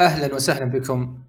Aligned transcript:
أهلا 0.00 0.34
وسهلا 0.34 0.64
بكم 0.64 1.22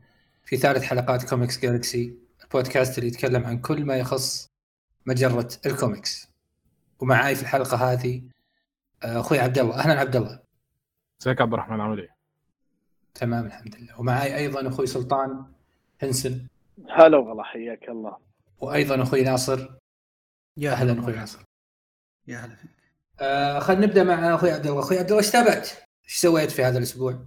في 0.45 0.57
ثالث 0.57 0.83
حلقات 0.83 1.29
Comics 1.29 1.59
Galaxy 1.59 2.17
البودكاست 2.43 2.97
اللي 2.97 3.09
يتكلم 3.09 3.45
عن 3.45 3.59
كل 3.59 3.85
ما 3.85 3.95
يخص 3.95 4.47
مجرة 5.05 5.49
الكوميكس. 5.65 6.27
ومعاي 6.99 7.35
في 7.35 7.41
الحلقة 7.41 7.91
هذه 7.91 8.21
آه، 9.03 9.19
أخوي 9.19 9.39
عبد 9.39 9.57
الله 9.57 9.75
أهلا 9.75 9.99
عبد 9.99 10.15
الله 10.15 10.39
ازيك 11.21 11.41
عبد 11.41 11.53
الرحمن؟ 11.53 11.81
عامل 11.81 11.99
إيه؟ 11.99 12.15
تمام 13.13 13.45
الحمد 13.45 13.75
لله. 13.75 13.99
ومعاي 13.99 14.35
أيضا 14.35 14.67
أخوي 14.67 14.87
سلطان 14.87 15.45
هنسن. 16.01 16.47
هلا 16.89 17.17
والله 17.17 17.43
حياك 17.43 17.89
الله. 17.89 18.17
وأيضا 18.59 19.03
أخوي 19.03 19.23
ناصر. 19.23 19.69
يا 20.57 20.71
أهلا 20.71 20.99
أخوي 20.99 21.13
ناصر. 21.13 21.39
يا 22.27 22.37
هلا 22.37 22.55
فيك. 22.55 22.69
آه 23.19 23.59
خلينا 23.59 23.85
نبدأ 23.85 24.03
مع 24.03 24.35
أخوي 24.35 24.51
عبد 24.51 24.67
الله 24.67 24.79
أخوي 24.79 24.99
عبد 24.99 25.07
الله 25.07 25.17
إيش 25.23 25.31
تابعت؟ 25.31 25.69
إيش 26.05 26.15
سويت 26.15 26.51
في 26.51 26.63
هذا 26.63 26.77
الأسبوع؟ 26.77 27.25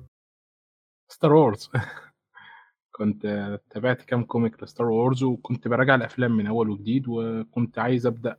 Star 1.10 1.32
Wars 1.32 1.70
كنت 2.96 3.26
تابعت 3.70 4.02
كام 4.02 4.24
comic 4.24 4.62
ل 4.62 4.67
Star 4.67 4.86
Wars 4.86 5.22
وكنت 5.22 5.68
براجع 5.68 5.94
الأفلام 5.94 6.32
من 6.36 6.46
أول 6.46 6.70
وجديد 6.70 7.04
وكنت 7.08 7.78
عايز 7.78 8.06
أبدأ 8.06 8.36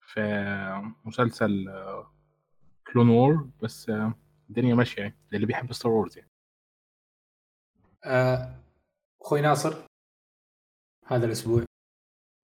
في 0.00 0.20
مسلسل 1.04 1.64
Clone 2.92 3.08
Wars 3.08 3.48
بس 3.62 3.92
الدنيا 4.50 4.74
ماشية 4.74 5.02
يعني 5.02 5.16
للي 5.32 5.46
بيحب 5.46 5.72
Star 5.72 5.92
Wars 5.92 6.18
يعني. 6.18 6.30
آه، 8.04 8.54
أخوي 9.22 9.40
ناصر 9.40 9.74
هذا 11.06 11.26
الأسبوع. 11.26 11.64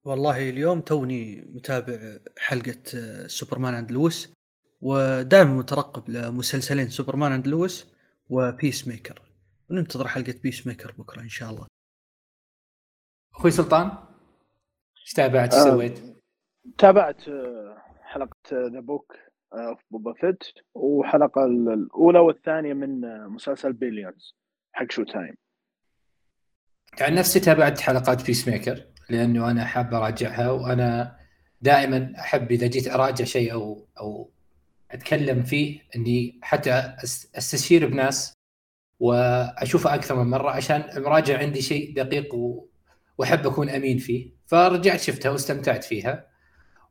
والله 0.05 0.51
اليوم 0.51 0.81
توني 0.81 1.41
متابع 1.41 2.19
حلقة 2.39 2.83
آه، 2.95 3.27
Superman 3.27 3.75
and 3.75 3.93
Lois 3.93 4.33
ودائما 4.81 5.55
مترقب 5.55 6.11
لمسلسلين 6.11 6.89
Superman 6.89 7.33
and 7.33 7.47
Lois 7.47 7.93
و 8.31 8.89
Peacemaker 8.89 9.32
وننتظر 9.73 10.09
حلقة 10.09 10.35
Peacemaker 10.43 10.93
بكرة 10.99 11.21
إن 11.21 11.29
شاء 11.29 11.51
الله 11.51 11.67
أخوي 13.35 13.51
سلطان 13.51 13.91
إيش 15.01 15.13
تابعت 15.13 15.55
إيش 15.55 15.63
آه. 15.67 15.71
سويت؟ 15.71 16.01
تابعت 16.79 17.29
آه، 17.29 17.83
حلقة 18.03 18.37
The 18.53 18.81
Book 18.81 19.17
of 19.53 19.81
Boba 19.91 20.13
Fett 20.13 20.45
وحلقة 20.75 21.45
الأولى 21.45 22.19
والثانية 22.19 22.73
من 22.75 23.05
آه، 23.05 23.27
مسلسل 23.27 23.73
Billions 23.73 24.35
حق 24.73 24.91
Showtime 24.91 25.35
عن 27.01 27.15
نفسي 27.15 27.41
تابعت 27.41 27.81
حلقات 27.81 28.27
Peacemaker 28.27 28.87
لأنه 29.11 29.51
أنا 29.51 29.65
حاب 29.65 29.95
أراجعها 29.95 30.51
وأنا 30.51 31.19
دائما 31.61 32.13
أحب 32.19 32.51
إذا 32.53 32.67
جيت 32.67 32.89
أراجع 32.89 33.25
شيء 33.25 33.53
أو 33.53 33.89
أو 34.01 34.31
أتكلم 34.91 35.43
فيه 35.43 35.81
إني 35.97 36.41
حتى 36.43 36.83
أس- 36.99 37.27
أستشير 37.37 37.87
بناس 37.87 38.33
وأشوفه 39.03 39.95
أكثر 39.95 40.15
من 40.25 40.31
مرة 40.31 40.51
عشان 40.51 40.85
المراجع 40.97 41.39
عندي 41.39 41.63
شيء 41.63 41.95
دقيق. 41.97 42.35
وأحب 43.19 43.47
أكون 43.47 43.69
أمين 43.69 43.99
فيه. 43.99 44.31
فرجعت 44.47 45.01
شفتها 45.01 45.31
واستمتعت 45.31 45.85
فيها. 45.85 46.27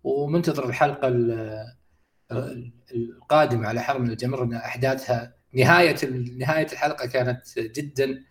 ومنتظر 0.04 0.70
الحلقة 0.70 1.08
ال- 1.08 1.66
ال- 2.32 2.72
القادمة 2.96 3.68
على 3.68 3.82
أحر 3.82 3.98
من 3.98 4.10
الجمر 4.10 4.44
ان 4.44 4.54
أحداثها 4.54 5.34
نهاية 5.54 5.96
نهاية 6.38 6.68
الحلقة 6.72 7.06
كانت 7.08 7.60
جدا 7.60 8.24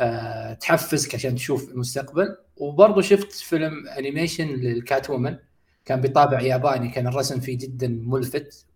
آه، 0.00 0.52
تحفزك 0.52 1.14
عشان 1.14 1.34
تشوف 1.34 1.68
المستقبل. 1.70 2.36
وبرضه 2.56 3.00
شفت 3.02 3.32
فيلم 3.32 3.88
animation 3.88 4.46
لل 4.48 5.10
Catwoman 5.10 5.36
كان 5.84 6.00
بطابع 6.00 6.40
ياباني 6.40 6.88
كان 6.88 7.06
الرسم 7.06 7.40
فيه 7.40 7.58
جدا 7.58 7.88
ملفت. 7.88 8.66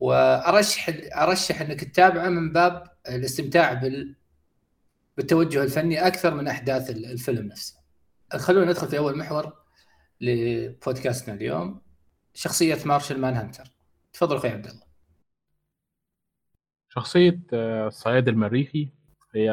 وارشح 0.00 0.90
أرشح 1.16 1.60
إنك 1.60 1.80
تتابعه 1.84 2.28
من 2.28 2.52
باب 2.52 2.90
الاستمتاع 3.08 3.72
بال 3.72 4.16
بالتوجه 5.16 5.62
الفني 5.62 6.06
أكثر 6.06 6.34
من 6.34 6.48
أحداث 6.48 6.90
ال- 6.90 7.06
الفيلم 7.06 7.46
نفسه. 7.46 7.80
خلونا 8.32 8.70
ندخل 8.70 8.88
في 8.88 8.98
أول 8.98 9.18
محور 9.18 9.52
لبودكاستنا 10.20 11.34
اليوم 11.34 11.80
شخصية 12.34 12.78
Martian 12.86 13.20
Manhunter. 13.20 13.64
تفضل 14.12 14.36
أخوي 14.36 14.50
عبد 14.50 14.66
الله. 14.66 14.82
شخصية 16.88 17.40
آه، 17.52 17.86
الصياد 17.86 18.28
المريخي 18.28 18.88
هي 19.34 19.50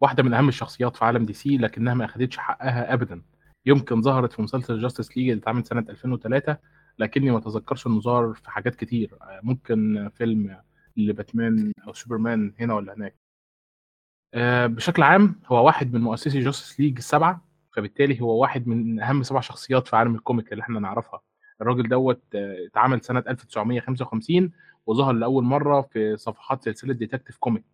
واحدة 0.00 0.22
من 0.22 0.34
أهم 0.34 0.48
الشخصيات 0.48 0.96
في 0.96 1.04
عالم 1.04 1.26
DC 1.26 1.56
لكنها 1.56 1.94
ما 1.94 2.04
اخدتش 2.04 2.36
حقها 2.38 2.92
ابدا 2.92 3.22
يمكن 3.66 4.02
ظهرت 4.02 4.32
في 4.32 4.42
مسلسل 4.42 4.80
Justice 4.82 5.16
League 5.16 5.28
اللي 5.30 5.40
اتعمل 5.42 5.66
سنة 5.66 5.80
2003 5.88 6.56
لكني 6.98 7.30
ما 7.30 7.38
أتذكرش 7.38 7.86
إنه 7.86 8.00
ظهر 8.00 8.34
في 8.34 8.50
حاجات 8.50 8.74
كتير. 8.74 9.18
آه، 9.22 9.40
ممكن 9.42 10.10
فيلم 10.14 10.60
لباتمان 10.96 11.72
أو 11.88 11.92
سوبرمان 11.92 12.54
هنا 12.60 12.74
ولا 12.74 12.94
هناك. 12.94 13.16
آه، 14.34 14.66
بشكل 14.66 15.02
عام 15.02 15.40
هو 15.46 15.66
واحد 15.66 15.92
من 15.94 16.00
مؤسسي 16.00 16.40
Justice 16.40 16.80
League 16.80 16.96
السبعه 16.96 17.44
فبالتالي 17.72 18.20
هو 18.20 18.40
واحد 18.42 18.68
من 18.68 19.00
أهم 19.00 19.22
سبع 19.22 19.40
شخصيات 19.40 19.88
في 19.88 19.96
عالم 19.96 20.14
ال 20.14 20.20
comic 20.20 20.52
اللي 20.52 20.62
إحنا 20.62 20.80
نعرفها. 20.80 21.20
الراجل 21.60 21.88
دوت 21.88 22.22
آه، 22.34 22.66
اتعمل 22.66 23.00
سنة 23.04 23.24
1955 23.28 24.52
وظهر 24.86 25.12
لأول 25.12 25.44
مرة 25.44 25.80
في 25.82 26.16
صفحات 26.16 26.64
سلسلة 26.64 26.94
Detective 26.94 27.36
Comic 27.36 27.64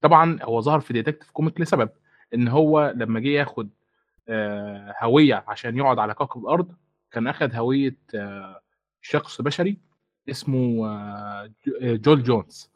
طبعا 0.00 0.38
هو 0.42 0.60
ظهر 0.60 0.80
في 0.80 0.92
Detective 0.92 1.30
Comic 1.30 1.60
لسبب 1.60 1.90
إن 2.34 2.48
هو 2.48 2.92
لما 2.96 3.20
جه 3.20 3.28
ياخد 3.28 3.70
هوية 5.02 5.44
عشان 5.48 5.76
يقعد 5.76 5.98
على 5.98 6.14
كوكب 6.14 6.40
الأرض 6.40 6.72
كان 7.12 7.26
أخد 7.26 7.54
هوية 7.54 7.96
آه، 8.14 8.60
شخص 9.02 9.40
بشري 9.40 9.76
اسمه 10.30 10.86
آه، 10.88 11.50
جو- 11.66 11.96
جول 11.96 12.22
جونز. 12.22 12.70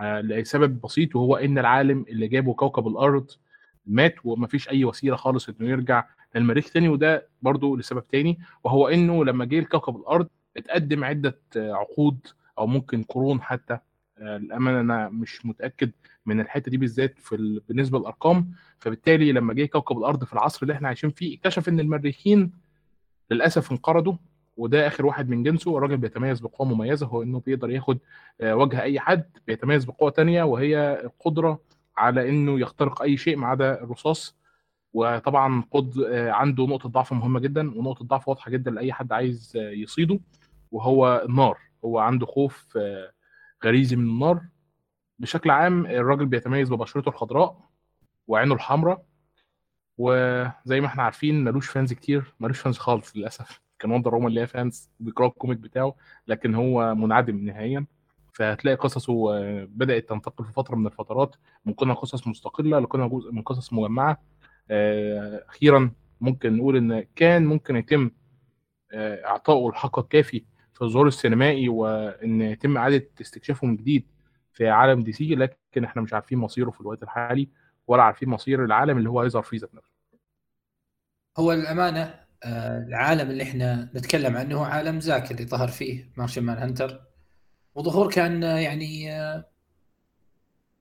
آه، 0.00 0.20
لسبب 0.20 0.80
بسيط 0.80 1.16
وهو 1.16 1.36
إن 1.36 1.58
العالم 1.58 2.04
اللي 2.08 2.28
جابه 2.28 2.54
كوكب 2.54 2.86
الأرض 2.88 3.30
مات 3.86 4.14
ومفيش 4.24 4.68
أي 4.68 4.84
وسيلة 4.84 5.16
خالص 5.16 5.48
إنه 5.48 5.68
يرجع 5.70 6.04
للمريخ 6.34 6.70
تاني 6.72 6.88
وده 6.88 7.28
برضو 7.42 7.76
لسبب 7.76 8.08
تاني 8.08 8.38
وهو 8.64 8.88
إنه 8.88 9.24
لما 9.24 9.44
جه 9.44 9.60
لكوكب 9.60 9.96
الأرض 9.96 10.28
اتقدم 10.56 11.04
عدة 11.04 11.38
عقود 11.56 12.26
أو 12.58 12.66
ممكن 12.66 13.02
قرون 13.02 13.42
حتى. 13.42 13.78
للأمانة 14.20 14.80
أنا 14.80 15.08
مش 15.08 15.46
متأكد 15.46 15.90
من 16.26 16.40
الحتة 16.40 16.70
دي 16.70 16.76
بالذات 16.76 17.18
في 17.18 17.34
ال... 17.34 17.60
بالنسبة 17.68 17.98
للأرقام. 17.98 18.52
فبالتالي 18.78 19.32
لما 19.32 19.54
جه 19.54 19.64
كوكب 19.66 19.98
الأرض 19.98 20.24
في 20.24 20.32
العصر 20.32 20.58
اللي 20.62 20.72
إحنا 20.74 20.88
عايشين 20.88 21.10
فيه 21.10 21.36
اكتشف 21.38 21.68
إن 21.68 21.80
المريخيين 21.80 22.52
للأسف 23.30 23.70
انقرضوا 23.72 24.14
وده 24.56 24.86
آخر 24.86 25.06
واحد 25.06 25.28
من 25.28 25.42
جنسه. 25.42 25.76
الراجل 25.76 25.96
بيتميز 25.96 26.40
بقوة 26.40 26.68
مميزة 26.68 27.06
هو 27.06 27.22
إنه 27.22 27.40
بيقدر 27.40 27.70
ياخد 27.70 27.98
آه، 28.40 28.56
وجه 28.56 28.82
أي 28.82 29.00
حد 29.00 29.24
بيتميز 29.46 29.84
بقوة 29.84 30.10
تانية 30.10 30.42
وهي 30.42 31.00
القدره 31.04 31.60
على 31.96 32.28
إنه 32.28 32.60
يخترق 32.60 33.02
أي 33.02 33.16
شيء 33.16 33.36
ما 33.36 33.46
عدا 33.46 33.82
الرصاص. 33.82 34.36
وطبعا 34.92 35.64
قد 35.70 35.98
آه، 35.98 36.30
عنده 36.30 36.66
نقطة 36.66 36.88
ضعف 36.88 37.12
مهمة 37.12 37.40
جدا 37.40 37.78
ونقطة 37.78 38.04
ضعف 38.04 38.28
واضحة 38.28 38.50
جدا 38.50 38.70
لأي 38.70 38.92
حد 38.92 39.12
عايز 39.12 39.52
آه، 39.56 39.70
يصيده 39.70 40.20
وهو 40.72 41.22
النار 41.28 41.58
هو 41.84 41.98
عنده 41.98 42.26
خوف 42.26 42.78
غريزي 43.64 43.96
من 43.96 44.04
النار. 44.04 44.40
بشكل 45.18 45.50
عام 45.50 45.86
الراجل 45.86 46.26
بيتميز 46.26 46.72
ببشرته 46.72 47.08
الخضراء 47.08 47.58
وعينه 48.26 48.54
الحمراء 48.54 49.02
وزي 49.98 50.80
ما 50.80 50.86
إحنا 50.86 51.02
عارفين 51.02 51.44
ملوش 51.44 51.68
fans 51.68 51.92
كتير 51.92 52.34
ملوش 52.40 52.60
fans 52.60 52.78
خالص 52.78 53.16
للأسف. 53.16 53.60
كان 53.78 53.90
Wonder 53.90 54.10
Woman 54.10 54.32
ليها 54.32 54.46
fans 54.46 54.90
بيقراوا 55.00 55.30
ال 55.30 55.35
comic 55.35 55.58
بتاعه 55.58 55.94
لكن 56.28 56.54
هو 56.54 56.94
منعدم 56.94 57.36
نهائيا. 57.44 57.86
فهتلاقي 58.32 58.74
قصصه 58.76 59.34
آه، 59.36 59.68
بدأت 59.70 60.08
تنتقل 60.08 60.44
في 60.44 60.52
فترة 60.52 60.76
من 60.76 60.86
الفترات 60.86 61.36
من 61.64 61.74
كونها 61.74 61.94
قصص 61.94 62.26
مستقلة 62.28 62.78
لكونها 62.78 63.08
جزء 63.08 63.32
من 63.32 63.42
قصص 63.42 63.72
مجمعة. 63.72 64.22
آه، 64.70 65.44
أخيرا 65.48 65.90
ممكن 66.20 66.56
نقول 66.56 66.76
إن 66.76 67.04
كان 67.16 67.46
ممكن 67.46 67.76
يتم 67.76 68.10
آه، 68.92 69.26
إعطائه 69.26 69.68
الحق 69.68 69.98
الكافي 69.98 70.44
في 70.74 70.82
الظهور 70.82 71.06
السينمائي 71.08 71.68
وإن 71.68 72.40
يتم 72.40 72.76
إعادة 72.76 73.08
استكشافه 73.20 73.66
من 73.66 73.76
جديد 73.76 74.06
في 74.52 74.68
عالم 74.68 75.02
DC 75.02 75.34
لكن 75.34 75.84
إحنا 75.84 76.02
مش 76.02 76.14
عارفين 76.14 76.38
مصيره 76.38 76.70
في 76.70 76.80
الوقت 76.80 77.02
الحالي. 77.02 77.48
ولا 77.86 78.02
عارفين 78.02 78.28
مصير 78.28 78.64
العالم 78.64 78.98
اللي 78.98 79.10
هو 79.10 79.20
هيظهر 79.20 79.42
فيه 79.42 79.58
ذات 79.58 79.74
نفسه. 79.74 79.96
هو 81.38 81.52
الامانه 81.52 82.26
آه، 82.44 82.78
العالم 82.78 83.30
اللي 83.30 83.42
إحنا 83.42 83.90
نتكلم 83.94 84.36
عنه 84.36 84.56
هو 84.56 84.64
عالم 84.64 85.00
Zack 85.00 85.30
اللي 85.30 85.46
ظهر 85.46 85.68
فيه 85.68 86.10
Martian 86.16 86.44
Manhunter 86.44 87.00
وظهور 87.74 88.10
كان 88.10 88.44
آه، 88.44 88.58
يعني 88.58 89.12
آه، 89.12 89.44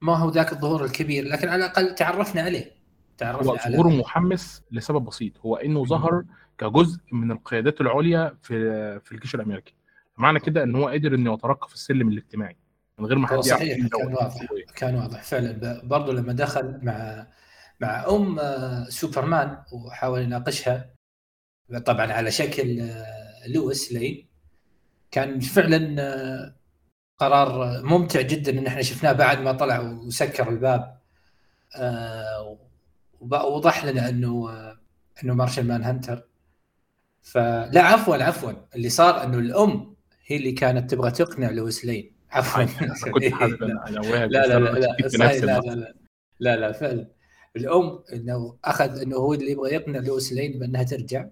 ما 0.01 0.17
هو 0.17 0.29
ذاك 0.29 0.51
الظهور 0.51 0.85
الكبير 0.85 1.25
لكن 1.25 1.47
على 1.47 1.65
الأقل 1.65 1.95
تعرفنا 1.95 2.41
عليه. 2.41 2.65
هو 2.65 2.71
تعرفنا 3.17 3.61
على 3.65 3.77
ظهوره 3.77 3.89
محمس 3.89 4.63
لسبب 4.71 5.05
بسيط. 5.05 5.39
هو 5.39 5.55
إنه 5.55 5.85
ظهر 5.85 6.23
كجزء 6.57 6.99
من 7.11 7.31
القيادات 7.31 7.81
العليا 7.81 8.37
في 8.41 8.99
في 8.99 9.11
الجيش 9.11 9.35
الأمريكي. 9.35 9.73
معنى 10.17 10.39
كده 10.39 10.63
إن 10.63 10.75
هو 10.75 10.87
قدر 10.87 11.15
إنه 11.15 11.33
يترقى 11.33 11.67
في 11.67 11.73
السلم 11.73 12.09
الاجتماعي. 12.09 12.57
من 12.99 13.05
غير 13.05 13.17
ما 13.17 13.27
حد 13.27 13.39
صحيح 13.39 13.87
كان. 13.87 14.13
واضح 14.13 14.45
كان 14.75 14.95
واضح 14.95 15.23
فعلا. 15.23 15.51
ب- 15.51 15.87
برضو 15.87 16.11
لما 16.11 16.33
دخل 16.33 16.79
مع 16.83 17.27
مع 17.79 18.05
أم 18.09 18.39
آه، 18.39 18.83
سوبرمان 18.89 19.57
وحاول 19.71 20.21
يناقشها 20.21 20.89
طبعا 21.85 22.13
على 22.13 22.31
شكل 22.31 22.81
آه، 22.81 23.47
لويس 23.47 23.91
لين 23.91 24.27
كان 25.11 25.39
فعلا 25.39 25.95
آه، 26.01 26.55
قرار 27.17 27.81
ممتع 27.83 28.21
جدا 28.21 28.51
إن 28.59 28.67
إحنا 28.67 28.81
شفناه 28.81 29.11
بعد 29.11 29.39
ما 29.41 29.51
طلع 29.51 29.79
وسكر 29.79 30.49
الباب. 30.49 30.99
ووضح 33.21 33.85
لنا 33.85 34.09
إنه 34.09 34.49
إنه 35.23 35.33
Martian 35.33 35.67
Manhunter 35.67 36.27
فلا 37.21 37.81
عفوا 37.81 38.15
عفوا. 38.23 38.51
اللي 38.75 38.89
صار 38.89 39.23
إنه 39.23 39.37
الأم 39.39 39.95
هي 40.25 40.35
اللي 40.37 40.51
كانت 40.51 40.91
تبغى 40.91 41.11
تقنع 41.11 41.49
لويس 41.49 41.85
لين. 41.85 42.14
عفوا. 42.35 42.65
كنت 43.11 43.33
حابب 43.33 43.63
لا 43.63 43.79
لا 43.89 44.29
لا 44.29 44.59
لا 44.59 44.79
لا 44.79 45.39
لا 45.39 45.75
لا 45.75 45.93
لا 46.39 46.55
لا 46.55 46.71
فعلا. 46.71 47.07
الأم 47.55 48.03
إنه 48.13 48.57
أخذ 48.65 49.01
إنه 49.01 49.15
هو 49.15 49.33
اللي 49.33 49.51
يبغى 49.51 49.73
يقنع 49.73 49.99
لويس 49.99 50.33
لين 50.33 50.59
بأنها 50.59 50.83
ترجع. 50.83 51.27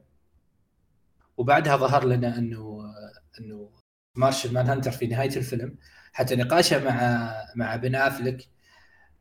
وبعدها 1.37 1.77
ظهر 1.77 2.05
لنا 2.05 2.37
إنه 2.37 2.93
إنه 3.39 3.69
Martian 4.15 4.53
Manhunter 4.53 4.91
في 4.91 5.07
نهاية 5.07 5.35
الفيلم. 5.37 5.77
حتى 6.13 6.35
نقاشه 6.35 6.83
مع 6.83 7.33
مع 7.55 7.75
بن 7.75 7.95
أفلك 7.95 8.47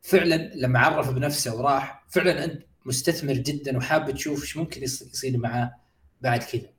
فعلا 0.01 0.51
لما 0.55 0.79
عرف 0.79 1.09
بنفسه 1.11 1.55
وراح 1.55 2.05
فعلا 2.09 2.43
أنت 2.43 2.63
مستثمر 2.85 3.33
جدا 3.33 3.77
وحاب 3.77 4.11
تشوف 4.11 4.41
إيش 4.41 4.57
ممكن 4.57 4.83
يصير 4.83 5.37
معاه 5.37 5.75
بعد 6.21 6.43
كذا. 6.43 6.69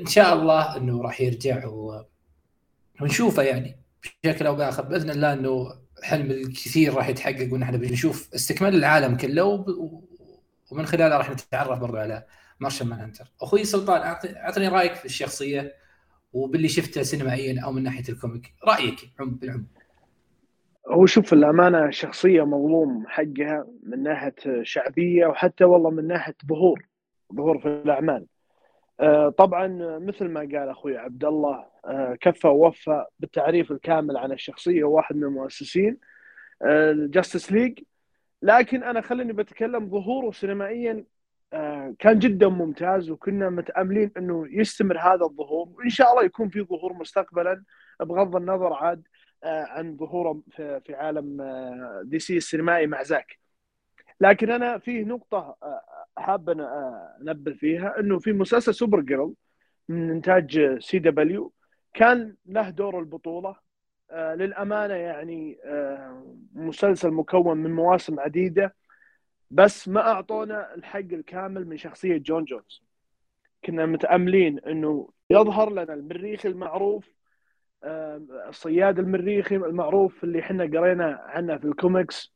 إن 0.00 0.06
شاء 0.06 0.34
الله 0.34 0.76
إنه 0.76 1.02
راح 1.02 1.20
يرجع 1.20 1.66
و... 1.66 2.04
ونشوفه 3.02 3.42
يعني. 3.42 3.76
بشكل 4.24 4.46
أو 4.46 4.54
بآخر 4.54 4.82
بإذن 4.82 5.10
الله 5.10 5.32
إنه 5.32 5.74
حلم 6.02 6.30
الكثير 6.30 6.94
راح 6.94 7.08
يتحقق 7.08 7.52
ونحن 7.52 7.76
بنشوف 7.76 8.34
استكمال 8.34 8.74
العالم 8.74 9.16
كله 9.16 9.44
و... 9.44 10.02
ومن 10.70 10.86
خلاله 10.86 11.16
راح 11.16 11.30
نتعرف 11.30 11.78
برضه 11.78 12.00
على 12.00 12.24
مارشال 12.60 12.86
مان 12.86 13.00
هانتر 13.00 13.32
أخوي 13.42 13.64
سلطان 13.64 14.16
أعطني 14.36 14.68
رأيك 14.68 14.94
في 14.94 15.04
الشخصية 15.04 15.74
وباللي 16.32 16.68
شفته 16.68 17.02
سينمائيا 17.02 17.60
أو 17.64 17.72
من 17.72 17.82
ناحية 17.82 18.04
ال 18.08 18.15
comic. 18.15 18.54
رأيك 18.64 19.10
بالعموم. 19.18 19.66
هو 20.88 21.06
شوف 21.06 21.32
الأمانة 21.32 21.90
شخصية 21.90 22.46
مظلوم 22.46 23.04
حقها 23.06 23.66
من 23.82 24.02
ناحية 24.02 24.34
شعبية 24.62 25.26
وحتى 25.26 25.64
والله 25.64 25.90
من 25.90 26.06
ناحية 26.06 26.36
ظهور 26.46 26.86
ظهور 27.34 27.58
في 27.58 27.68
الأعمال. 27.68 28.16
آه، 28.16 28.37
طبعا 29.38 29.98
مثل 29.98 30.28
ما 30.28 30.40
قال 30.40 30.68
أخوي 30.68 30.98
عبد 30.98 31.24
الله 31.24 31.66
آه، 31.84 32.16
كفى 32.20 32.48
ووفى 32.48 33.04
بالتعريف 33.18 33.72
الكامل 33.72 34.16
عن 34.16 34.32
الشخصية 34.32 34.84
واحد 34.84 35.16
من 35.16 35.24
المؤسسين 35.24 35.98
ال 36.64 36.75
Justice 36.75 37.52
آه، 37.52 37.54
League 37.56 37.78
لكن 38.42 38.82
أنا 38.82 39.00
خليني 39.00 39.32
بتكلم 39.32 39.90
ظهوره 39.90 40.30
سينمائيا 40.30 41.04
كان 41.98 42.18
جدا 42.18 42.48
ممتاز 42.48 43.10
وكنا 43.10 43.50
متأملين 43.50 44.10
إنه 44.16 44.46
يستمر 44.50 44.98
هذا 44.98 45.24
الظهور 45.24 45.68
وإن 45.68 45.88
شاء 45.88 46.12
الله 46.12 46.24
يكون 46.24 46.48
في 46.48 46.62
ظهور 46.62 46.92
مستقبلا 46.92 47.62
بغض 48.00 48.36
النظر 48.36 48.72
عاد 48.72 49.02
عن 49.44 49.96
ظهوره 49.96 50.42
في 50.56 50.94
عالم 50.94 51.42
DC 52.02 52.36
السينمائي 52.36 52.86
مع 52.86 53.02
زاك. 53.02 53.38
لكن 54.20 54.50
أنا 54.50 54.78
فيه 54.78 55.04
نقطة 55.04 55.56
حاب 56.18 56.50
أنبه 57.20 57.52
فيها 57.52 58.00
إنه 58.00 58.18
في 58.18 58.32
مسلسل 58.32 58.74
Supergirl 58.74 59.34
من 59.88 60.10
إنتاج 60.10 60.78
CW 60.80 61.52
كان 61.94 62.36
له 62.46 62.70
دور 62.70 62.98
البطولة. 62.98 63.56
آه 64.10 64.34
للأمانة 64.34 64.94
يعني 64.94 65.58
آه 65.64 66.36
مسلسل 66.54 67.10
مكون 67.10 67.56
من 67.56 67.70
مواسم 67.74 68.20
عديدة 68.20 68.74
بس 69.50 69.88
ما 69.88 70.00
أعطونا 70.00 70.74
الحق 70.74 70.98
الكامل 70.98 71.68
من 71.68 71.76
شخصية 71.76 72.16
جون 72.16 72.44
جونز 72.44 72.82
كنا 73.64 73.86
متأملين 73.86 74.58
إنه 74.58 75.08
يظهر 75.30 75.70
لنا 75.70 75.94
المريخي 75.94 76.48
المعروف 76.48 77.08
آه 77.84 78.20
الصياد 78.48 78.98
المريخي 78.98 79.56
المعروف 79.56 80.24
اللي 80.24 80.40
إحنا 80.40 80.64
قرينا 80.64 81.20
عنه 81.26 81.56
في 81.56 81.64
الكوميكس 81.64 82.34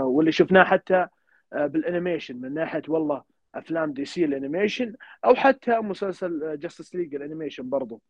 واللي 0.00 0.32
شفناه 0.32 0.64
حتى 0.64 1.06
بال 1.54 1.70
animation 1.70 2.40
من 2.40 2.54
ناحية 2.54 2.82
والله 2.88 3.22
أفلام 3.54 3.92
DC 3.92 4.04
ال 4.04 4.24
animation 4.24 4.94
أو 5.24 5.34
حتى 5.34 5.78
مسلسل 5.78 6.58
Justice 6.58 6.94
League 6.94 7.14
ال 7.14 7.20
animation 7.20 7.70
برضو. 7.70 8.02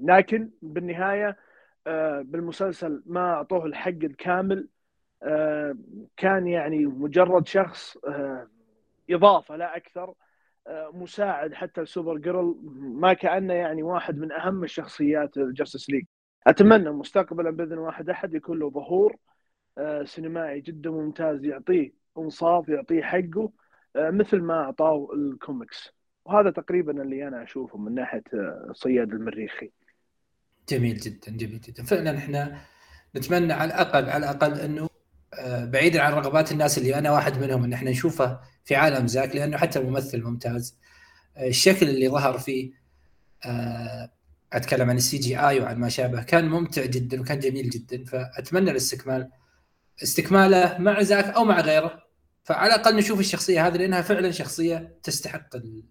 لكن 0.00 0.50
بالنهاية 0.62 1.36
آه، 1.86 2.22
بالمسلسل 2.22 3.02
ما 3.06 3.20
أعطوه 3.34 3.66
الحق 3.66 3.88
الكامل 3.88 4.68
آه، 5.22 5.76
كان 6.16 6.46
يعني 6.46 6.86
مجرد 6.86 7.46
شخص 7.46 7.96
إضافة 9.10 9.56
لا 9.56 9.76
أكثر 9.76 10.14
مساعد 10.92 11.54
حتى 11.54 11.80
ال 11.80 12.18
Supergirl 12.18 12.56
ما 12.76 13.12
كأنه 13.12 13.54
يعني 13.54 13.82
واحد 13.82 14.18
من 14.18 14.32
أهم 14.32 14.64
الشخصيات 14.64 15.36
ال 15.36 15.43
Justice 15.43 15.90
League 15.90 16.04
أتمنى 16.46 16.90
مستقبلا 16.90 17.50
بإذن 17.50 17.78
واحد 17.78 18.10
أحد 18.10 18.34
يكون 18.34 18.58
له 18.58 18.70
ظهور 18.70 19.16
سينمائي 20.04 20.60
جدا 20.60 20.90
ممتاز 20.90 21.44
يعطيه 21.44 22.03
انصاف 22.18 22.68
يعطيه 22.68 23.02
حقه 23.02 23.50
آه، 23.96 24.10
مثل 24.10 24.40
ما 24.40 24.54
أعطاه 24.54 25.08
الكوميكس. 25.14 25.88
وهذا 26.24 26.50
تقريبا 26.50 27.02
اللي 27.02 27.28
أنا 27.28 27.42
أشوفه 27.42 27.78
من 27.78 27.94
ناحية 27.94 28.22
آه، 28.34 28.72
المريخي. 28.86 29.70
جميل 30.68 30.96
جدا 30.96 31.30
جميل 31.32 31.60
جدا. 31.60 31.82
فعلا 31.84 32.18
إحنا 32.18 32.60
نتمنى 33.16 33.52
على 33.52 33.74
الأقل 33.74 34.10
على 34.10 34.30
الأقل 34.30 34.60
إنه 34.60 34.88
آه، 35.34 35.64
بعيدا 35.64 36.02
عن 36.02 36.12
رغبات 36.12 36.52
الناس 36.52 36.78
اللي 36.78 36.98
أنا 36.98 37.10
واحد 37.10 37.38
منهم 37.38 37.64
إن 37.64 37.72
إحنا 37.72 37.90
نشوفه 37.90 38.40
في 38.64 38.76
عالم 38.76 39.06
زاك 39.06 39.36
لأنه 39.36 39.56
حتى 39.56 39.78
الممثل 39.78 40.22
ممتاز. 40.22 40.78
الشكل 41.38 41.88
اللي 41.88 42.08
ظهر 42.08 42.38
فيه 42.38 42.72
أتكلم 44.52 44.90
عن 44.90 44.96
السي 44.96 45.18
جي 45.18 45.38
آي 45.38 45.60
وعن 45.60 45.78
ما 45.78 45.88
شابه 45.88 46.22
كان 46.22 46.48
ممتع 46.48 46.84
جدا 46.84 47.20
وكان 47.20 47.38
جميل 47.38 47.70
جدا. 47.70 48.04
فأتمنى 48.04 48.70
الاستكمال 48.70 49.30
استكماله 50.02 50.78
مع 50.78 51.02
زاك 51.02 51.24
أو 51.24 51.44
مع 51.44 51.60
غيره. 51.60 52.03
فعلى 52.44 52.74
الأقل 52.74 52.96
نشوف 52.96 53.20
الشخصية 53.20 53.66
هذه 53.66 53.76
لأنها 53.76 54.02
فعلا 54.02 54.30
شخصية 54.30 54.98
تستحق 55.02 55.56
ال... 55.56 55.82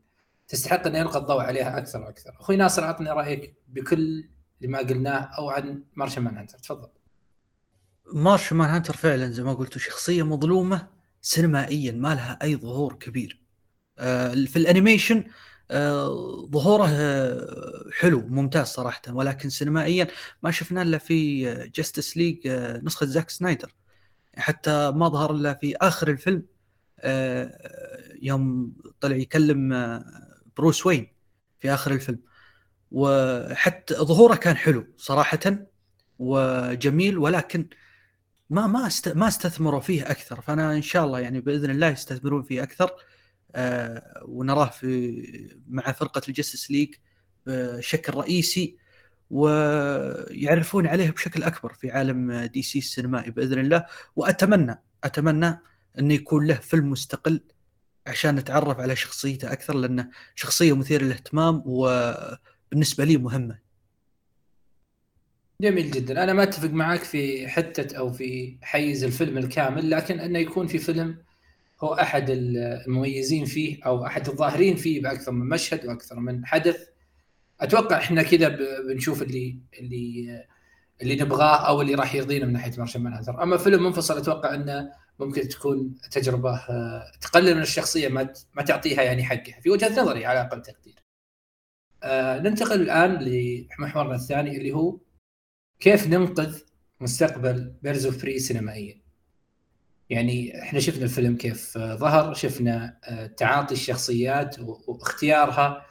تستحق 0.47 0.87
إن 0.87 0.95
يلقى 0.95 1.19
الضوء 1.19 1.41
عليها 1.41 1.77
أكثر 1.77 2.01
وأكثر. 2.01 2.35
أخوي 2.39 2.55
ناصر 2.55 2.83
عطني 2.83 3.09
رأيك 3.09 3.55
بكل 3.67 4.29
اللي 4.61 4.71
ما 4.71 4.79
قلناه 4.79 5.19
أو 5.19 5.49
عن 5.49 5.83
Martian 5.95 6.19
Manhunter 6.19 6.57
تفضل. 6.57 6.89
Martian 8.13 8.53
Manhunter 8.53 8.95
فعلا 8.95 9.31
زي 9.31 9.43
ما 9.43 9.53
قلتوا 9.53 9.81
شخصية 9.81 10.23
مظلومة 10.23 10.87
سينمائيا 11.21 11.91
ما 11.91 12.15
لها 12.15 12.39
أي 12.41 12.55
ظهور 12.55 12.93
كبير. 12.93 13.41
آه 13.99 14.33
في 14.33 14.55
ال 14.55 14.62
animation 14.62 15.23
آه 15.71 16.47
ظهوره 16.51 16.87
آه 16.89 17.85
حلو 17.99 18.21
ممتاز 18.21 18.67
صراحة 18.67 19.01
ولكن 19.09 19.49
سينمائيا 19.49 20.07
ما 20.43 20.51
شفنا 20.51 20.81
إلا 20.81 20.97
في 20.97 21.43
Justice 21.75 22.17
League 22.17 22.47
نسخة 22.83 23.05
زاك 23.05 23.29
سنايدر. 23.29 23.73
حتى 24.37 24.91
ما 24.91 25.09
ظهر 25.09 25.31
إلا 25.31 25.53
في 25.53 25.75
آخر 25.75 26.07
الفيلم 26.07 26.45
آه، 26.99 27.59
يوم 28.21 28.73
طلع 29.01 29.15
يكلم 29.15 29.73
آه، 29.73 30.05
بروس 30.57 30.85
وين 30.85 31.07
في 31.59 31.73
آخر 31.73 31.91
الفيلم. 31.91 32.19
وحتى 32.91 33.93
ظهوره 33.95 34.35
كان 34.35 34.57
حلو 34.57 34.87
صراحة 34.97 35.39
وجميل 36.19 37.17
ولكن 37.17 37.69
ما 38.49 38.67
ما 38.67 38.89
ما 39.15 39.27
استثمروا 39.27 39.79
فيه 39.79 40.11
أكثر. 40.11 40.41
فأنا 40.41 40.75
إن 40.75 40.81
شاء 40.81 41.05
الله 41.05 41.19
يعني 41.19 41.41
بإذن 41.41 41.69
الله 41.69 41.87
يستثمرون 41.87 42.43
فيه 42.43 42.63
أكثر 42.63 42.91
آه، 43.55 44.23
ونراه 44.25 44.69
في 44.69 45.61
مع 45.67 45.91
فرقة 45.91 46.21
ال 46.27 46.33
Justice 46.33 46.71
League 46.71 46.95
بشكل 47.45 48.13
رئيسي 48.13 48.77
ويعرفون 49.33 50.87
عليه 50.87 51.11
بشكل 51.11 51.43
أكبر 51.43 51.73
في 51.73 51.91
عالم 51.91 52.33
DC 52.33 52.79
السينمائي 52.79 53.31
بإذن 53.31 53.59
الله. 53.59 53.85
وأتمنى 54.15 54.81
أتمنى 55.03 55.59
انه 55.99 56.13
يكون 56.13 56.47
له 56.47 56.55
فيلم 56.55 56.89
مستقل 56.91 57.41
عشان 58.07 58.35
نتعرف 58.35 58.79
على 58.79 58.95
شخصيته 58.95 59.51
أكثر 59.51 59.75
لأنه 59.75 60.09
شخصية 60.35 60.75
مثيرة 60.75 61.03
للاهتمام 61.03 61.63
وبالنسبة 61.65 63.05
لي 63.05 63.17
مهمة. 63.17 63.59
جميل 65.61 65.91
جدا. 65.91 66.23
أنا 66.23 66.33
ما 66.33 66.43
أتفق 66.43 66.69
معك 66.69 67.03
في 67.03 67.47
حتة 67.47 67.97
أو 67.97 68.11
في 68.11 68.57
حيز 68.61 69.03
الفيلم 69.03 69.37
الكامل 69.37 69.89
لكن 69.91 70.19
أنه 70.19 70.39
يكون 70.39 70.67
في 70.67 70.77
فيلم 70.77 71.17
هو 71.81 71.93
أحد 71.93 72.25
المميزين 72.29 73.45
فيه 73.45 73.83
أو 73.85 74.05
أحد 74.05 74.27
الظاهرين 74.29 74.75
فيه 74.75 75.01
بأكثر 75.01 75.31
من 75.31 75.49
مشهد 75.49 75.85
وأكثر 75.85 76.19
من 76.19 76.45
حدث. 76.45 76.92
أتوقع 77.63 77.97
إحنا 77.97 78.23
كذا 78.23 78.57
بنشوف 78.87 79.21
اللي 79.21 79.59
اللي 79.79 80.45
اللي 81.01 81.15
نبغاه 81.15 81.67
أو 81.67 81.81
اللي 81.81 81.95
راح 81.95 82.15
يرضينا 82.15 82.45
من 82.45 82.53
ناحية 82.53 82.71
Martian 82.77 83.01
Manhunter 83.03 83.43
أما 83.43 83.57
فيلم 83.57 83.83
منفصل 83.83 84.17
أتوقع 84.17 84.53
إنه 84.55 84.91
ممكن 85.19 85.47
تكون 85.47 85.95
تجربة 86.11 86.55
آه، 86.55 87.11
تقلل 87.21 87.55
من 87.55 87.61
الشخصية 87.61 88.07
ما 88.07 88.33
ما 88.53 88.63
تعطيها 88.63 89.01
يعني 89.01 89.23
حقها 89.23 89.59
في 89.61 89.69
وجهة 89.69 90.01
نظري 90.01 90.25
على 90.25 90.41
أقل 90.41 90.61
تقدير. 90.61 90.95
آه 92.03 92.39
ننتقل 92.39 92.81
الآن 92.81 93.11
لمحورنا 93.79 94.15
الثاني 94.15 94.57
اللي 94.57 94.71
هو 94.73 94.97
كيف 95.79 96.07
ننقذ 96.07 96.59
مستقبل 97.01 97.73
Birds 97.83 98.05
of 98.05 98.17
Prey 98.17 98.39
سينمائيا. 98.39 99.01
يعني 100.09 100.61
إحنا 100.61 100.79
شفنا 100.79 101.03
الفيلم 101.03 101.37
كيف 101.37 101.77
آه، 101.77 101.95
ظهر، 101.95 102.33
شفنا 102.33 102.97
آه، 103.03 103.25
تعاطي 103.25 103.73
الشخصيات 103.73 104.59
واختيارها 104.59 105.85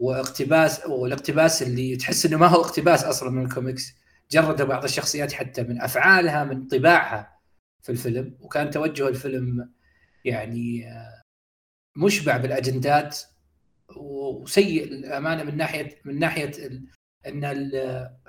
واقتباس 0.00 0.86
والاقتباس 0.86 1.62
اللي 1.62 1.96
تحس 1.96 2.26
إنه 2.26 2.36
ما 2.36 2.46
هو 2.46 2.60
اقتباس 2.60 3.04
أصلا 3.04 3.30
من 3.30 3.44
الكوميكس. 3.44 3.94
جردوا 4.30 4.66
بعض 4.66 4.84
الشخصيات 4.84 5.32
حتى 5.32 5.62
من 5.62 5.80
أفعالها 5.82 6.44
من 6.44 6.66
طباعها 6.66 7.40
في 7.82 7.92
الفيلم. 7.92 8.36
وكان 8.40 8.70
توجه 8.70 9.08
الفيلم 9.08 9.70
يعني 10.24 10.88
آه، 10.88 11.22
مشبع 11.96 12.36
بالأجندات 12.36 13.18
وسيء 13.96 14.88
للامانه 14.88 15.42
من 15.42 15.56
ناحية 15.56 16.00
من 16.04 16.18
ناحية 16.18 16.50
إن 17.26 17.44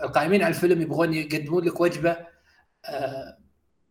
القائمين 0.03 0.43
على 0.43 0.55
الفيلم 0.55 0.81
يبغون 0.81 1.13
يقدمون 1.13 1.63
لك 1.63 1.81
وجبة 1.81 2.17
آه، 2.85 3.37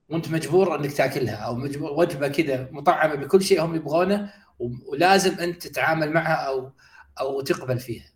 وأنت 0.08 0.28
مجبور 0.30 0.76
إنك 0.76 0.92
تأكلها 0.92 1.37
أو 1.37 1.54
مجبور 1.54 1.92
وجبة 1.92 2.28
كذا 2.28 2.68
مطعمة 2.72 3.14
بكل 3.14 3.42
شيء 3.42 3.64
هم 3.64 3.75
يبغونه 3.75 4.32
ولازم 4.58 5.38
أنت 5.38 5.66
تتعامل 5.66 6.12
معها 6.12 6.34
أو 6.34 6.72
أو 7.21 7.41
تقبل 7.41 7.79
فيها. 7.79 8.12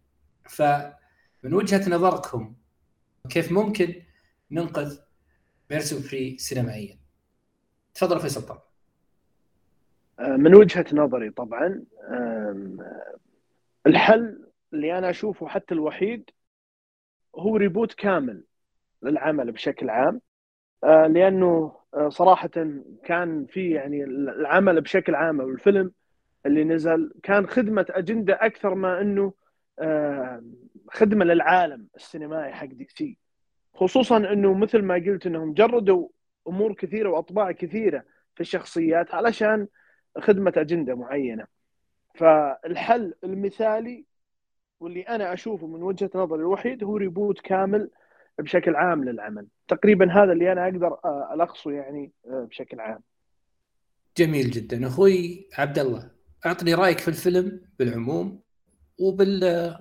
فمن 0.48 1.54
وجهة 1.54 1.90
نظركم 1.90 2.54
كيف 3.28 3.52
ممكن 3.52 4.02
ننقذ 4.50 4.98
Birds 5.70 6.02
of 6.02 6.14
Prey 6.14 6.38
سينمائيا؟ 6.38 6.98
تفضل 7.94 8.20
فيصل 8.20 8.42
طبعا. 8.42 8.62
آه، 10.20 10.36
من 10.36 10.54
وجهة 10.54 10.86
نظري 10.92 11.30
طبعا 11.30 11.84
الحل 13.86 14.44
اللي 14.72 14.98
أنا 14.98 15.10
أشوفه 15.10 15.48
حتى 15.48 15.74
الوحيد 15.74 16.30
هو 17.36 17.56
reboot 17.56 17.94
كامل 17.94 18.44
للعمل 19.02 19.52
بشكل 19.52 19.90
عام 19.90 20.20
آه، 20.84 21.06
لأنه 21.06 21.76
آه، 21.94 22.08
صراحة 22.08 22.50
كان 23.04 23.46
في 23.46 23.70
يعني 23.70 24.04
العمل 24.04 24.80
بشكل 24.80 25.14
عام 25.14 25.40
أو 25.40 25.48
الفيلم 25.48 25.92
اللي 26.46 26.64
نزل 26.64 27.12
كان 27.22 27.46
خدمة 27.46 27.86
أجندة 27.90 28.34
أكثر 28.40 28.74
ما 28.74 29.00
إنه 29.00 29.32
آه، 29.78 30.42
خدمة 30.90 31.24
للعالم 31.24 31.86
السينمائي 31.96 32.52
حق 32.52 32.66
DC. 32.66 33.18
خصوصا 33.74 34.16
إنه 34.16 34.54
مثل 34.54 34.82
ما 34.82 34.94
قلت 34.94 35.26
إنهم 35.26 35.54
جردوا 35.54 36.08
أمور 36.48 36.74
كثيرة 36.74 37.08
وأطباع 37.08 37.52
كثيرة 37.52 38.04
في 38.34 38.40
الشخصيات 38.40 39.14
علشان 39.14 39.68
خدمة 40.18 40.52
أجندة 40.56 40.94
معينة. 40.94 41.46
فالحل 42.14 43.14
المثالي 43.24 44.04
واللي 44.80 45.02
أنا 45.02 45.32
أشوفه 45.32 45.66
من 45.66 45.82
وجهة 45.82 46.10
نظري 46.14 46.40
الوحيد 46.40 46.84
هو 46.84 46.96
reboot 46.96 47.40
كامل 47.40 47.90
بشكل 48.38 48.76
عام 48.76 49.04
للعمل. 49.04 49.46
تقريبا 49.68 50.12
هذا 50.12 50.32
اللي 50.32 50.52
أنا 50.52 50.64
أقدر 50.64 50.96
ألخصه 51.34 51.70
يعني 51.70 52.12
بشكل 52.24 52.80
عام. 52.80 53.00
جميل 54.16 54.50
جدا. 54.50 54.86
أخوي 54.86 55.48
عبد 55.58 55.78
الله. 55.78 56.13
أعطني 56.46 56.74
رأيك 56.74 56.98
في 56.98 57.08
الفيلم 57.08 57.60
بالعموم 57.78 58.40
وبال 58.98 59.74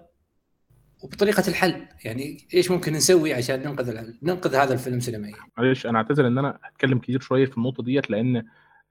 وبطريقة 1.03 1.43
الحل. 1.47 1.87
يعني 2.05 2.37
إيش 2.53 2.71
ممكن 2.71 2.93
نسوي 2.93 3.33
عشان 3.33 3.59
ننقذ 3.59 4.13
ننقذ 4.23 4.55
هذا 4.55 4.73
الفيلم 4.73 4.99
سينمائيا؟ 4.99 5.35
معلش 5.57 5.85
أنا 5.85 5.97
أعتذر 5.97 6.27
إن 6.27 6.37
أنا 6.37 6.59
أتكلم 6.63 6.99
كثير 6.99 7.19
شوية 7.19 7.45
في 7.45 7.57
النقطة 7.57 7.83
ديت 7.83 8.09
لأن 8.09 8.43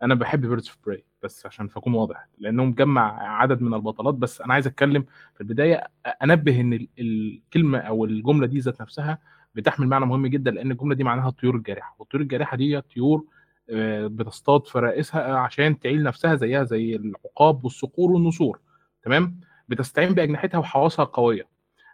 أنا 0.03 0.15
بحب 0.15 0.41
Birds 0.41 0.69
of 0.69 0.79
Prey 0.87 1.05
بس 1.23 1.47
عشان 1.47 1.69
اكون 1.77 1.95
واضح. 1.95 2.29
لأنه 2.39 2.65
مجمع 2.65 3.23
عدد 3.43 3.63
من 3.63 3.75
البطلات 3.75 4.15
بس 4.15 4.41
أنا 4.41 4.55
عايز 4.55 4.67
أتكلم 4.67 5.03
في 5.35 5.41
البداية 5.41 5.89
أنبه 6.23 6.61
إن 6.61 6.87
الكلمة 6.99 7.79
أو 7.79 8.05
الجملة 8.05 8.47
دي 8.47 8.59
ذات 8.59 8.81
نفسها 8.81 9.19
بتحمل 9.55 9.87
معنى 9.87 10.07
مهم 10.07 10.27
جدا 10.27 10.51
لأن 10.51 10.71
الجملة 10.71 10.95
دي 10.95 11.05
معناها 11.05 11.29
الطيور 11.29 11.57
الجارحة. 11.57 11.97
والطيور 11.99 12.23
الجارحة 12.23 12.57
دي 12.57 12.81
طيور 12.81 13.25
بتصطاد 14.09 14.67
فرائسها 14.67 15.37
عشان 15.37 15.79
تعيل 15.79 16.03
نفسها 16.03 16.35
زيها 16.35 16.65
زي 16.65 16.97
العقاب 16.97 17.65
والصقور 17.65 18.11
والنسور 18.11 18.61
تمام؟ 19.03 19.41
بتستعين 19.69 20.15
بأجنحتها 20.15 20.59
وحواسها 20.59 21.05
القويه 21.05 21.49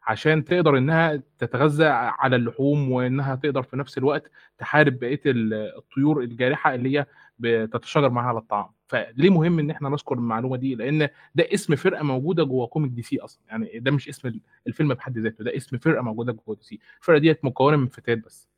عشان 0.07 0.45
تقدر 0.45 0.79
إنها 0.79 1.23
تتغذى 1.39 1.85
على 1.87 2.37
اللحوم 2.37 2.93
وإنها 2.93 3.35
تقدر 3.35 3.63
في 3.63 3.77
نفس 3.77 3.99
الوقت 3.99 4.31
تحارب 4.59 4.99
بقية 4.99 5.21
الطيور 5.27 6.21
الجارحة 6.23 6.75
اللي 6.75 6.99
هي 6.99 7.07
بتتشاجر 7.39 8.11
معاها 8.11 8.27
على 8.29 8.39
الطعام. 8.39 8.67
فليه 8.87 9.31
مهم 9.31 9.59
إن 9.59 9.71
إحنا 9.71 9.89
نذكر 9.89 10.15
المعلومة 10.15 10.57
دي؟ 10.57 10.75
لأن 10.75 11.09
ده 11.35 11.49
اسم 11.55 11.77
فرقة 11.77 12.03
موجودة 12.05 12.45
جوه 12.45 12.67
comic 12.67 12.91
DC 12.93 13.19
أصلا 13.19 13.43
يعني 13.49 13.79
ده 13.79 13.91
مش 13.91 14.09
اسم 14.09 14.41
الفيلم 14.67 14.95
بحد 14.95 15.19
ذاته 15.19 15.45
ده 15.45 15.57
اسم 15.57 15.79
فرقة 15.79 16.03
موجودة 16.03 16.33
جوه 16.33 16.57
DC. 16.57 16.81
الفرقة 17.01 17.19
ديت 17.19 17.45
مكونة 17.45 17.77
من 17.77 17.87
فتيات 17.87 18.19
بس. 18.19 18.49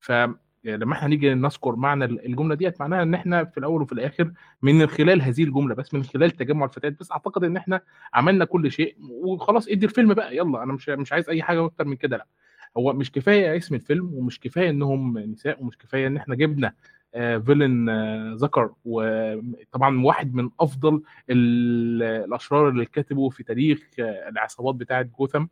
ف 0.00 0.12
لما 0.64 0.92
إحنا 0.94 1.08
نيجي 1.08 1.34
نذكر 1.34 1.76
معنى 1.76 2.04
الجملة 2.04 2.54
ديت 2.54 2.80
معناها 2.80 3.02
إن 3.02 3.14
إحنا 3.14 3.44
في 3.44 3.58
الأول 3.58 3.82
وفي 3.82 3.92
الآخر 3.92 4.32
من 4.62 4.86
خلال 4.86 5.22
هذه 5.22 5.44
الجملة 5.44 5.74
بس 5.74 5.94
من 5.94 6.02
خلال 6.04 6.30
تجمع 6.30 6.64
الفتيات 6.66 7.00
بس 7.00 7.12
أعتقد 7.12 7.44
إن 7.44 7.56
إحنا 7.56 7.80
عملنا 8.14 8.44
كل 8.44 8.72
شيء 8.72 8.96
وخلاص 9.10 9.68
ادي 9.68 9.86
الفيلم 9.86 10.14
بقى 10.14 10.36
يلا 10.36 10.62
أنا 10.62 10.72
مش 10.72 10.88
مش 10.88 11.12
عايز 11.12 11.28
أي 11.28 11.42
حاجة 11.42 11.64
أكتر 11.64 11.84
من 11.84 11.96
كده 11.96 12.16
لأ. 12.16 12.26
هو 12.78 12.92
مش 12.92 13.12
كفاية 13.12 13.56
اسم 13.56 13.74
الفيلم 13.74 14.14
ومش 14.14 14.40
كفاية 14.40 14.70
إنهم 14.70 15.18
نساء 15.18 15.62
ومش 15.62 15.78
كفاية 15.78 16.06
إن 16.06 16.16
إحنا 16.16 16.34
جبنا 16.34 16.72
آه 17.14 17.38
فيلن 17.38 17.88
آه 17.88 18.34
ذكر 18.36 18.70
وطبعا 18.84 20.04
واحد 20.04 20.34
من 20.34 20.50
أفضل 20.60 21.02
الأشرار 21.30 22.68
اللي 22.68 22.84
كتبوا 22.84 23.30
في 23.30 23.42
تاريخ 23.42 23.82
آه 24.00 24.28
العصابات 24.28 24.74
بتاعة 24.74 25.02
جوثم 25.02 25.44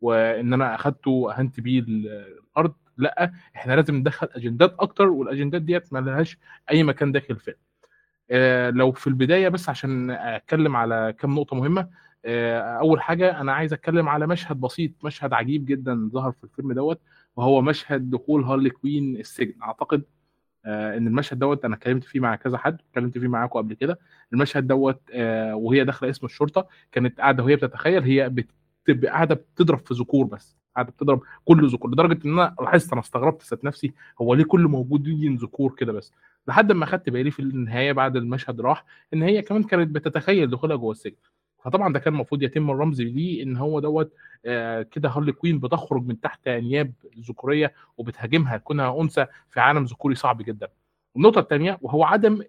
وإن 0.00 0.52
أنا 0.52 0.74
أخدته 0.74 1.10
وأهنت 1.10 1.60
بيه 1.60 1.80
الأرض. 1.88 2.74
لا 2.98 3.32
إحنا 3.56 3.72
لازم 3.76 3.94
ندخل 3.94 4.28
أجندات 4.32 4.74
أكتر 4.80 5.08
والأجندات 5.08 5.62
ديت 5.62 5.92
ما 5.92 5.98
لهاش 5.98 6.38
أي 6.70 6.82
مكان 6.82 7.12
داخل 7.12 7.26
الفيلم 7.34 7.56
آه 8.30 8.70
لو 8.70 8.92
في 8.92 9.06
البداية 9.06 9.48
بس 9.48 9.68
عشان 9.68 10.10
أتكلم 10.10 10.76
على 10.76 11.14
كم 11.18 11.34
نقطة 11.34 11.56
مهمة. 11.56 11.88
آه 12.24 12.60
أول 12.60 13.00
حاجة 13.02 13.40
أنا 13.40 13.52
عايز 13.52 13.72
أتكلم 13.72 14.08
على 14.08 14.26
مشهد 14.26 14.60
بسيط 14.60 14.90
مشهد 15.04 15.32
عجيب 15.32 15.64
جدا 15.64 16.08
ظهر 16.12 16.32
في 16.32 16.44
الفيلم 16.44 16.72
دوت 16.72 17.00
وهو 17.36 17.60
مشهد 17.62 18.10
دخول 18.10 18.44
هارلي 18.44 18.70
كوين 18.70 19.16
السجن. 19.16 19.54
أعتقد 19.62 20.02
آه 20.64 20.96
إن 20.96 21.06
المشهد 21.06 21.38
دوت 21.38 21.64
أنا 21.64 21.74
اتكلمت 21.74 22.04
فيه 22.04 22.20
مع 22.20 22.36
كذا 22.36 22.58
حد 22.58 22.78
اتكلمت 22.90 23.18
فيه 23.18 23.28
معاكم 23.28 23.58
قبل 23.58 23.74
كده. 23.74 23.98
المشهد 24.32 24.66
دوت 24.66 25.00
آه 25.12 25.54
وهي 25.56 25.84
داخلة 25.84 26.10
قسم 26.10 26.26
الشرطة 26.26 26.68
كانت 26.92 27.20
قاعدة 27.20 27.42
وهي 27.44 27.56
بتتخيل 27.56 28.02
هي 28.02 28.28
بتبقى 28.28 29.10
قاعدة 29.10 29.34
بتضرب 29.34 29.78
في 29.78 29.94
ذكور 29.94 30.26
بس. 30.26 30.56
قاعدة 30.74 30.90
بتضرب 30.92 31.20
كل 31.44 31.68
ذكور 31.68 31.90
لدرجة 31.90 32.18
إن 32.24 32.30
أنا 32.38 32.54
لاحظت 32.60 32.92
أنا 32.92 33.00
استغربت 33.00 33.42
ذات 33.50 33.64
نفسي 33.64 33.92
هو 34.20 34.34
ليه 34.34 34.44
كل 34.44 34.60
موجودين 34.68 35.36
ذكور 35.36 35.74
كده 35.74 35.92
بس؟ 35.92 36.12
لحد 36.48 36.72
ما 36.72 36.84
أخدت 36.84 37.10
بالي 37.10 37.30
في 37.30 37.40
النهاية 37.40 37.92
بعد 37.92 38.16
المشهد 38.16 38.60
راح 38.60 38.84
إن 39.14 39.22
هي 39.22 39.42
كمان 39.42 39.62
كانت 39.62 39.90
بتتخيل 39.90 40.50
دخولها 40.50 40.76
جوه 40.76 40.92
السجن. 40.92 41.16
فطبعا 41.64 41.92
ده 41.92 41.98
كان 41.98 42.14
المفروض 42.14 42.42
يتم 42.42 42.70
الرمز 42.70 43.00
ليه 43.02 43.42
إن 43.42 43.56
هو 43.56 43.80
دوت 43.80 44.12
آه 44.46 44.82
كده 44.82 45.08
هارلي 45.08 45.32
كوين 45.32 45.58
بتخرج 45.58 46.06
من 46.06 46.20
تحت 46.20 46.48
أنياب 46.48 46.92
ذكورية 47.28 47.74
وبتهاجمها 47.98 48.56
كونها 48.56 49.00
أنثى 49.00 49.26
في 49.50 49.60
عالم 49.60 49.84
ذكوري 49.84 50.14
صعب 50.14 50.42
جدا. 50.42 50.68
النقطة 51.16 51.38
الثانية 51.38 51.78
وهو 51.82 52.04
عدم 52.04 52.42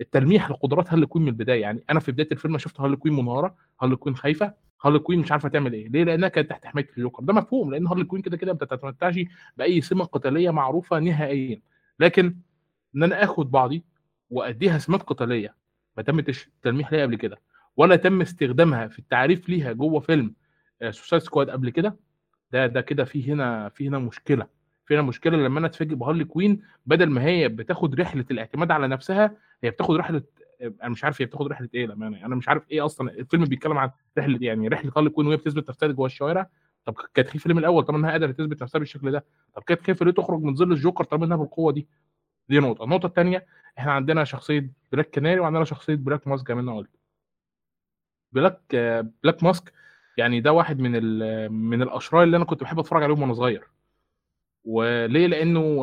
التلميح 0.00 0.50
لقدرات 0.50 0.90
هارلي 0.90 1.06
كوين 1.06 1.22
من 1.24 1.28
البداية. 1.30 1.60
يعني 1.62 1.84
أنا 1.90 2.00
في 2.00 2.12
بداية 2.12 2.28
الفيلم 2.32 2.58
شفت 2.58 2.80
هارلي 2.80 2.96
كوين 2.96 3.14
منهاره 3.16 3.56
هارلي 3.82 3.96
كوين 3.96 4.16
خايفة 4.16 4.54
هارلي 4.84 4.98
كوين 4.98 5.18
مش 5.18 5.32
عارفة 5.32 5.48
تعمل 5.48 5.72
إيه. 5.72 5.88
ليه؟ 5.88 6.04
لأنها 6.04 6.28
كانت 6.28 6.50
تحت 6.50 6.66
حماية 6.66 6.88
الجوكر. 6.98 7.22
ده 7.22 7.32
مفهوم 7.32 7.70
لأن 7.70 7.86
هارلي 7.86 8.04
كوين 8.04 8.22
كده 8.22 8.36
كده 8.36 8.52
ما 8.52 8.58
بتتمتعش 8.58 9.18
بأي 9.56 9.80
سمة 9.80 10.04
قتالية 10.04 10.50
معروفة 10.50 10.98
نهائيا. 10.98 11.60
لكن 12.00 12.36
إن 12.96 13.02
أنا 13.02 13.24
آخد 13.24 13.50
بعضي 13.50 13.84
وأديها 14.30 14.78
سمات 14.78 15.02
قتالية 15.02 15.54
ما 15.96 16.02
تمتش 16.02 16.50
تلميح 16.62 16.92
ليها 16.92 17.02
قبل 17.02 17.16
كده 17.16 17.40
ولا 17.76 17.96
تم 17.96 18.20
استخدامها 18.20 18.88
في 18.88 18.98
التعريف 18.98 19.48
ليها 19.48 19.72
جوه 19.72 20.00
فيلم 20.00 20.34
Suicide 20.90 21.22
Squad 21.22 21.50
قبل 21.50 21.70
كده 21.70 21.96
ده 22.52 22.66
ده 22.66 22.80
كده 22.80 23.04
في 23.04 23.32
هنا 23.32 23.68
في 23.68 23.88
هنا 23.88 23.98
مشكلة. 23.98 24.46
في 24.88 24.94
هنا 24.94 25.02
مشكلة 25.02 25.36
لما 25.36 25.58
أنا 25.58 25.66
أتفاجئ 25.66 25.94
بهارلي 25.94 26.24
كوين 26.24 26.62
بدل 26.86 27.10
ما 27.10 27.24
هي 27.24 27.48
بتاخد 27.48 28.00
رحلة 28.00 28.24
الاعتماد 28.30 28.70
على 28.70 28.88
نفسها 28.88 29.36
هي 29.64 29.70
بتاخد 29.70 29.96
رحلة 29.96 30.22
أنا 30.62 30.88
مش 30.88 31.04
عارف 31.04 31.20
هي 31.22 31.26
بتاخد 31.26 31.46
رحلة 31.46 31.68
إيه 31.74 31.86
للأمانة 31.86 32.26
أنا 32.26 32.34
مش 32.36 32.48
عارف 32.48 32.70
إيه 32.70 32.84
أصلا 32.84 33.10
الفيلم 33.10 33.44
بيتكلم 33.44 33.78
عن 33.78 33.90
رحلة 34.18 34.38
يعني 34.42 34.68
رحلة 34.68 34.92
هارلي 34.96 35.10
كوين 35.10 35.26
وهي 35.26 35.36
بتثبت 35.36 35.68
نفسها 35.68 35.88
جوه 35.88 36.06
الشوارع؟ 36.06 36.50
طب 36.84 36.94
كانت 37.14 37.28
خايفه 37.28 37.50
من 37.52 37.58
الأول 37.58 37.82
طالما 37.84 37.98
إنها 38.00 38.10
قادرة 38.10 38.32
تثبت 38.32 38.62
نفسها 38.62 38.78
بالشكل 38.78 39.10
ده 39.12 39.24
طب 39.54 39.62
كانت 39.62 39.82
خايفه 39.82 40.04
ليه 40.06 40.12
تخرج 40.12 40.40
من 40.42 40.54
ظل 40.54 40.72
الجوكر 40.72 41.04
طالما 41.04 41.26
إنها 41.26 41.36
بالقوة 41.36 41.72
دي؟ 41.72 41.88
دي 42.48 42.58
نقطة. 42.58 42.84
النقطة 42.84 43.06
الثانية 43.06 43.46
إحنا 43.78 43.92
عندنا 43.92 44.24
شخصية 44.24 44.70
بلاك 44.92 45.10
كناري 45.14 45.40
وعندنا 45.40 45.64
شخصية 45.64 45.94
بلاك 45.94 46.28
ماسك 46.28 46.48
زي 46.48 46.54
ما 46.54 46.76
قلت. 46.76 46.90
بلاك 48.32 48.60
بلاك 49.22 49.42
ماسك 49.44 49.72
يعني 50.16 50.40
ده 50.40 50.52
واحد 50.52 50.78
من 50.80 50.92
من 51.52 51.82
الأشرار 51.82 52.22
اللي 52.22 52.36
أنا 52.36 52.44
كنت 52.44 52.62
بحب 52.62 52.78
أتفرج 52.78 53.02
عليهم 53.02 53.22
وأنا 53.22 53.34
صغير. 53.34 53.68
وليه؟ 54.68 55.26
لأنه 55.26 55.80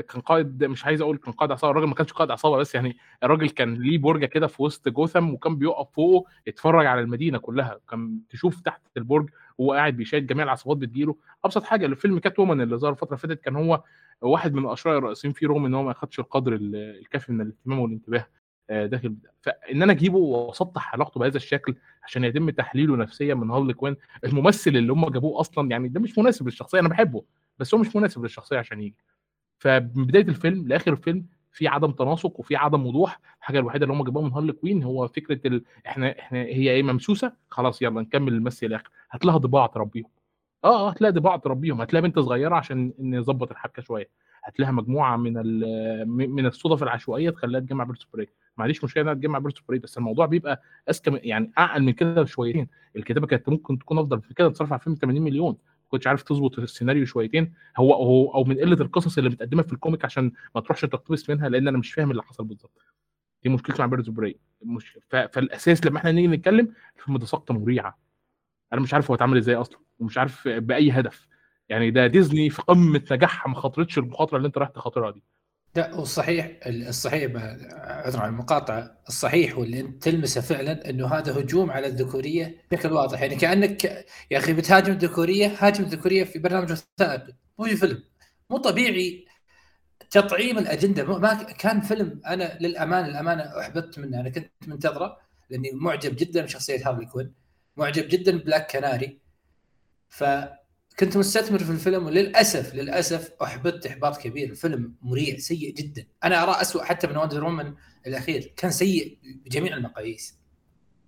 كان 0.00 0.20
قائد 0.20 0.64
مش 0.64 0.84
عايز 0.84 1.00
أقول 1.00 1.16
كان 1.16 1.32
قائد 1.32 1.52
عصابة 1.52 1.70
الراجل 1.70 1.86
ما 1.88 1.94
كانش 1.94 2.12
قائد 2.12 2.30
عصابة 2.30 2.56
بس 2.56 2.74
يعني 2.74 2.96
الراجل 3.22 3.48
كان 3.50 3.74
ليه 3.74 3.98
برجة 3.98 4.26
كده 4.26 4.46
في 4.46 4.62
وسط 4.62 4.88
جوثم 4.88 5.30
وكان 5.30 5.56
بيقف 5.56 5.90
فوقه 5.94 6.30
يتفرج 6.46 6.86
على 6.86 7.00
المدينة 7.00 7.38
كلها. 7.38 7.78
كان 7.90 8.18
تشوف 8.30 8.60
تحت 8.60 8.82
البرج 8.96 9.30
وهو 9.58 9.72
قاعد 9.72 9.96
بيشاهد 9.96 10.26
جميع 10.26 10.44
العصابات 10.44 10.76
بتجيله. 10.78 11.16
أبسط 11.44 11.64
حاجة 11.64 11.86
الفيلم 11.86 12.18
Catwoman 12.18 12.60
اللي 12.60 12.76
ظهر 12.76 12.90
الفترة 12.92 13.06
اللي 13.08 13.18
فاتت 13.18 13.40
كان 13.44 13.56
هو 13.56 13.82
واحد 14.20 14.54
من 14.54 14.64
الاشرار 14.66 14.98
الرئيسيين 14.98 15.34
فيه 15.34 15.46
رغم 15.48 15.66
إن 15.66 15.74
هو 15.74 15.82
ما 15.82 15.90
أخدش 15.90 16.20
القدر 16.20 16.58
الكافي 16.62 17.32
من 17.32 17.40
الاهتمام 17.40 17.78
والانتباه 17.78 18.26
داخل 18.70 19.14
فإن 19.42 19.82
أنا 19.82 19.92
أجيبه 19.92 20.18
وأسطح 20.18 20.94
علاقته 20.94 21.20
بهذا 21.20 21.36
الشكل 21.36 21.74
عشان 22.04 22.24
يتم 22.24 22.50
تحليله 22.50 22.96
نفسيا 22.96 23.34
من 23.34 23.50
هارلي 23.50 23.72
كوين 23.74 23.96
الممثل 24.24 24.70
اللي 24.76 24.92
هم 24.92 25.08
جابوه 25.10 25.40
أصلا 25.40 25.70
يعني 25.70 25.88
ده 25.88 26.00
مش 26.00 26.18
مناسب 26.18 26.46
للشخصية 26.46 26.80
أنا 26.80 26.88
بحبه. 26.88 27.24
بس 27.58 27.74
هو 27.74 27.80
مش 27.80 27.96
مناسب 27.96 28.22
للشخصية 28.22 28.58
عشان 28.58 28.80
يجي. 28.80 28.96
فمن 29.58 30.06
بداية 30.06 30.28
الفيلم 30.28 30.68
لآخر 30.68 30.92
الفيلم 30.92 31.26
في 31.52 31.68
عدم 31.68 31.90
تناسق 31.90 32.40
وفي 32.40 32.56
عدم 32.56 32.86
وضوح. 32.86 33.20
الحاجة 33.38 33.58
الوحيدة 33.58 33.84
اللي 33.84 33.96
هم 33.96 34.04
جابوها 34.04 34.24
من 34.24 34.32
هارلي 34.32 34.52
كوين 34.52 34.82
هو 34.82 35.08
فكرة 35.08 35.40
ال... 35.46 35.64
إحنا 35.86 36.18
إحنا 36.18 36.38
هي 36.38 36.70
إيه 36.70 36.82
ممسوسه 36.82 37.32
خلاص 37.50 37.82
يلا 37.82 38.00
نكمل 38.00 38.32
المس 38.32 38.64
الآخر. 38.64 38.90
هات 39.10 39.24
لها 39.24 39.36
ضباع 39.36 39.66
تربيهم. 39.66 40.10
آه 40.64 40.86
آه 40.86 40.90
هتلاقي 40.90 41.12
ضباع 41.12 41.36
تربيهم. 41.36 41.80
هتلاقي 41.80 42.02
بنت 42.02 42.18
صغيرة 42.18 42.54
عشان 42.56 42.92
نظبط 42.98 43.50
الحبكة 43.50 43.82
شوية. 43.82 44.08
هتلاقيها 44.44 44.72
مجموعة 44.72 45.16
من 45.16 45.32
من 46.30 46.46
الصدف 46.46 46.82
العشوائية 46.82 47.30
تخليها 47.30 47.60
تجمع 47.60 47.84
Birds 47.84 47.98
of 47.98 48.08
Prey 48.08 48.28
ما 48.56 48.64
عنديش 48.64 48.84
مشكلة 48.84 49.02
إنها 49.02 49.14
تجمع 49.14 49.38
Birds 49.38 49.56
of 49.58 49.65
Prey 49.65 49.78
بس 49.78 49.98
الموضوع 49.98 50.26
بيبقى 50.26 50.62
أذكى 50.90 51.10
يعني 51.22 51.52
اعقل 51.58 51.82
من 51.82 51.92
كده 51.92 52.22
بشويتين. 52.22 52.68
الكتابة 52.96 53.26
كانت 53.26 53.48
ممكن 53.48 53.78
تكون 53.78 53.98
أفضل 53.98 54.20
في 54.22 54.34
كده 54.34 54.48
تصرف 54.48 54.72
على 54.72 54.78
الفيلم 54.78 54.96
80 54.96 55.22
مليون. 55.22 55.56
كنتش 55.88 56.06
عارف 56.06 56.22
تظبط 56.22 56.58
السيناريو 56.58 57.06
شويتين. 57.06 57.54
هو 57.78 57.94
هو 57.94 58.34
أو 58.34 58.44
من 58.44 58.58
قلة 58.60 58.80
القصص 58.80 59.18
اللي 59.18 59.30
متقدمة 59.30 59.62
في 59.62 59.72
ال 59.72 59.77
comic 59.77 60.04
عشان 60.04 60.32
ما 60.54 60.60
تروحش 60.60 60.80
تقتبس 60.82 61.30
منها 61.30 61.48
لأن 61.48 61.68
أنا 61.68 61.78
مش 61.78 61.92
فاهم 61.92 62.10
اللي 62.10 62.22
حصل 62.22 62.44
بالظبط. 62.44 62.82
دي 63.44 63.48
مشكلتي 63.50 63.82
مع 63.82 63.86
Birds 63.86 64.04
of 64.06 64.17
Prey 64.17 64.38
مش 64.62 64.98
فالأساس 65.10 65.86
لما 65.86 65.98
إحنا 65.98 66.12
نيجي 66.12 66.28
نتكلم 66.28 66.74
الفيلم 66.98 67.18
ده 67.18 67.26
سقطة 67.26 67.54
مريعة. 67.54 67.98
أنا 68.72 68.80
مش 68.80 68.94
عارف 68.94 69.10
هو 69.10 69.14
اتعمل 69.14 69.36
إزاي 69.36 69.54
أصلا 69.56 69.78
ومش 69.98 70.18
عارف 70.18 70.48
بأي 70.48 70.90
هدف. 70.90 71.26
يعني 71.68 71.90
ده 71.90 72.06
ديزني 72.06 72.50
في 72.50 72.62
قمة 72.62 73.02
نجاحها 73.12 73.48
ما 73.50 73.54
خاطرتش 73.60 73.98
المخاطرة 73.98 74.36
اللي 74.36 74.46
أنت 74.48 74.58
رايح 74.58 74.70
تخاطرها 74.70 75.10
دي. 75.10 75.22
لا 75.78 75.94
والصحيح 75.94 76.50
الصحيح 76.66 77.32
عذرا 77.72 78.20
عن 78.20 78.28
المقاطعة 78.28 78.98
الصحيح 79.08 79.58
واللي 79.58 79.80
انت 79.80 80.02
تلمسه 80.02 80.40
فعلا 80.40 80.90
إنه 80.90 81.06
هذا 81.06 81.40
هجوم 81.40 81.70
على 81.70 81.86
الذكورية 81.86 82.56
بشكل 82.70 82.92
واضح. 82.92 83.22
يعني 83.22 83.36
كأنك 83.36 83.84
يا 84.30 84.38
أخي 84.38 84.52
بتهاجم 84.52 84.92
الذكورية 84.92 85.56
هاجم 85.58 85.84
الذكورية 85.84 86.24
في 86.24 86.38
برنامج 86.38 86.72
وثائقي 86.72 87.32
مو 87.58 87.64
في 87.64 87.76
فيلم. 87.76 88.04
مو 88.50 88.58
طبيعي 88.58 89.26
تطعيم 90.10 90.58
الأجندة. 90.58 91.18
ما 91.18 91.42
كان 91.42 91.80
فيلم 91.80 92.20
أنا 92.26 92.58
للامانه 92.60 93.08
للامانه 93.08 93.60
احبطت 93.60 93.98
منه. 93.98 94.20
أنا 94.20 94.28
كنت 94.28 94.52
منتظره 94.66 95.16
لأني 95.50 95.70
معجب 95.72 96.16
جدا 96.16 96.42
بشخصية 96.42 96.88
هارلي 96.88 97.06
كوين 97.06 97.34
معجب 97.76 98.08
جدا 98.08 98.38
بلاك 98.38 98.72
كناري. 98.72 99.18
ف 100.08 100.24
كنت 101.00 101.16
مستثمر 101.16 101.58
في 101.58 101.70
الفيلم 101.70 102.06
وللأسف 102.06 102.74
للأسف 102.74 103.42
أحبطت 103.42 103.86
إحباط 103.86 104.16
كبير. 104.16 104.50
الفيلم 104.50 104.94
مريع 105.02 105.36
سيء 105.36 105.74
جدا. 105.74 106.06
أنا 106.24 106.42
اراه 106.42 106.60
اسوء 106.60 106.82
حتى 106.82 107.06
من 107.06 107.16
Wonder 107.16 107.44
Woman 107.44 107.74
الأخير. 108.06 108.52
كان 108.56 108.70
سيء 108.70 109.18
بجميع 109.44 109.76
المقاييس. 109.76 110.38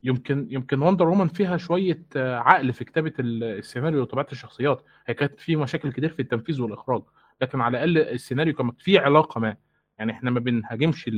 يمكن 0.04 0.47
يمكن 0.50 0.82
Wonder 0.83 1.09
Woman 1.09 1.28
فيها 1.28 1.56
شوية 1.56 2.02
آه، 2.16 2.37
عقل 2.37 2.73
في 2.73 2.85
كتابة 2.85 3.12
السيناريو 3.18 4.02
وطبيعة 4.02 4.26
الشخصيات. 4.32 4.85
هي 5.06 5.14
كانت 5.14 5.40
في 5.40 5.56
مشاكل 5.56 5.92
كتير 5.92 6.09
في 6.09 6.23
التنفيذ 6.23 6.61
والإخراج. 6.61 7.02
لكن 7.42 7.61
على 7.61 7.85
الأقل 7.85 8.12
السيناريو 8.14 8.54
كان 8.54 8.73
فيه 8.78 9.00
علاقة 9.00 9.40
ما. 9.40 9.56
يعني 9.99 10.12
إحنا 10.12 10.30
ما 10.30 10.40
بنهاجمش 10.40 11.11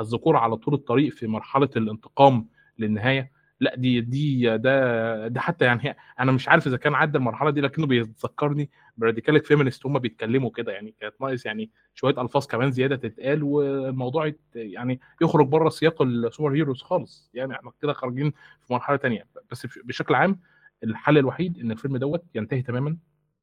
الذكور 0.00 0.36
على 0.36 0.56
طول 0.56 0.74
الطريق 0.74 1.12
في 1.12 1.26
مرحلة 1.26 1.70
الانتقام 1.76 2.48
للنهاية. 2.78 3.37
لا 3.60 3.74
دي 3.76 4.00
دي 4.00 4.56
ده 4.58 5.28
ده 5.28 5.40
حتى 5.40 5.64
يعني 5.64 5.96
أنا 6.20 6.32
مش 6.32 6.48
عارف 6.48 6.66
إذا 6.66 6.76
كان 6.76 6.94
عدى 6.94 7.18
المرحلة 7.18 7.50
دي 7.50 7.60
لكنه 7.60 7.86
بيتذكرني 7.86 8.70
ب 8.96 9.02
radical 9.02 9.44
feminist 9.44 9.86
هم 9.86 9.98
بيتكلموا 9.98 10.50
كده 10.50 10.72
يعني 10.72 10.94
كانت 11.00 11.14
ناقص 11.20 11.46
يعني 11.46 11.70
شوية 11.94 12.22
ألفاظ 12.22 12.46
كمان 12.46 12.70
زيادة 12.72 12.96
تتقال 12.96 13.42
والموضوع 13.42 14.32
يعني 14.54 15.00
يخرج 15.22 15.46
بره 15.46 15.68
سياق 15.68 16.02
ال 16.02 16.54
superheroes 16.54 16.82
خالص. 16.82 17.30
يعني 17.34 17.54
إحنا 17.54 17.70
كده 17.82 17.92
خارجين 17.92 18.30
في 18.66 18.72
مرحلة 18.72 18.96
تانية. 18.96 19.26
بس 19.50 19.66
بشكل 19.84 20.14
عام 20.14 20.40
الحل 20.84 21.18
الوحيد 21.18 21.58
إن 21.58 21.70
الفيلم 21.70 21.96
دوت 21.96 22.24
ينتهي 22.34 22.62
تماما. 22.62 22.96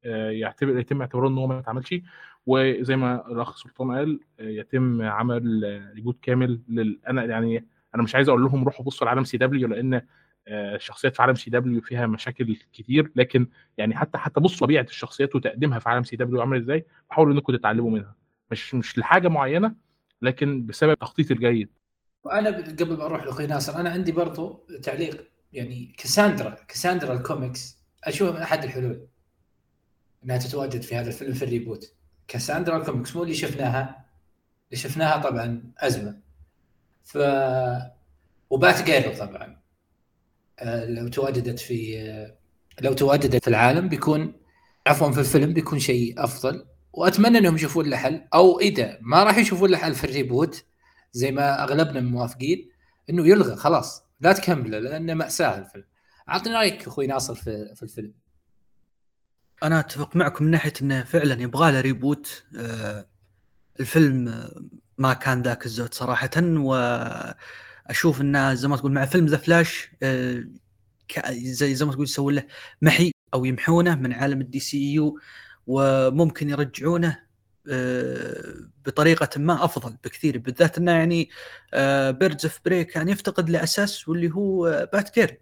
آه، 0.04 0.30
يعتبر 0.30 0.78
يتم 0.78 1.00
اعتباره 1.00 1.28
إن 1.28 1.38
هو 1.38 1.46
ما 1.46 1.58
اتعملش. 1.58 1.94
وزي 2.46 2.96
ما 2.96 3.28
الأخ 3.28 3.56
سلطان 3.56 3.90
قال 3.90 4.20
آه، 4.40 4.42
يتم 4.48 5.02
عمل 5.02 5.90
reboot 5.94 6.18
كامل 6.22 6.60
لل 6.68 6.98
أنا 7.08 7.24
يعني 7.24 7.64
أنا 7.96 8.02
مش 8.02 8.14
عايز 8.14 8.28
أقول 8.28 8.42
لهم 8.42 8.64
روحوا 8.64 8.84
بصوا 8.84 9.06
لعالم 9.06 9.24
CW 9.24 9.68
لأن 9.68 10.02
الشخصيات 10.48 11.12
آه، 11.12 11.16
في 11.16 11.22
عالم 11.22 11.34
CW 11.34 11.80
فيها 11.80 12.06
مشاكل 12.06 12.56
كتير. 12.72 13.12
لكن 13.16 13.48
يعني 13.78 13.96
حتى 13.96 14.18
حتى 14.18 14.40
بصوا 14.40 14.66
طبيعة 14.66 14.82
الشخصيات 14.82 15.34
وتقديمها 15.34 15.78
في 15.78 15.88
عالم 15.88 16.04
CW 16.04 16.40
عامل 16.40 16.62
إزاي 16.62 16.86
حاولوا 17.10 17.34
إنكم 17.34 17.56
تتعلموا 17.56 17.90
منها. 17.90 18.14
مش 18.50 18.74
مش 18.74 18.98
لحاجة 18.98 19.28
معينة 19.28 19.74
لكن 20.22 20.66
بسبب 20.66 20.92
التخطيط 20.92 21.30
الجيد. 21.30 21.68
وأنا 22.24 22.50
قبل 22.50 22.96
ما 22.96 23.04
أروح 23.04 23.24
لأخوي 23.24 23.46
ناصر 23.46 23.80
أنا 23.80 23.90
عندي 23.90 24.12
برضو 24.12 24.66
تعليق 24.82 25.30
يعني 25.52 25.94
كاساندرا 25.98 26.56
كاساندرا 26.68 27.14
الكوميكس 27.14 27.78
أشوفها 28.04 28.34
من 28.34 28.42
أحد 28.42 28.64
الحلول 28.64 29.06
إنها 30.24 30.38
تتواجد 30.38 30.82
في 30.82 30.96
هذا 30.96 31.08
الفيلم 31.08 31.32
في 31.32 31.44
ال 31.44 31.50
reboot. 31.50 31.94
كاساندرا 32.28 32.76
الكوميكس 32.76 33.16
مو 33.16 33.22
اللي 33.22 33.34
شفناها. 33.34 34.06
اللي 34.70 34.82
شفناها 34.82 35.22
طبعا 35.30 35.72
أزمة. 35.78 36.25
ف 37.06 37.18
وبات 38.50 38.82
جيرل 38.82 39.18
طبعا. 39.18 39.60
آه، 40.58 40.84
لو 40.84 41.08
تواجدت 41.08 41.58
في 41.58 42.00
آه، 42.00 42.36
لو 42.80 42.92
تواجدت 42.92 43.44
في 43.44 43.48
العالم 43.48 43.88
بيكون 43.88 44.32
عفوا 44.86 45.10
في 45.10 45.20
الفيلم 45.20 45.52
بيكون 45.52 45.78
شيء 45.78 46.24
أفضل. 46.24 46.66
وأتمنى 46.92 47.38
إنهم 47.38 47.54
يشوفون 47.54 47.86
له 47.86 47.96
حل 47.96 48.28
أو 48.34 48.60
إذا 48.60 48.98
ما 49.00 49.24
راح 49.24 49.38
يشوفون 49.38 49.70
له 49.70 49.78
حل 49.78 49.94
في 49.94 50.04
ال 50.04 50.13
reboot 50.13 50.64
زي 51.12 51.32
ما 51.32 51.64
أغلبنا 51.64 52.00
موافقين 52.00 52.70
إنه 53.10 53.28
يلغى 53.28 53.56
خلاص 53.56 54.04
لا 54.20 54.32
تكمله 54.32 54.78
لأنه 54.78 55.14
مأساة 55.14 55.58
الفيلم. 55.58 55.84
اعطني 56.28 56.54
رأيك 56.54 56.86
أخوي 56.86 57.06
ناصر 57.06 57.34
في 57.34 57.74
في 57.74 57.82
الفيلم. 57.82 58.14
أنا 59.62 59.80
أتفق 59.80 60.16
معكم 60.16 60.44
من 60.44 60.50
ناحية 60.50 60.72
إنه 60.82 61.02
فعلا 61.02 61.42
يبغى 61.42 61.72
له 61.72 61.80
reboot. 61.80 62.44
آه 62.56 63.06
الفيلم 63.80 64.48
ما 64.98 65.12
كان 65.14 65.42
ذاك 65.42 65.66
الزود 65.66 65.94
صراحة 65.94 66.30
واشوف 66.36 68.20
انه 68.20 68.54
زي 68.54 68.68
ما 68.68 68.76
تقول 68.76 68.92
مع 68.92 69.04
فيلم 69.04 69.26
The 69.26 69.36
Flash 69.36 69.90
آه، 70.02 70.44
زي 71.32 71.74
زي 71.74 71.84
ما 71.84 71.92
تقول 71.92 72.04
يسوون 72.04 72.34
له 72.34 72.46
محي 72.82 73.12
أو 73.34 73.44
يمحونه 73.44 73.94
من 73.94 74.12
عالم 74.12 74.40
ال 74.40 74.60
DCU 74.60 75.18
وممكن 75.66 76.50
يرجعونه 76.50 77.26
آه، 77.70 78.54
بطريقة 78.86 79.40
ما 79.40 79.64
أفضل 79.64 79.96
بكثير. 80.04 80.38
بالذات 80.38 80.78
إنه 80.78 80.92
يعني 80.92 81.30
Birds 82.12 82.44
of 82.46 82.60
Prey 82.64 82.84
كان 82.84 83.08
يفتقد 83.08 83.50
لاساس 83.50 84.08
واللي 84.08 84.30
هو 84.34 84.88
بات 84.92 85.14
جيرل 85.14 85.40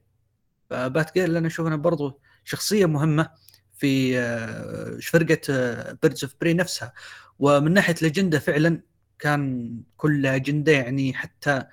بات 0.70 1.14
جيرل 1.14 1.38
أنا 1.38 1.46
أشوف 1.46 1.66
انه 1.66 1.76
برضو 1.76 2.20
شخصية 2.44 2.86
مهمة 2.86 3.30
في 3.72 4.18
آه، 4.18 4.98
فرقة 5.02 5.40
Birds 6.02 6.24
of 6.24 6.34
Prey 6.40 6.54
نفسها. 6.54 6.92
ومن 7.38 7.72
ناحية 7.72 7.94
الاجنده 8.02 8.38
فعلا 8.38 8.82
كان 9.18 9.76
كل 9.96 10.26
أجندة 10.26 10.72
يعني 10.72 11.14
حتى 11.14 11.64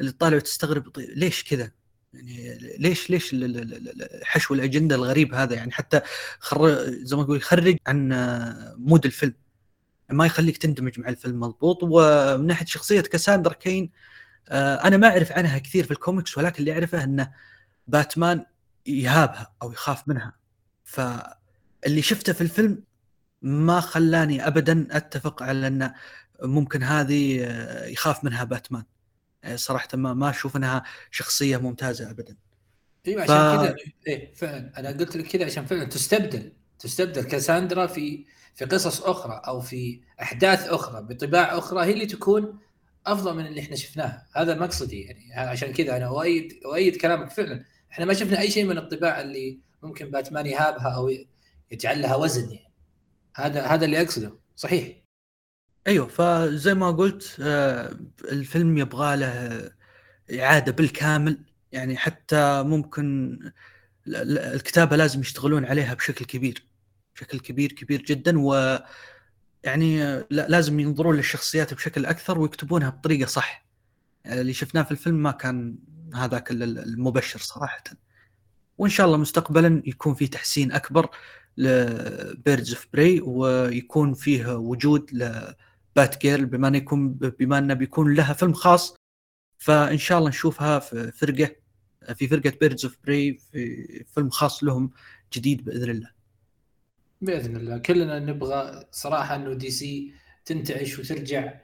اللي 0.00 0.12
طالع 0.12 0.38
تستغرب 0.38 0.88
طيب 0.88 1.10
ليش 1.10 1.44
كذا؟ 1.44 1.70
يعني 2.14 2.76
ليش 2.78 3.10
ليش 3.10 3.36
حشو 4.22 4.54
الأجندة 4.54 4.94
الغريب 4.96 5.34
هذا؟ 5.34 5.54
يعني 5.54 5.72
حتى 5.72 6.00
خر 6.38 6.74
زي 6.90 7.16
ما 7.16 7.22
تقول 7.24 7.36
يخرج 7.36 7.76
عن 7.86 8.08
mood 8.78 9.04
الفيلم. 9.04 9.34
ما 10.10 10.26
يخليك 10.26 10.56
تندمج 10.56 11.00
مع 11.00 11.08
الفيلم 11.08 11.40
مضبوط. 11.40 11.78
ومن 11.82 12.46
ناحية 12.46 12.66
شخصية 12.66 13.00
كاساندرا 13.00 13.52
كين 13.52 13.90
آه، 14.48 14.74
أنا 14.74 14.96
ما 14.96 15.08
أعرف 15.08 15.32
عنها 15.32 15.58
كثير 15.58 15.84
في 15.84 15.90
الكوميكس 15.90 16.38
ولكن 16.38 16.58
اللي 16.58 16.72
أعرفه 16.72 17.04
انه 17.04 17.32
باتمان 17.86 18.46
يهابها 18.86 19.54
أو 19.62 19.72
يخاف 19.72 20.08
منها. 20.08 20.36
فاللي 20.84 22.02
شفته 22.02 22.32
في 22.32 22.40
الفيلم 22.40 22.82
ما 23.42 23.80
خلاني 23.80 24.46
ابدا 24.46 24.86
أتفق 24.90 25.42
على 25.42 25.66
إن 25.66 25.92
ممكن 26.46 26.82
هذه 26.82 27.44
آه، 27.44 27.86
يخاف 27.86 28.24
منها 28.24 28.44
باتمان. 28.44 28.84
يعني 29.42 29.56
صراحة 29.56 29.88
ما 29.94 30.14
ما 30.14 30.30
أشوف 30.30 30.56
إنها 30.56 30.82
شخصية 31.10 31.56
ممتازة 31.56 32.10
ابدا. 32.10 32.36
أيوه 33.06 33.22
عشان 33.22 33.34
ف... 33.34 33.62
كذا 33.62 33.76
إيه 34.06 34.34
فعلا. 34.34 34.72
أنا 34.78 34.88
قلت 34.88 35.16
لك 35.16 35.26
كذا 35.26 35.44
عشان 35.44 35.64
فعلا 35.64 35.84
تستبدل 35.84 36.52
تستبدل 36.78 37.22
كاساندرا 37.22 37.86
في 37.86 38.24
في 38.54 38.64
قصص 38.64 39.02
أخرى 39.02 39.42
أو 39.46 39.60
في 39.60 40.00
أحداث 40.22 40.68
أخرى 40.68 41.02
بطباع 41.02 41.58
أخرى 41.58 41.84
هي 41.86 41.92
اللي 41.92 42.06
تكون 42.06 42.58
أفضل 43.06 43.36
من 43.36 43.46
اللي 43.46 43.60
إحنا 43.60 43.76
شفناها. 43.76 44.26
هذا 44.36 44.54
مقصدي 44.54 45.00
يعني. 45.00 45.34
عشان 45.34 45.72
كذا 45.72 45.96
أنا 45.96 46.06
أؤيد 46.06 46.60
أؤيد 46.64 46.96
كلامك 46.96 47.30
فعلا. 47.30 47.64
إحنا 47.92 48.04
ما 48.04 48.14
شفنا 48.14 48.40
أي 48.40 48.50
شيء 48.50 48.64
من 48.64 48.78
الطباع 48.78 49.20
اللي 49.20 49.58
ممكن 49.82 50.10
باتمان 50.10 50.46
يهابها 50.46 50.88
أو 50.96 51.10
يجعل 51.70 52.02
لها 52.02 52.16
وزن 52.16 52.50
يعني. 52.50 52.72
هذا 53.34 53.66
هذا 53.66 53.84
اللي 53.84 54.00
أقصده. 54.00 54.38
صحيح. 54.56 55.03
أيوه 55.86 56.06
فزي 56.06 56.74
ما 56.74 56.90
قلت 56.90 57.36
آه، 57.40 57.96
الفيلم 58.24 58.78
يبغى 58.78 59.16
له 59.16 59.70
إعادة 60.40 60.72
بالكامل 60.72 61.38
يعني 61.72 61.96
حتى 61.96 62.62
ممكن 62.62 63.38
الكتابة 64.06 64.96
لازم 64.96 65.20
يشتغلون 65.20 65.64
عليها 65.64 65.94
بشكل 65.94 66.24
كبير 66.24 66.64
بشكل 67.14 67.40
كبير 67.40 67.72
كبير 67.72 68.02
جدا 68.02 68.38
و 68.38 68.78
يعني 69.64 70.20
لازم 70.30 70.80
ينظرون 70.80 71.16
للشخصيات 71.16 71.74
بشكل 71.74 72.06
أكثر 72.06 72.38
ويكتبونها 72.38 72.90
بطريقة 72.90 73.26
صح. 73.28 73.66
يعني 74.24 74.40
اللي 74.40 74.52
شفناه 74.52 74.82
في 74.82 74.90
الفيلم 74.90 75.22
ما 75.22 75.30
كان 75.30 75.76
هذاك 76.14 76.50
المبشر 76.50 77.38
صراحة. 77.38 77.84
وإن 78.78 78.90
شاء 78.90 79.06
الله 79.06 79.16
مستقبلا 79.16 79.82
يكون 79.86 80.14
في 80.14 80.26
تحسين 80.26 80.72
أكبر 80.72 81.08
لبيردز 81.56 82.74
اوف 82.74 82.86
براي 82.92 83.20
ويكون 83.20 84.14
فيه 84.14 84.54
وجود 84.56 85.10
ل 85.96 86.22
Batgirl 86.22 86.46
بما 86.46 86.68
انه 86.68 86.78
يكون 86.78 87.08
بما 87.12 87.58
انه 87.58 87.74
بيكون 87.74 88.14
لها 88.14 88.32
فيلم 88.32 88.52
خاص 88.52 88.96
فإن 89.58 89.98
شاء 89.98 90.18
الله 90.18 90.28
نشوفها 90.28 90.78
في 90.78 91.12
فرقة 91.12 91.56
في 92.14 92.28
فرقة 92.28 92.52
Birds 92.60 92.84
of 92.84 92.96
Prey 93.04 93.38
في 93.52 94.04
فيلم 94.14 94.30
خاص 94.30 94.64
لهم 94.64 94.90
جديد 95.32 95.64
بإذن 95.64 95.90
الله. 95.90 96.10
بإذن 97.20 97.56
الله 97.56 97.78
كلنا 97.78 98.18
نبغى 98.18 98.86
صراحة 98.90 99.34
إنه 99.36 99.54
DC 99.54 100.12
تنتعش 100.44 100.98
وترجع 100.98 101.54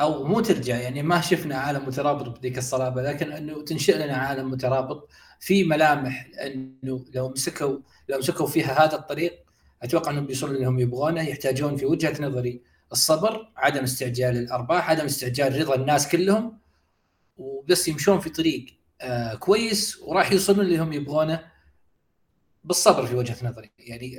أو 0.00 0.24
مو 0.24 0.40
ترجع 0.40 0.76
يعني 0.76 1.02
ما 1.02 1.20
شفنا 1.20 1.56
عالم 1.56 1.86
مترابط 1.88 2.38
بذيك 2.38 2.58
الصلابة 2.58 3.02
لكن 3.02 3.32
إنه 3.32 3.64
تنشئ 3.64 4.04
لنا 4.04 4.16
عالم 4.16 4.50
مترابط 4.50 5.08
في 5.40 5.64
ملامح 5.64 6.30
إنه 6.46 7.04
لو 7.14 7.28
مسكوا 7.28 7.78
لو 8.08 8.18
مسكوا 8.18 8.46
فيها 8.46 8.84
هذا 8.84 8.94
الطريق 8.94 9.44
أتوقع 9.82 10.10
إنهم 10.10 10.26
بيوصلوا 10.26 10.54
اللي 10.54 10.66
هم 10.66 10.78
يبغونه 10.78 11.28
يحتاجون 11.28 11.76
في 11.76 11.86
وجهة 11.86 12.22
نظري 12.22 12.62
الصبر 12.94 13.52
عدم 13.56 13.82
استعجال 13.82 14.36
الأرباح 14.36 14.90
عدم 14.90 15.04
استعجال 15.04 15.60
رضا 15.60 15.74
الناس 15.74 16.08
كلهم 16.08 16.58
وبس 17.36 17.88
يمشون 17.88 18.20
في 18.20 18.30
طريق 18.30 18.66
آه 19.00 19.34
كويس 19.34 19.98
وراح 19.98 20.32
يوصلون 20.32 20.60
اللي 20.60 20.78
هم 20.78 20.92
يبغونه 20.92 21.46
بالصبر 22.64 23.06
في 23.06 23.14
وجهة 23.14 23.36
نظري. 23.42 23.70
يعني 23.78 24.16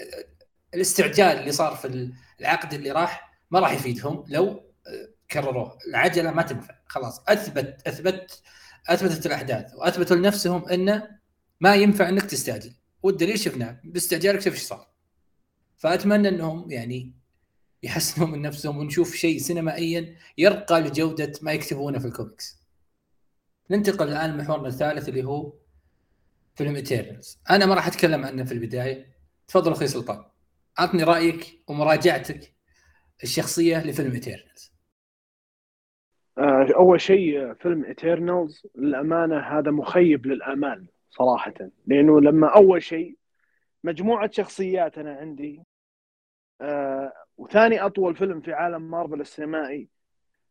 الاستعجال 0.73 1.39
اللي 1.39 1.51
صار 1.51 1.75
في 1.75 2.11
العقد 2.39 2.73
اللي 2.73 2.91
راح 2.91 3.39
ما 3.51 3.59
راح 3.59 3.71
يفيدهم 3.71 4.25
لو 4.27 4.47
آه، 4.87 5.09
كرروه. 5.31 5.77
العجلة 5.87 6.31
ما 6.31 6.41
تنفع. 6.41 6.75
خلاص 6.87 7.23
أثبت 7.27 7.87
أثبت 7.87 8.41
أثبتت 8.89 9.25
الأحداث 9.25 9.73
وأثبتوا 9.75 10.15
لنفسهم 10.15 10.69
أنه 10.69 11.07
ما 11.61 11.75
ينفع 11.75 12.09
إنك 12.09 12.25
تستعجل. 12.25 12.73
والدليل 13.03 13.39
شفناه 13.39 13.79
باستعجالك 13.83 14.41
شوف 14.41 14.53
إيش 14.53 14.63
صار. 14.63 14.87
فأتمنى 15.77 16.29
إنهم 16.29 16.71
يعني 16.71 17.13
يحسنوا 17.83 18.27
من 18.27 18.41
نفسهم 18.41 18.77
ونشوف 18.77 19.15
شيء 19.15 19.37
سينمائيا 19.37 20.15
يرقى 20.37 20.81
لجودة 20.81 21.31
ما 21.41 21.51
يكتبونه 21.51 21.99
في 21.99 22.07
الكوميكس. 22.07 22.65
ننتقل 23.71 24.07
الآن 24.07 24.33
لمحورنا 24.33 24.67
الثالث 24.67 25.09
اللي 25.09 25.23
هو 25.23 25.53
فيلم 26.55 26.75
Eternals 26.75 27.39
أنا 27.49 27.65
ما 27.65 27.75
راح 27.75 27.87
أتكلم 27.87 28.25
عنه 28.25 28.43
في 28.43 28.51
البداية. 28.51 29.15
تفضل 29.47 29.71
أخوي 29.71 29.87
سلطان. 29.87 30.25
أعطني 30.79 31.03
رأيك 31.03 31.63
ومراجعتك 31.67 32.53
الشخصية 33.23 33.87
لفيلم 33.87 34.11
Eternals 34.11 34.75
آه، 36.37 36.67
أول 36.75 37.01
شيء 37.01 37.53
فيلم 37.53 37.85
Eternals 37.85 38.67
للأمانة 38.75 39.39
هذا 39.39 39.71
مخيب 39.71 40.25
للآمال 40.27 40.87
صراحة. 41.09 41.53
لأنه 41.85 42.21
لما 42.21 42.55
أول 42.55 42.83
شيء 42.83 43.17
مجموعة 43.83 44.31
شخصيات 44.31 44.97
أنا 44.97 45.15
عندي 45.15 45.61
آه 46.61 47.13
وثاني 47.37 47.79
أطول 47.81 48.15
فيلم 48.15 48.41
في 48.41 48.53
عالم 48.53 48.91
مارفل 48.91 49.21
السينمائي 49.21 49.89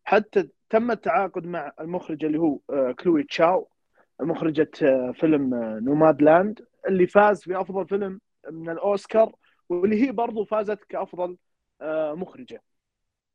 حتى 0.04 0.48
تم 0.70 0.90
التعاقد 0.90 1.46
مع 1.46 1.72
المخرج 1.80 2.24
اللي 2.24 2.38
هو 2.38 2.58
آه 2.70 2.92
كلوي 2.92 3.22
تشاو 3.22 3.68
مخرجة 4.20 4.70
آه 4.82 5.12
فيلم 5.12 5.54
آه 5.54 5.78
Nomadland 5.80 6.60
اللي 6.88 7.06
فاز 7.06 7.42
في 7.42 7.60
افضل 7.60 7.88
فيلم 7.88 8.20
من 8.50 8.70
الأوسكار 8.70 9.32
واللي 9.68 10.06
هي 10.06 10.12
برضو 10.12 10.44
فازت 10.44 10.84
كأفضل 10.84 11.36
مخرجة. 12.14 12.62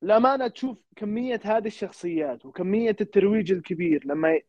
الامانه 0.04 0.48
تشوف 0.48 0.84
كمية 0.96 1.40
هذه 1.44 1.68
الشخصيات 1.68 2.46
وكمية 2.46 2.96
الترويج 3.02 3.52
الكبير 3.52 4.02
لما 4.06 4.40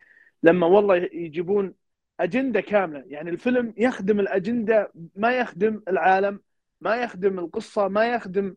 لما 0.43 0.67
والله 0.67 0.97
يجيبون 0.97 1.75
أجندة 2.21 2.61
كاملة. 2.61 3.05
يعني 3.07 3.31
الفيلم 3.31 3.75
يخدم 3.77 4.21
الأجندة 4.21 4.93
ما 5.17 5.39
يخدم 5.39 5.83
العالم 5.89 6.41
ما 6.81 6.97
يخدم 6.97 7.39
القصة 7.39 7.89
ما 7.89 8.07
يخدم 8.15 8.57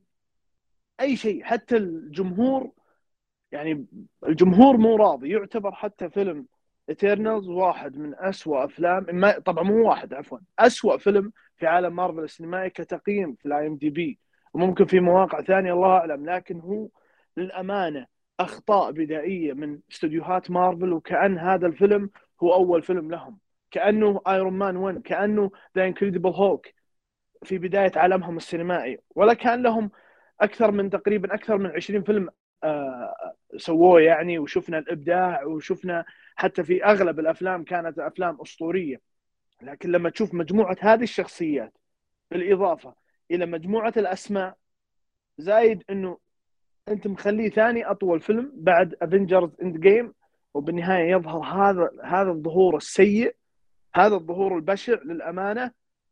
أي 0.99 1.15
شيء 1.15 1.43
حتى 1.43 1.77
الجمهور 1.77 2.71
يعني 3.51 3.85
الجمهور 4.27 4.77
مو 4.77 4.95
راضي. 4.95 5.29
يعتبر 5.29 5.71
حتى 5.71 6.09
فيلم 6.09 6.47
Eternals 6.89 7.47
واحد 7.47 7.97
من 7.97 8.15
أسوأ 8.15 8.65
أفلام 8.65 9.29
طبعا 9.45 9.63
مو 9.63 9.89
واحد 9.89 10.13
عفوا 10.13 10.39
أسوأ 10.59 10.97
فيلم 10.97 11.31
في 11.57 11.67
عالم 11.67 11.95
مارفل 11.95 12.19
السينمائي 12.19 12.69
كتقييم 12.69 13.35
في 13.35 13.45
ال 13.45 13.67
IMDb 13.67 14.19
وممكن 14.53 14.85
في 14.85 14.99
مواقع 14.99 15.41
ثانية 15.41 15.73
الله 15.73 15.87
أعلم 15.87 16.29
لكن 16.29 16.59
هو 16.59 16.87
للأمانة 17.37 18.07
أخطاء 18.39 18.91
بدائية 18.91 19.53
من 19.53 19.79
استديوهات 19.91 20.51
مارفل 20.51 20.93
وكأن 20.93 21.37
هذا 21.37 21.67
الفيلم 21.67 22.09
هو 22.43 22.53
أول 22.53 22.83
فيلم 22.83 23.11
لهم. 23.11 23.37
كأنه 23.71 24.21
Iron 24.27 24.53
Man 24.53 24.77
1 24.77 25.01
كأنه 25.01 25.51
The 25.75 25.85
Incredible 25.85 26.29
Hulk 26.29 26.67
في 27.43 27.57
بداية 27.57 27.91
عالمهم 27.95 28.37
السينمائي. 28.37 28.99
ولا 29.15 29.33
كأن 29.33 29.63
لهم 29.63 29.91
أكثر 30.41 30.71
من 30.71 30.89
تقريبا 30.89 31.33
أكثر 31.33 31.57
من 31.57 31.71
20 31.71 32.03
فيلم 32.03 32.29
آه 32.63 33.35
سووه 33.57 34.01
يعني 34.01 34.39
وشفنا 34.39 34.77
الإبداع 34.77 35.43
وشفنا 35.45 36.05
حتى 36.35 36.63
في 36.63 36.85
أغلب 36.85 37.19
الأفلام 37.19 37.63
كانت 37.63 37.99
أفلام 37.99 38.41
أسطورية. 38.41 39.01
لكن 39.61 39.91
لما 39.91 40.09
تشوف 40.09 40.33
مجموعة 40.33 40.77
هذه 40.79 41.03
الشخصيات 41.03 41.77
بالإضافة 42.31 42.95
إلى 43.31 43.45
مجموعة 43.45 43.93
الأسماء 43.97 44.57
زايد 45.37 45.83
إنه 45.89 46.17
أنت 46.87 47.07
مخليه 47.07 47.49
ثاني 47.49 47.85
أطول 47.85 48.21
فيلم 48.21 48.51
بعد 48.55 48.95
Avengers 49.01 49.51
Endgame 49.61 50.13
وبالنهاية 50.53 51.11
يظهر 51.11 51.43
هذا 51.43 51.89
هذا 52.03 52.31
الظهور 52.31 52.77
السيء 52.77 53.35
هذا 53.95 54.15
الظهور 54.15 54.55
البشع 54.55 54.93
للأمانة 54.93 55.71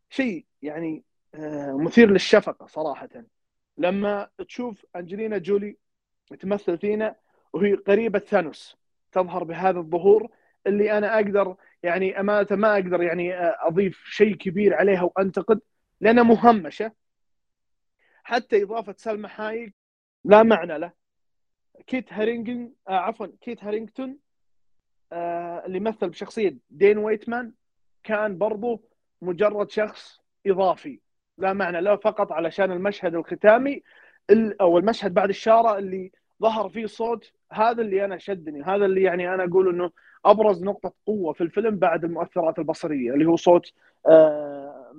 شيء 0.10 0.45
يعني 0.62 1.03
آه، 1.36 1.77
مثير 1.77 2.10
للشفقة 2.12 2.65
صراحة. 2.65 3.10
لما 3.81 4.29
تشوف 4.47 4.85
أنجلينا 4.95 5.37
جولي 5.37 5.77
تمثل 6.39 6.77
فينا 6.77 7.15
وهي 7.53 7.73
قريبة 7.73 8.19
ثانوس 8.19 8.77
تظهر 9.11 9.43
بهذا 9.43 9.79
الظهور 9.79 10.27
اللي 10.67 10.97
أنا 10.97 11.15
أقدر 11.15 11.55
يعني 11.83 12.19
أمانة 12.19 12.47
ما 12.51 12.73
أقدر 12.73 13.01
يعني 13.03 13.33
آه، 13.33 13.57
أضيف 13.61 14.03
شيء 14.05 14.35
كبير 14.35 14.73
عليها 14.73 15.01
وأنتقد 15.03 15.59
لأنها 16.01 16.23
مهمشة. 16.23 16.91
حتى 18.23 18.63
إضافة 18.63 18.95
سلمى 18.97 19.27
حايك 19.27 19.75
لا 20.23 20.43
معنى 20.43 20.77
له. 20.77 20.91
كيت 21.87 22.13
هارينجن 22.13 22.73
آه 22.87 22.91
عفوا 22.91 23.27
كيت 23.41 23.63
هارينجتون 23.63 24.17
آه 25.11 25.65
اللي 25.65 25.79
مثل 25.79 26.09
بشخصية 26.09 26.57
دين 26.69 26.97
ويتمان 26.97 27.53
كان 28.03 28.37
برضو 28.37 28.83
مجرد 29.21 29.71
شخص 29.71 30.19
إضافي. 30.47 30.99
لا 31.37 31.53
معنى 31.53 31.81
له 31.81 31.95
فقط 31.95 32.31
علشان 32.31 32.71
المشهد 32.71 33.15
الختامي 33.15 33.83
أو 34.61 34.77
المشهد 34.77 35.13
بعد 35.13 35.29
الشارة 35.29 35.77
اللي 35.77 36.11
ظهر 36.41 36.69
فيه 36.69 36.85
صوت 36.85 37.31
هذا 37.51 37.81
اللي 37.81 38.05
أنا 38.05 38.17
شدني 38.17 38.63
هذا 38.63 38.85
اللي 38.85 39.01
يعني 39.01 39.33
أنا 39.33 39.43
أقول 39.43 39.69
إنه 39.69 39.91
أبرز 40.25 40.63
نقطة 40.63 40.93
قوة 41.05 41.33
في 41.33 41.41
الفيلم 41.41 41.75
بعد 41.75 42.03
المؤثرات 42.03 42.59
البصرية 42.59 43.13
اللي 43.13 43.25
هو 43.25 43.35
صوت 43.35 43.71
آه 44.09 44.91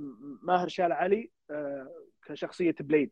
ماهرشالا 0.43 0.93
علي 0.93 1.31
آه 1.51 1.89
كشخصية 2.27 2.75
Blade. 2.81 3.11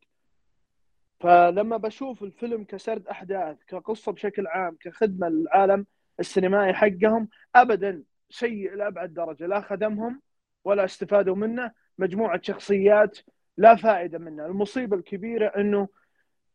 فلما 1.20 1.76
بشوف 1.76 2.22
الفيلم 2.22 2.64
كسرد 2.64 3.06
أحداث 3.06 3.56
كقصة 3.68 4.12
بشكل 4.12 4.46
عام 4.46 4.76
كخدمة 4.80 5.28
للعالم 5.28 5.87
السينمائي 6.20 6.74
حقهم 6.74 7.28
ابدا 7.54 8.02
شيء 8.30 8.74
لأبعد 8.74 9.14
درجة 9.14 9.46
لا 9.46 9.61
خدمهم 9.61 10.20
ولا 10.64 10.85
استفادوا 10.85 11.37
منه. 11.37 11.72
مجموعة 12.01 12.41
شخصيات 12.43 13.19
لا 13.57 13.75
فائدة 13.77 14.19
منها. 14.19 14.47
المصيبة 14.47 14.97
الكبيرة 14.97 15.47
إنه 15.47 15.89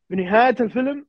بنهاية 0.09 0.55
الفيلم 0.59 1.05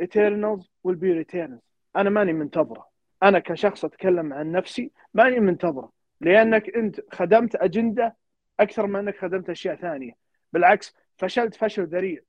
Eternals 0.00 0.70
will 0.84 1.03
be 1.03 1.12
returns 1.12 1.60
أنا 1.96 2.10
ماني 2.10 2.32
منتظره. 2.32 2.86
أنا 3.22 3.38
كشخص 3.38 3.84
أتكلم 3.84 4.32
عن 4.32 4.52
نفسي 4.52 4.90
ماني 5.14 5.40
منتظره. 5.40 5.92
لأنك 6.20 6.76
أنت 6.76 7.00
خدمت 7.12 7.56
أجندة 7.56 8.16
أكثر 8.60 8.86
من 8.86 8.96
أنك 8.96 9.16
خدمت 9.16 9.50
أشياء 9.50 9.74
ثانية. 9.76 10.12
بالعكس 10.52 10.96
فشلت 11.16 11.54
فشل 11.54 11.86
ذريع. 11.86 12.20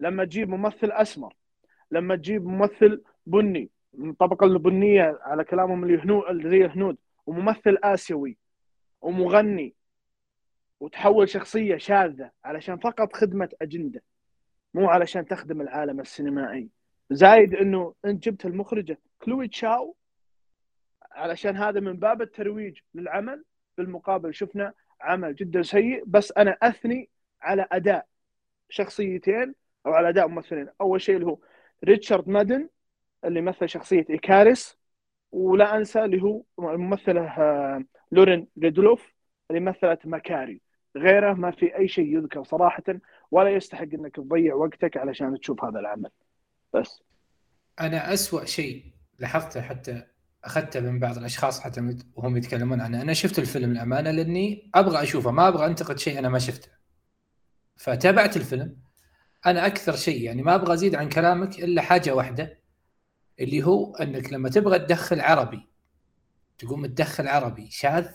لما 0.00 0.24
تجيب 0.24 0.48
ممثل 0.48 0.92
أسمر 0.92 1.34
لما 1.90 2.16
تجيب 2.16 2.46
ممثل 2.46 3.02
بني 3.26 3.70
من 3.94 4.10
الطبقه 4.10 4.46
البنية 4.46 5.18
على 5.22 5.44
كلامهم 5.44 5.84
اللي 5.84 6.02
هنود 6.02 6.48
زي 6.48 6.64
الهنود 6.64 6.96
وممثل 7.26 7.78
آسيوي 7.84 8.36
ومغني 9.00 9.74
وتحول 10.80 11.28
شخصية 11.28 11.76
شاذة 11.76 12.30
علشان 12.44 12.78
فقط 12.78 13.16
خدمة 13.16 13.48
أجندة 13.62 14.02
مو 14.74 14.88
علشان 14.88 15.26
تخدم 15.26 15.60
العالم 15.60 16.00
السينمائي. 16.00 16.68
زايد 17.10 17.54
إنه 17.54 17.94
انت 18.04 18.24
جبت 18.24 18.46
المخرجة 18.46 18.98
كلوي 19.22 19.48
تشاو 19.48 19.96
علشان 21.12 21.56
هذا 21.56 21.80
من 21.80 21.96
باب 21.96 22.22
الترويج 22.22 22.78
للعمل 22.94 23.44
بالمقابل. 23.78 24.34
شفنا 24.34 24.72
عمل 25.00 25.34
جدا 25.34 25.62
سيء 25.62 26.04
بس 26.06 26.32
أنا 26.32 26.56
أثني 26.62 27.08
على 27.40 27.66
أداء 27.72 28.06
شخصيتين 28.68 29.54
أو 29.86 29.92
على 29.92 30.08
أداء 30.08 30.28
ممثلين. 30.28 30.68
أول 30.80 31.00
شيء 31.00 31.14
اللي 31.14 31.26
هو 31.26 31.38
ريتشارد 31.84 32.28
مادن 32.28 32.68
اللي 33.24 33.40
مثل 33.40 33.68
شخصية 33.68 34.06
إيكاريس 34.10 34.78
ولا 35.32 35.76
أنسى 35.76 36.04
اللي 36.04 36.22
هو 36.22 36.42
الممثله 36.58 37.20
آه، 37.22 37.84
لورين 38.12 38.48
ريدلوف 38.58 39.12
اللي 39.50 39.60
مثلت 39.60 40.06
ماكاري. 40.06 40.67
غيره 40.96 41.32
ما 41.32 41.50
في 41.50 41.76
أي 41.76 41.88
شيء 41.88 42.16
يذكر 42.16 42.44
صراحة 42.44 42.84
ولا 43.30 43.50
يستحق 43.50 43.82
إنك 43.94 44.16
تضيع 44.16 44.54
وقتك 44.54 44.96
علشان 44.96 45.40
تشوف 45.40 45.64
هذا 45.64 45.78
العمل. 45.80 46.10
بس. 46.74 47.02
أنا 47.80 48.12
أسوأ 48.14 48.44
شيء 48.44 48.84
لاحظته 49.18 49.60
حتى 49.60 50.02
أخذته 50.44 50.80
من 50.80 50.98
بعض 50.98 51.18
الأشخاص 51.18 51.60
حتى 51.60 51.96
وهم 52.14 52.36
يتكلمون 52.36 52.80
عنه. 52.80 53.02
أنا 53.02 53.12
شفت 53.12 53.38
الفيلم 53.38 53.72
الامانه 53.72 54.10
لأني 54.10 54.70
أبغى 54.74 55.02
أشوفه 55.02 55.30
ما 55.30 55.48
أبغى 55.48 55.66
أنتقد 55.66 55.98
شيء 55.98 56.18
أنا 56.18 56.28
ما 56.28 56.38
شفته. 56.38 56.68
فتابعت 57.76 58.36
الفيلم. 58.36 58.76
أنا 59.46 59.66
أكثر 59.66 59.96
شيء 59.96 60.22
يعني 60.22 60.42
ما 60.42 60.54
أبغى 60.54 60.74
أزيد 60.74 60.94
عن 60.94 61.08
كلامك 61.08 61.58
إلا 61.58 61.82
حاجة 61.82 62.14
واحدة 62.14 62.58
اللي 63.40 63.62
هو 63.62 63.94
أنك 63.94 64.32
لما 64.32 64.48
تبغى 64.48 64.78
تدخل 64.78 65.20
عربي 65.20 65.68
تقوم 66.58 66.86
تدخل 66.86 67.28
عربي 67.28 67.70
شاذ 67.70 68.08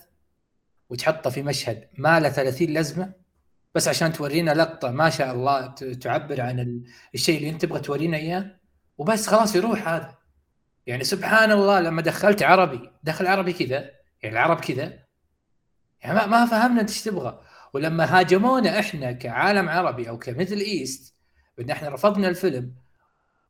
وتحطه 0.89 1.29
في 1.29 1.43
مشهد 1.43 1.89
ما 1.97 2.19
له 2.19 2.29
30 2.29 2.67
لازمة 2.67 3.13
بس 3.75 3.87
عشان 3.87 4.13
تورينا 4.13 4.51
لقطة 4.51 4.91
ما 4.91 5.09
شاء 5.09 5.33
الله 5.33 5.67
تعبر 6.01 6.41
عن 6.41 6.83
الشيء 7.15 7.37
اللي 7.37 7.49
انت 7.49 7.61
تبغى 7.61 7.79
تورينا 7.79 8.17
إياه 8.17 8.59
وبس 8.97 9.27
خلاص 9.27 9.55
يروح 9.55 9.87
هذا. 9.87 10.17
يعني 10.87 11.03
سبحان 11.03 11.51
الله 11.51 11.79
لما 11.79 12.01
دخلت 12.01 12.43
عربي 12.43 12.89
دخل 13.03 13.27
عربي 13.27 13.53
كذا 13.53 13.91
يعني 14.23 14.35
العرب 14.35 14.59
كذا 14.59 14.99
يعني 16.01 16.15
ما, 16.15 16.25
ما 16.25 16.45
فهمنا 16.45 16.81
إنت 16.81 16.89
إيش 16.89 17.03
تبغى. 17.03 17.41
ولما 17.73 18.19
هاجمونا 18.19 18.79
إحنا 18.79 19.11
كعالم 19.11 19.69
عربي 19.69 20.09
أو 20.09 20.17
كمثل 20.17 20.55
إيست 20.55 21.15
بان 21.57 21.69
إحنا 21.69 21.89
رفضنا 21.89 22.27
الفيلم 22.27 22.75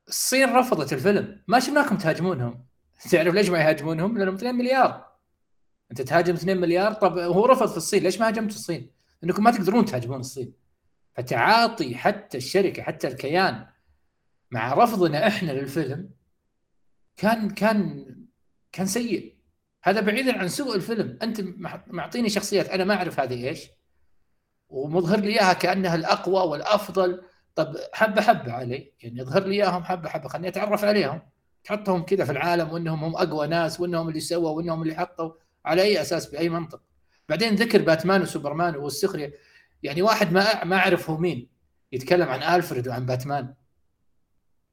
الصين 0.08 0.56
رفضت 0.56 0.94
الفيلم. 0.94 1.44
ما 1.48 1.60
شفناكم 1.60 1.98
تهاجمونهم. 1.98 2.66
تعرف 3.12 3.34
ليش 3.36 3.50
ما 3.50 3.60
يهاجمونهم؟ 3.60 4.18
لأنهم 4.18 4.36
2 4.36 4.56
مليار. 4.56 5.13
انت 5.94 6.02
تهاجم 6.02 6.34
2 6.34 6.58
مليار؟ 6.58 6.94
طب 6.94 7.18
هو 7.18 7.46
رفض 7.46 7.72
في 7.72 7.78
الصين 7.78 8.04
ليش 8.04 8.20
ما 8.20 8.28
هاجمت 8.28 8.52
الصين؟ 8.52 8.92
انكم 9.24 9.44
ما 9.44 9.52
تقدرون 9.52 9.86
تهاجمون 9.86 10.20
الصين. 10.20 10.54
فتعاطي 11.14 11.96
حتى 11.96 12.38
الشركة 12.38 12.84
حتى 12.84 13.08
الكيان 13.08 13.66
مع 14.52 14.74
رفضنا 14.74 15.28
إحنا 15.28 15.52
للفيلم 15.52 16.10
كان 17.18 17.50
كان 17.50 18.06
كان 18.72 18.86
سيء. 18.86 19.36
هذا 19.84 20.02
بعيدا 20.02 20.38
عن 20.40 20.48
سوء 20.48 20.76
الفيلم. 20.76 21.18
انت 21.24 21.42
معطيني 21.88 22.30
شخصيات 22.30 22.70
أنا 22.70 22.84
ما 22.84 22.96
اعرف 22.96 23.20
هذه 23.20 23.48
إيش. 23.48 23.68
ومظهر 24.70 25.20
لي 25.20 25.28
إياها 25.28 25.54
كأنها 25.54 25.96
الأقوى 25.96 26.50
والأفضل. 26.50 27.22
طب 27.56 27.78
حبة 27.94 28.22
حبة 28.22 28.52
علي. 28.52 28.94
يعني 29.04 29.22
اظهر 29.22 29.44
لي 29.44 29.56
إياهم 29.56 29.84
حبة 29.84 30.10
حبة. 30.10 30.30
خليني 30.30 30.48
أتعرف 30.48 30.84
عليهم. 30.84 31.22
تحطهم 31.64 32.04
كذا 32.04 32.26
في 32.26 32.32
العالم 32.32 32.70
وإنهم 32.70 33.04
هم 33.04 33.16
أقوى 33.16 33.48
ناس 33.48 33.80
وإنهم 33.80 34.10
اللي 34.10 34.20
سووا 34.20 34.50
وإنهم 34.50 34.82
اللي 34.82 34.96
حطوا. 34.96 35.43
على 35.66 35.82
أي 35.82 36.02
أساس 36.02 36.26
بأي 36.26 36.50
منطق. 36.50 36.82
بعدين 37.30 37.56
ذكر 37.56 37.82
باتمان 37.82 38.22
وسوبرمان 38.22 38.76
والسخرية. 38.76 39.34
يعني 39.84 40.02
واحد 40.02 40.32
ما 40.32 40.64
ما 40.64 40.76
أعرف 40.76 41.10
هو 41.10 41.18
مين. 41.18 41.48
يتكلم 41.92 42.30
عن 42.30 42.56
ألفريد 42.56 42.88
وعن 42.88 43.06
باتمان. 43.06 43.54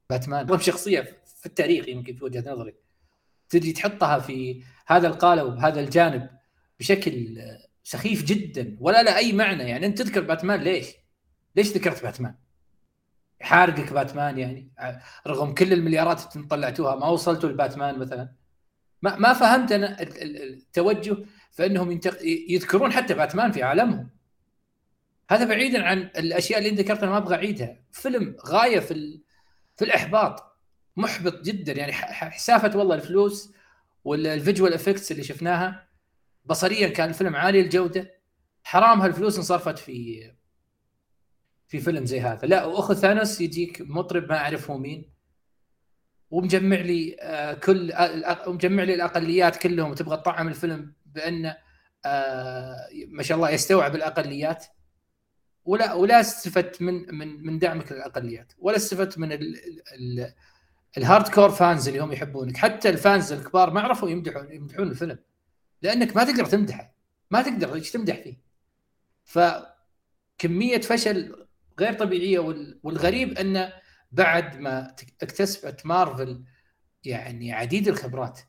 باتمان. 0.09 0.59
شخصيه 0.59 1.21
في 1.39 1.45
التاريخ 1.45 1.87
يمكن 1.87 2.15
في 2.15 2.25
وجهة 2.25 2.51
نظري. 2.51 2.75
تجي 3.49 3.73
تحطها 3.73 4.19
في 4.19 4.63
هذا 4.87 5.07
القالب 5.07 5.55
بهذا 5.55 5.79
الجانب 5.79 6.29
بشكل 6.79 7.41
سخيف 7.83 8.23
جدا 8.23 8.77
ولا 8.79 9.03
له 9.03 9.17
أي 9.17 9.33
معنى. 9.33 9.63
يعني 9.63 9.85
أنت 9.85 10.01
تذكر 10.01 10.21
باتمان 10.21 10.59
ليش؟ 10.59 10.87
ليش 11.55 11.67
ذكرت 11.67 12.03
باتمان؟ 12.03 12.35
حارقك 13.41 13.93
باتمان 13.93 14.37
يعني؟ 14.37 14.71
رغم 15.27 15.53
كل 15.53 15.73
المليارات 15.73 16.35
اللي 16.35 16.47
طلعتوها 16.47 16.95
ما 16.95 17.07
وصلتوا 17.07 17.49
لباتمان 17.49 17.99
مثلا؟ 17.99 18.40
ما 19.01 19.15
ما 19.15 19.33
فهمت 19.33 19.71
أنا 19.71 20.01
التوجه 20.01 21.17
فإنهم 21.51 21.99
يذكرون 22.49 22.91
حتى 22.91 23.13
باتمان 23.13 23.51
في 23.51 23.63
عالمهم. 23.63 24.09
هذا 25.29 25.45
بعيدا 25.45 25.83
عن 25.83 25.97
الأشياء 25.97 26.59
اللي 26.59 26.69
أنت 26.69 26.79
ذكرتها 26.79 27.09
ما 27.09 27.17
أبغى 27.17 27.35
أعيدها. 27.35 27.83
فيلم 27.91 28.35
غاية 28.45 28.79
في 28.79 29.21
في 29.75 29.85
الإحباط 29.85 30.57
محبط 30.97 31.41
جدا. 31.41 31.73
يعني 31.73 31.93
حسافة 31.93 32.77
والله 32.77 32.95
الفلوس 32.95 33.53
وال 34.03 34.20
visual 34.20 34.73
effects 34.73 35.11
اللي 35.11 35.23
شفناها. 35.23 35.87
بصريا 36.45 36.87
كان 36.87 37.09
الفيلم 37.09 37.35
عالي 37.35 37.61
الجودة. 37.61 38.21
حرام 38.63 39.01
هالفلوس 39.01 39.37
انصرفت 39.37 39.79
في 39.79 40.23
في 41.67 41.79
فيلم 41.79 42.05
زي 42.05 42.21
هذا. 42.21 42.47
لا 42.47 42.65
وأخو 42.65 42.93
ثانوس 42.93 43.41
يجيك 43.41 43.81
مطرب 43.81 44.29
ما 44.29 44.37
اعرف 44.37 44.71
هو 44.71 44.77
مين. 44.77 45.10
ومجمع 46.31 46.77
لي 46.77 47.17
آه 47.21 47.53
كل 47.53 47.91
آه 47.91 48.49
ومجمع 48.49 48.83
لي 48.83 48.93
الأقليات 48.93 49.55
كلهم. 49.57 49.91
وتبغى 49.91 50.17
تطعم 50.17 50.47
الفيلم 50.47 50.93
بأنه 51.05 51.57
آه 52.05 52.87
ما 53.07 53.23
شاء 53.23 53.37
الله 53.37 53.49
يستوعب 53.49 53.95
الأقليات. 53.95 54.65
ولا 55.65 55.93
ولا 55.93 56.19
استفدت 56.19 56.81
من 56.81 57.15
من 57.15 57.45
من 57.45 57.59
دعمك 57.59 57.91
للأقليات. 57.91 58.53
ولا 58.57 58.75
استفدت 58.77 59.17
من 59.19 59.31
ال 59.31 59.55
ال 59.95 60.33
ال 60.97 61.27
hardcore 61.27 61.49
fans 61.49 61.87
اللي 61.87 61.99
هم 61.99 62.11
يحبونك. 62.11 62.57
حتى 62.57 62.89
ال 62.89 62.97
fans 62.97 63.31
الكبار 63.31 63.71
ما 63.71 63.81
عرفوا 63.81 64.09
يمدحون 64.09 64.51
يمدحون 64.51 64.87
الفيلم. 64.87 65.19
لأنك 65.81 66.15
ما 66.15 66.23
تقدر 66.23 66.45
تمدحه. 66.45 66.95
ما 67.31 67.41
تقدر 67.41 67.75
إيش 67.75 67.91
تمدح 67.91 68.15
فيه. 68.15 68.37
فكمية 69.23 70.81
فشل 70.81 71.47
غير 71.79 71.93
طبيعية 71.93 72.39
والغريب 72.83 73.37
أنه 73.37 73.73
بعد 74.11 74.59
ما 74.59 74.95
اكتسبت 75.23 75.85
مارفل 75.85 76.43
يعني 77.03 77.53
عديد 77.53 77.87
الخبرات 77.87 78.39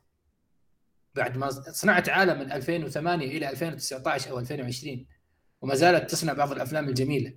بعد 1.15 1.37
ما 1.37 1.49
صنعت 1.49 2.09
عالم 2.09 2.39
من 2.39 2.51
2008 2.51 3.27
إلى 3.27 3.49
2019 3.49 4.31
أو 4.31 4.39
2020 4.39 5.05
وما 5.61 5.75
زالت 5.75 6.11
تصنع 6.11 6.33
بعض 6.33 6.51
الأفلام 6.51 6.89
الجميلة. 6.89 7.33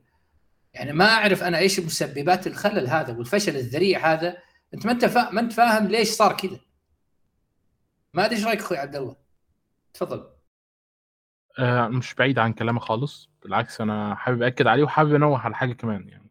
يعني 0.74 0.92
ما 0.92 1.04
أعرف 1.04 1.42
أنا 1.42 1.58
إيش 1.58 1.80
مسببات 1.80 2.46
الخلل 2.46 2.88
هذا 2.88 3.12
والفشل 3.12 3.56
الذريع 3.56 4.12
هذا. 4.12 4.36
أنت 4.74 4.86
ما 4.86 4.92
أنت 4.92 5.04
فا... 5.04 5.30
ما 5.30 5.40
أنت 5.40 5.52
فاهم 5.52 5.86
ليش 5.86 6.08
صار 6.08 6.36
كذا. 6.36 6.60
ما 8.14 8.24
أدري 8.24 8.36
إيش 8.36 8.46
رأيك 8.46 8.60
أخوي 8.60 8.78
عبد 8.78 8.96
الله؟ 8.96 9.16
تفضل. 9.94 10.30
آه 11.58 11.88
مش 11.88 12.14
بعيد 12.14 12.38
عن 12.38 12.52
كلامك 12.52 12.82
خالص. 12.82 13.30
بالعكس 13.42 13.80
أنا 13.80 14.14
حابب 14.14 14.42
اكد 14.42 14.66
عليه 14.66 14.84
وحابب 14.84 15.14
أنوه 15.14 15.38
على 15.38 15.54
حاجة 15.54 15.72
كمان 15.72 16.08
يعني. 16.08 16.25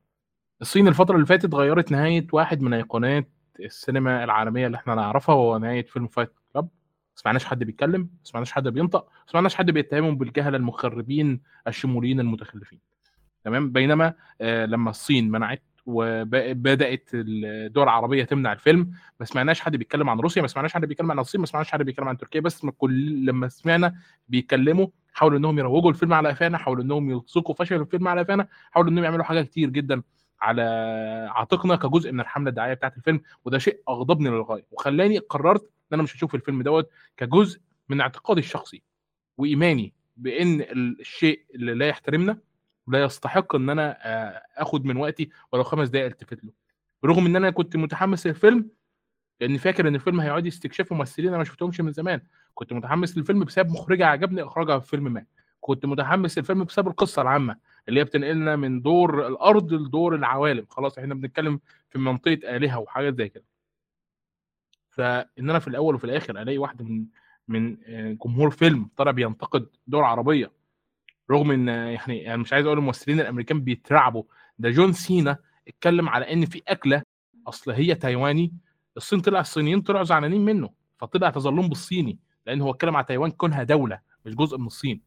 الصين 0.66 0.88
الفترة 0.88 1.16
اللي 1.16 1.26
فاتت 1.26 1.56
غيرت 1.56 1.92
نهاية 1.92 2.28
واحد 2.34 2.62
من 2.62 2.74
أيقونات 2.74 3.30
السينما 3.60 4.24
العالمية 4.24 4.66
اللي 4.68 4.78
إحنا 4.78 4.96
نعرفها 4.96 5.36
وهو 5.36 5.58
نهاية 5.58 5.86
فيلم 5.86 6.08
فايت 6.08 6.32
كلاب 6.54 6.64
ما 6.66 6.70
سمعناش 7.16 7.46
حد 7.46 7.64
بيتكلم 7.64 8.02
ما 8.02 8.08
سمعناش 8.24 8.52
حد 8.52 8.68
بينطق 8.68 9.04
ما 9.06 9.32
سمعناش 9.32 9.56
حد 9.56 9.72
بيتهمهم 9.72 10.18
بالجهله 10.18 10.58
المخربين 10.58 11.42
الشموليين 11.68 12.20
المتخلفين. 12.20 12.80
تمام؟ 13.44 13.72
بينما 13.72 14.14
آه 14.42 14.66
لما 14.66 14.90
الصين 14.90 15.32
منعت 15.32 15.64
وبدأت 15.86 17.10
الدول 17.14 17.84
العربية 17.84 18.24
تمنع 18.24 18.54
الفيلم 18.54 18.92
ما 19.20 19.26
سمعناش 19.26 19.62
حد 19.62 19.76
بيتكلم 19.76 20.10
عن 20.10 20.20
روسيا 20.20 20.42
ما 20.42 20.48
سمعناش 20.48 20.74
حد 20.74 20.86
بيتكلم 20.86 21.12
عن 21.12 21.20
الصين 21.20 21.42
ما 21.42 21.48
سمعناش 21.48 21.72
حد 21.72 21.82
بيتكلم 21.82 22.08
عن 22.08 22.18
تركيا. 22.18 22.42
بس 22.42 22.66
كل 22.66 23.26
لما 23.26 23.48
سمعنا 23.48 23.96
بيتكلموا 24.28 24.88
حاولوا 25.14 25.38
إنهم 25.38 25.60
يروجوا 25.60 25.90
الفيلم 25.90 26.14
على 26.14 26.30
قفانا 26.30 26.58
حاولوا 26.58 26.84
إنهم 26.84 27.10
يلصقوا 27.10 27.56
فشل 27.56 27.82
الفيلم 27.82 28.08
على 28.08 28.22
قفانا 28.22 28.48
حاولوا 28.72 28.92
إنهم 28.92 29.04
يعملوا 29.04 29.24
حاجات 29.24 29.46
كتير 29.46 29.70
جدا 29.70 30.02
على 30.42 30.62
عاتقنا 31.32 31.76
كجزء 31.76 32.12
من 32.12 32.20
الحملة 32.20 32.50
الدعائية 32.50 32.74
بتاعت 32.74 32.98
الفيلم 32.98 33.22
وده 33.46 33.58
شيء 33.58 33.82
أغضبني 33.90 34.30
للغاية. 34.30 34.66
وخلاني 34.72 35.18
قررت 35.18 35.64
إن 35.64 35.94
أنا 35.94 36.04
مش 36.04 36.16
هشوف 36.16 36.36
الفيلم 36.36 36.62
دوت 36.62 36.90
كجزء 37.18 37.60
من 37.90 38.02
اعتقادي 38.02 38.40
الشخصي 38.40 38.84
وإيماني 39.38 39.94
بإن 40.18 40.62
الشيء 41.00 41.46
اللي 41.56 41.74
لا 41.74 41.88
يحترمنا 41.88 42.38
لا 42.88 43.04
يستحق 43.04 43.56
إن 43.56 43.70
أنا 43.70 43.98
آخد 44.58 44.86
من 44.86 44.98
وقتي 44.98 45.30
ولو 45.52 45.64
خمس 45.64 45.90
دقائق 45.90 46.06
التفت 46.06 46.44
له. 46.44 46.52
رغم 47.06 47.26
إن 47.26 47.36
أنا 47.36 47.50
كنت 47.50 47.76
متحمس 47.76 48.28
للفيلم 48.28 48.70
لأني 49.42 49.58
فاكر 49.58 49.88
إن 49.88 49.96
الفيلم 49.96 50.20
هيقعد 50.22 50.46
يستكشف 50.46 50.94
ممثلين 50.94 51.28
أنا 51.28 51.38
ما 51.38 51.44
شفتهمش 51.44 51.82
من 51.82 51.92
زمان. 51.92 52.22
كنت 52.54 52.74
متحمس 52.74 53.18
للفيلم 53.18 53.44
بسبب 53.44 53.70
مخرجة 53.70 54.06
عجبني 54.06 54.44
إخراجها 54.44 54.80
في 54.80 54.90
فيلم 54.90 55.14
ما. 55.14 55.26
كنت 55.60 55.86
متحمس 55.86 56.38
للفيلم 56.38 56.64
بسبب 56.64 56.88
القصة 56.88 57.22
العامة. 57.22 57.58
اللي 57.90 58.00
هي 58.00 58.04
بتنقلنا 58.04 58.56
من 58.56 58.82
دور 58.82 59.28
الأرض 59.28 59.74
لدور 59.74 60.16
العوالم. 60.16 60.66
خلاص 60.70 60.98
إحنا 60.98 61.14
بنتكلم 61.16 61.60
في 61.90 62.00
منطقة 62.00 62.56
آلهة 62.56 62.80
وحاجات 62.80 63.18
زي 63.18 63.30
كده. 63.30 63.46
فإن 64.90 65.50
أنا 65.50 65.60
في 65.60 65.68
الأول 65.68 65.96
وفي 65.96 66.04
الآخر 66.04 66.42
ألاقي 66.42 66.58
واحد 66.58 66.82
من 66.82 67.06
من 67.48 67.78
جمهور 68.26 68.50
فيلم 68.50 68.90
طالع 68.98 69.12
بينتقد 69.12 69.68
دول 69.88 70.04
عربية 70.04 70.52
رغم 71.32 71.52
إن 71.52 71.68
يعني 71.68 72.18
يعني 72.18 72.42
مش 72.42 72.54
عايز 72.54 72.66
أقول 72.66 72.78
الممثلين 72.78 73.20
الأمريكان 73.20 73.62
بيترعبوا. 73.62 74.24
ده 74.60 74.70
جون 74.70 74.94
سينا 74.94 75.38
اتكلم 75.68 76.10
على 76.10 76.34
إن 76.34 76.46
في 76.46 76.62
أكلة 76.68 77.04
أصل 77.48 77.72
هي 77.72 77.96
تايواني 77.96 78.54
الصين 78.98 79.20
طلع 79.22 79.40
الصينيين 79.40 79.82
طلعوا 79.82 80.04
زعلانين 80.04 80.46
منه 80.46 80.70
فطلع 80.98 81.30
تظلم 81.30 81.68
بالصيني 81.70 82.20
لأن 82.46 82.62
هو 82.62 82.72
اتكلم 82.72 82.96
على 82.96 83.06
تايوان 83.06 83.32
كونها 83.32 83.64
دولة 83.64 84.00
مش 84.26 84.36
جزء 84.36 84.58
من 84.58 84.66
الصين. 84.68 85.02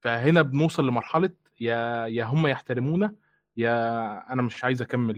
فهنا 0.00 0.42
بنوصل 0.42 0.86
لمرحلة 0.86 1.30
يا 1.62 2.06
يا 2.06 2.24
هم 2.24 2.46
يحترمونا 2.46 3.14
يا 3.56 4.32
أنا 4.32 4.42
مش 4.42 4.64
عايز 4.64 4.82
أكمل 4.82 5.14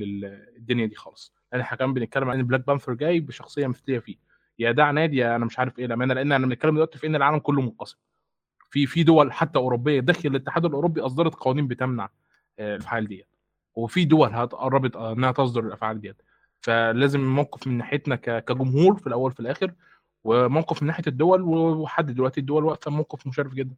الدنيا 0.56 0.86
دي 0.86 0.94
خالص. 0.94 1.34
لأن 1.52 1.60
إحنا 1.60 1.78
كمان 1.78 1.94
بنتكلم 1.94 2.30
عن 2.30 2.38
إن 2.38 2.46
بلاك 2.46 2.66
بانثر 2.66 2.94
جاي 2.94 3.20
بشخصية 3.20 3.66
مثليه 3.66 3.98
فيه. 3.98 4.16
يا 4.58 4.72
ده 4.72 4.84
عناد 4.84 5.14
يا 5.14 5.36
أنا 5.36 5.44
مش 5.44 5.58
عارف 5.58 5.78
إيه. 5.78 5.86
الامانه 5.86 6.14
لأن 6.14 6.32
أنا 6.32 6.46
بنتكلم 6.46 6.74
دلوقتي 6.74 6.98
في 6.98 7.06
إن 7.06 7.16
العالم 7.16 7.38
كله 7.38 7.62
منقسم. 7.62 7.96
في 8.70 8.86
في 8.86 9.02
دول 9.02 9.32
حتى 9.32 9.58
أوروبية 9.58 10.00
داخل 10.00 10.28
الاتحاد 10.28 10.64
الأوروبي 10.64 11.00
أصدرت 11.00 11.34
قوانين 11.34 11.68
بتمنع 11.68 12.10
آه، 12.58 12.76
الأفعال 12.76 13.06
ديت. 13.08 13.28
وفي 13.74 14.04
دول 14.04 14.36
قربت 14.46 14.96
إنها 14.96 15.32
تصدر 15.32 15.60
الأفعال 15.66 16.00
ديت. 16.00 16.22
فلازم 16.60 17.20
موقف 17.34 17.66
من 17.66 17.78
ناحيتنا 17.78 18.16
كجمهور 18.16 18.96
في 18.96 19.06
الأول 19.06 19.32
في 19.32 19.40
الآخر 19.40 19.72
وموقف 20.24 20.82
من 20.82 20.86
ناحية 20.86 21.04
الدول 21.06 21.42
ولحد 21.42 22.06
دلوقتي 22.14 22.40
الدول 22.40 22.64
واقفة 22.64 22.90
موقف 22.90 23.26
مشرف 23.26 23.54
جدا. 23.54 23.74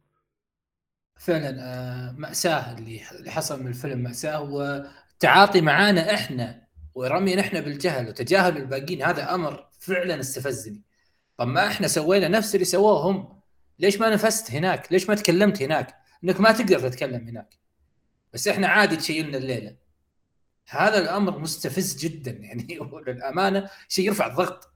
فعلا 1.19 1.57
آه، 1.61 2.11
مأساة 2.11 2.77
اللي 2.77 2.99
حصل 3.27 3.63
من 3.63 3.67
الفيلم 3.67 3.99
مأساة 3.99 4.41
والتعاطي 4.41 5.61
معانا 5.61 6.13
إحنا 6.13 6.67
ورمينا 6.95 7.41
إحنا 7.41 7.59
بالجهل 7.59 8.07
وتجاهل 8.09 8.57
الباقيين. 8.57 9.03
هذا 9.03 9.35
أمر 9.35 9.67
فعلا 9.79 10.19
استفزني. 10.19 10.81
طب 11.37 11.47
ما 11.47 11.67
إحنا 11.67 11.87
سوينا 11.87 12.27
نفس 12.27 12.55
اللي 12.55 12.65
سووه 12.65 13.11
هم 13.11 13.41
ليش 13.79 13.99
ما 13.99 14.09
نفست 14.09 14.51
هناك؟ 14.51 14.91
ليش 14.93 15.09
ما 15.09 15.15
تكلمت 15.15 15.61
هناك؟ 15.61 15.95
إنك 16.23 16.39
ما 16.39 16.51
تقدر 16.51 16.89
تتكلم 16.89 17.27
هناك. 17.27 17.55
بس 18.33 18.47
إحنا 18.47 18.67
عادي 18.67 18.95
تشيلنا 18.95 19.37
الليلة. 19.37 19.75
هذا 20.69 20.99
الأمر 20.99 21.39
مستفز 21.39 21.97
جدا. 21.97 22.31
يعني 22.45 22.79
للأمانة 23.07 23.69
شيء 23.89 24.05
يرفع 24.05 24.27
الضغط. 24.27 24.73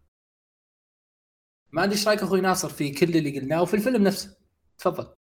ما 1.71 1.83
أدري 1.83 1.95
إيش 1.95 2.07
رأيك 2.07 2.23
أخوي 2.23 2.41
ناصر 2.41 2.69
في 2.69 2.91
كل 2.91 3.17
اللي 3.17 3.39
قلناه 3.39 3.61
وفي 3.61 3.73
الفيلم 3.73 4.03
نفسه. 4.03 4.37
تفضل. 4.77 5.20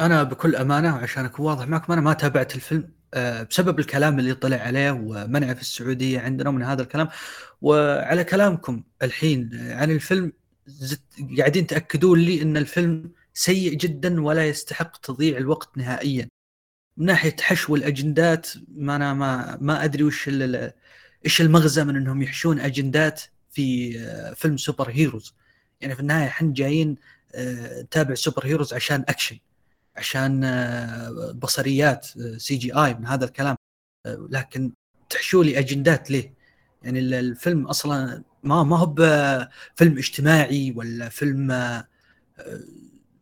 أنا 0.00 0.22
بكل 0.22 0.56
أمانة 0.56 0.88
عشان 0.88 1.24
أكون 1.24 1.46
واضح 1.46 1.68
معكم 1.68 1.92
أنا 1.92 2.00
ما 2.02 2.12
تابعت 2.12 2.54
الفيلم 2.54 2.92
آه، 3.14 3.42
بسبب 3.42 3.78
الكلام 3.78 4.18
اللي 4.18 4.34
طلع 4.34 4.56
عليه 4.56 4.90
ومنعه 4.90 5.54
في 5.54 5.60
السعودية 5.60 6.20
عندنا 6.20 6.50
من 6.50 6.62
هذا 6.62 6.82
الكلام. 6.82 7.08
وعلى 7.62 8.24
كلامكم 8.24 8.82
الحين 9.02 9.50
عن 9.72 9.90
الفيلم 9.90 10.32
قاعدين 11.38 11.66
تأكدون 11.66 12.18
لي 12.18 12.42
إن 12.42 12.56
الفيلم 12.56 13.12
سيء 13.34 13.74
جدا 13.74 14.22
ولا 14.22 14.46
يستحق 14.46 14.96
تضييع 14.96 15.38
الوقت 15.38 15.78
نهائيا. 15.78 16.28
من 16.96 17.06
ناحية 17.06 17.36
حشو 17.40 17.76
الأجندات 17.76 18.48
ما 18.68 18.96
أنا 18.96 19.14
ما 19.14 19.58
ما 19.60 19.84
أدري 19.84 20.04
وش 20.04 20.28
إيش 21.24 21.40
المغزى 21.40 21.84
من 21.84 21.96
إنهم 21.96 22.22
يحشون 22.22 22.60
أجندات 22.60 23.22
في 23.50 23.98
آه، 24.00 24.34
فيلم 24.34 24.56
super 24.56 24.90
heroes 24.90 25.34
يعني 25.80 25.94
في 25.94 26.00
النهاية 26.00 26.28
إحنا 26.28 26.52
جايين 26.54 26.96
آه، 27.34 27.82
نتابع 27.82 28.14
super 28.14 28.46
heroes 28.46 28.74
عشان 28.74 29.04
أكشن. 29.08 29.38
عشان 29.96 30.44
آه، 30.44 31.32
بصريات 31.32 32.06
CGI 32.36 32.94
من 32.94 33.06
هذا 33.06 33.24
الكلام. 33.24 33.56
لكن 34.06 34.72
تحشوا 35.10 35.44
لي 35.44 35.58
أجندات 35.58 36.10
ليه؟ 36.10 36.34
يعني 36.82 36.98
الفيلم 36.98 37.66
أصلا 37.66 38.22
ما 38.42 38.62
ما 38.62 38.78
هو 38.78 38.94
فيلم 39.76 39.98
اجتماعي 39.98 40.72
ولا 40.76 41.08
فيلم 41.08 41.52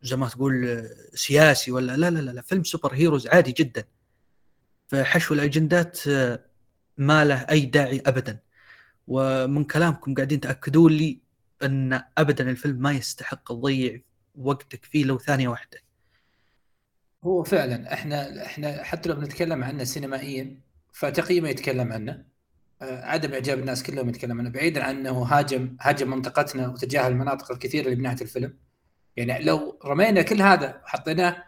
زي 0.03 0.17
ما 0.17 0.29
تقول 0.29 0.89
سياسي 1.15 1.71
ولا 1.73 1.97
لا 1.97 2.11
لا 2.11 2.19
لا, 2.19 2.31
لا 2.31 2.43
فيلم 2.43 2.65
سوبر 2.65 2.95
هيروز 2.95 3.27
عادي 3.27 3.53
جدا. 3.53 3.85
فحشو 4.89 5.35
الأجندات 5.35 6.01
ما 6.99 7.25
له 7.25 7.37
أي 7.51 7.67
داعي 7.67 8.03
ابدا. 8.07 8.41
ومن 9.07 9.65
كلامكم 9.65 10.15
قاعدين 10.15 10.41
تاكدون 10.41 10.93
لي 10.93 11.21
إن 11.63 12.03
ابدا 12.19 12.51
الفيلم 12.51 12.77
ما 12.83 12.93
يستحق 12.93 13.49
تضيع 13.53 14.01
وقتك 14.35 14.85
فيه 14.85 15.05
لو 15.05 15.19
ثانية 15.19 15.49
واحدة. 15.49 15.84
هو 17.25 17.43
فعلا 17.43 17.93
إحنا 17.93 18.47
إحنا 18.47 18.83
حتى 18.83 19.09
لو 19.09 19.15
بنتكلم 19.15 19.65
عنه 19.65 19.85
سينمائيا 19.85 20.61
فتقييمه 20.93 21.49
يتكلم 21.49 21.93
عنه. 21.93 22.25
آه، 22.83 23.05
عدم 23.05 23.33
إعجاب 23.33 23.59
الناس 23.59 23.83
كلهم 23.83 24.09
يتكلم 24.09 24.41
عنه 24.41 24.51
بعيدا 24.51 24.85
عن 24.85 24.97
انه 24.97 25.23
هاجم 25.23 25.77
هاجم 25.81 26.11
منطقتنا 26.11 26.69
وتجاهل 26.69 27.13
المناطق 27.13 27.53
الكثيرة 27.53 27.89
اللي 27.89 28.03
ناحيه 28.03 28.23
الفيلم. 28.23 28.59
يعني 29.17 29.45
لو 29.45 29.79
رمينا 29.85 30.23
كل 30.23 30.43
هذا 30.43 30.81
وحطيناه 30.85 31.45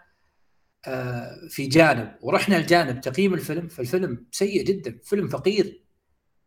آه، 0.86 1.48
في 1.50 1.66
جانب 1.66 2.16
ورحنا 2.20 2.56
لجانب 2.56 3.00
تقييم 3.00 3.34
الفيلم 3.34 3.68
فالفيلم 3.68 4.26
سيء 4.32 4.64
جدا. 4.64 4.98
فيلم 5.04 5.28
فقير. 5.28 5.84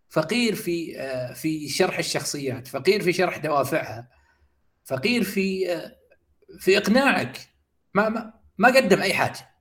فقير 0.09 0.55
في 0.55 0.99
آه، 0.99 1.33
في 1.33 1.69
شرح 1.69 1.97
الشخصيات 1.97 2.67
فقير 2.67 3.01
في 3.03 3.13
شرح 3.13 3.37
دوافعها 3.37 4.09
فقير 4.85 5.23
في 5.23 5.65
في 6.59 6.77
إقناعك. 6.77 7.37
ما 7.93 8.09
ما 8.09 8.38
ما 8.59 8.67
قدم 8.75 9.01
أي 9.01 9.13
حاجة. 9.13 9.55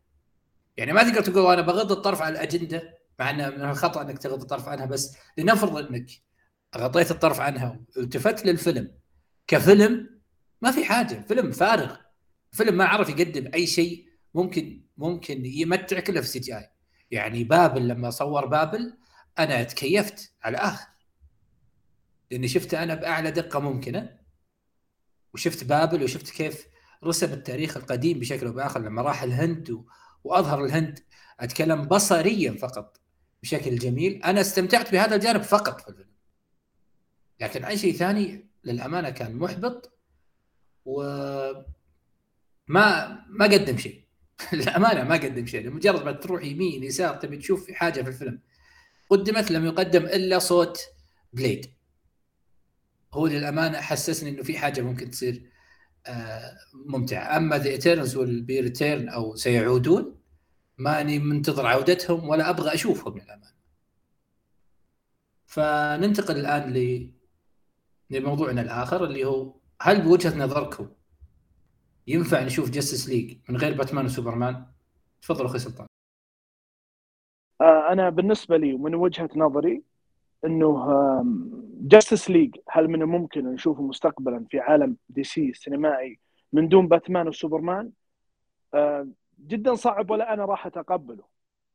يعني 0.77 0.93
ما 0.93 1.03
تقدر 1.03 1.21
تقول 1.21 1.53
أنا 1.53 1.63
بغض 1.63 1.93
الطرف 1.93 2.23
عن 2.23 2.33
الأجندة 2.33 2.99
مع 3.19 3.31
انه 3.31 3.51
من 3.51 3.71
الخطأ 3.71 4.03
إنك 4.03 4.19
تغض 4.19 4.41
الطرف 4.41 4.69
عنها 4.69 4.87
بس 4.87 5.17
لنفرض 5.39 5.77
إنك 5.77 6.11
غطيت 6.77 7.11
الطرف 7.11 7.41
عنها 7.41 7.81
والتفت 7.97 8.47
للفيلم. 8.47 8.99
كفيلم 9.47 10.21
ما 10.63 10.71
في 10.71 10.85
حاجة 10.85 11.25
فيلم 11.29 11.51
فارغ. 11.51 11.97
فيلم 12.53 12.77
ما 12.77 12.85
عرف 12.85 13.09
يقدم 13.09 13.51
أي 13.55 13.67
شيء 13.67 14.09
ممكن 14.35 14.83
ممكن 14.97 15.47
يمتعك 15.47 16.11
إلا 16.11 16.21
في 16.21 16.27
ال 16.27 16.39
CGI. 16.39 16.71
يعني 17.11 17.45
بابل 17.45 17.89
لما 17.89 18.11
صور 18.11 18.47
بابل 18.47 18.97
أنا 19.39 19.63
تكيفت 19.63 20.33
على 20.43 20.57
الآخر. 20.57 20.87
لأني 22.31 22.49
شفته 22.49 22.83
أنا 22.83 22.95
بأعلى 22.95 23.31
دقة 23.31 23.61
ممكنة 23.61 24.19
وشفت 25.35 25.65
بابل 25.65 26.03
وشفت 26.03 26.31
كيف 26.31 26.67
رسم 27.05 27.33
التاريخ 27.33 27.77
القديم 27.77 28.19
بشكل 28.19 28.47
أو 28.47 28.53
بآخر 28.53 28.81
لما 28.81 29.03
راح 29.03 29.23
الهند 29.23 29.71
و... 29.71 29.85
وأظهر 30.25 30.65
الهند 30.65 30.99
أتكلم 31.41 31.85
بصريا 31.85 32.53
فقط 32.53 33.01
بشكل 33.43 33.79
جميل. 33.79 34.23
أنا 34.23 34.41
استمتعت 34.41 34.93
بهذا 34.93 35.15
الجانب 35.15 35.43
فقط 35.43 35.81
في 35.81 35.89
الفيلم. 35.89 36.09
لكن 37.41 37.65
أي 37.65 37.79
شيء 37.79 37.95
ثاني 37.95 38.49
للأمانة 38.65 39.11
كان 39.11 39.37
محبط 39.37 39.99
و 40.85 41.03
ما 42.67 43.19
ما 43.29 43.45
قدم 43.45 43.79
شيء. 43.79 44.05
للأمانة 44.53 45.05
ما 45.05 45.15
قدم 45.15 45.47
شيء. 45.47 45.67
لمجرد 45.67 46.05
ما 46.05 46.13
تروح 46.13 46.45
يمين 46.45 46.85
يسار 46.85 47.17
تبي 47.17 47.37
تشوف 47.37 47.71
حاجة 47.71 48.03
في 48.03 48.09
الفيلم. 48.09 48.41
قدمت 49.11 49.51
لم 49.51 49.67
يقدم 49.67 50.05
إلا 50.05 50.39
صوت 50.39 50.81
بليد. 51.33 51.67
هو 53.13 53.27
للأمانة 53.27 53.81
حسسني 53.81 54.31
إنه 54.31 54.43
في 54.43 54.59
حاجة 54.59 54.81
ممكن 54.81 55.11
تصير. 55.11 55.51
ممتعه 56.87 57.37
أما 57.37 57.59
The 57.59 57.71
Eternals 57.71 58.17
والبيرتيرن 58.17 59.09
أو 59.09 59.37
سيعودون 59.37 60.19
ماني 60.79 61.19
منتظر 61.19 61.67
عودتهم 61.67 62.29
ولا 62.29 62.51
أبغى 62.51 62.75
أشوفهم 62.75 63.19
للأمانة 63.19 63.59
فننتقل 65.47 66.37
الآن 66.37 66.73
ل 66.73 67.11
لموضوعنا 68.11 68.61
الآخر 68.61 69.05
اللي 69.05 69.25
هو 69.25 69.55
هل 69.81 70.03
بوجهة 70.03 70.39
نظركم 70.39 70.89
ينفع 72.07 72.43
نشوف 72.43 72.71
جاستس 72.71 73.09
ليج 73.09 73.39
من 73.49 73.57
غير 73.57 73.77
باتمان 73.77 74.05
وسوبرمان؟ 74.05 74.67
تفضل 75.23 75.45
أخوي 75.45 75.59
سلطان. 75.59 75.87
آه، 77.61 77.93
أنا 77.93 78.11
بالنسبة 78.11 78.57
لي 78.57 78.75
ومن 78.75 78.95
وجهة 78.95 79.31
نظري 79.37 79.83
إنه 80.45 80.87
جاستس 81.81 82.31
ليج 82.31 82.57
هل 82.69 82.89
من 82.89 83.03
الممكن 83.03 83.45
نشوفه 83.53 83.83
مستقبلا 83.83 84.45
في 84.51 84.61
عالم 84.61 84.97
دي 85.09 85.25
سي 85.25 85.49
السينمائي 85.49 86.19
من 86.53 86.69
دون 86.69 86.89
باتمان 86.89 87.29
وسوبرمان؟ 87.29 87.91
آه، 88.75 89.09
جدا 89.47 89.75
صعب 89.75 90.11
ولا 90.11 90.35
أنا 90.35 90.45
راح 90.45 90.67
أتقبله 90.67 91.25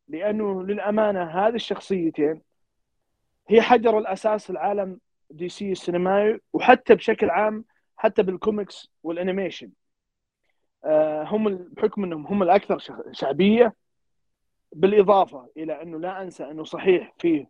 لأنه 0.07 0.63
للأمانة 0.63 1.23
هذه 1.23 1.55
الشخصيتين 1.55 2.41
هي 3.49 3.61
حجر 3.61 3.97
الأساس 3.97 4.49
العالم 4.49 4.99
دي 5.29 5.49
سي 5.49 5.71
السينمائي 5.71 6.39
وحتى 6.53 6.95
بشكل 6.95 7.29
عام 7.29 7.65
حتى 7.97 8.23
بالكوميكس 8.23 8.91
وال 9.03 9.16
animation 9.16 9.71
آه، 10.85 11.23
هم 11.23 11.55
بحكم 11.55 12.03
إنهم 12.03 12.27
هم 12.27 12.43
الأكثر 12.43 12.77
شعبية 13.11 13.73
بالإضافة 14.71 15.49
إلى 15.57 15.81
إنه 15.81 15.99
لا 15.99 16.21
أنسى 16.21 16.43
إنه 16.43 16.63
صحيح 16.63 17.13
فيه 17.19 17.49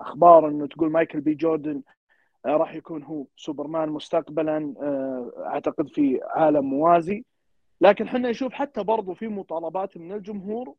أخبار 0.00 0.48
إنه 0.48 0.66
تقول 0.66 0.90
مايكل 0.90 1.20
بي 1.20 1.34
جوردن 1.34 1.82
آه، 2.46 2.48
راح 2.56 2.74
يكون 2.74 3.02
هو 3.02 3.26
سوبرمان 3.36 3.88
مستقبلا 3.88 4.74
آه، 4.82 5.32
أعتقد 5.46 5.88
في 5.88 6.20
عالم 6.24 6.64
موازي. 6.64 7.24
لكن 7.80 8.04
إحنا 8.06 8.30
نشوف 8.30 8.52
حتى 8.52 8.82
برضو 8.82 9.14
في 9.14 9.28
مطالبات 9.28 9.96
من 9.96 10.12
الجمهور 10.12 10.74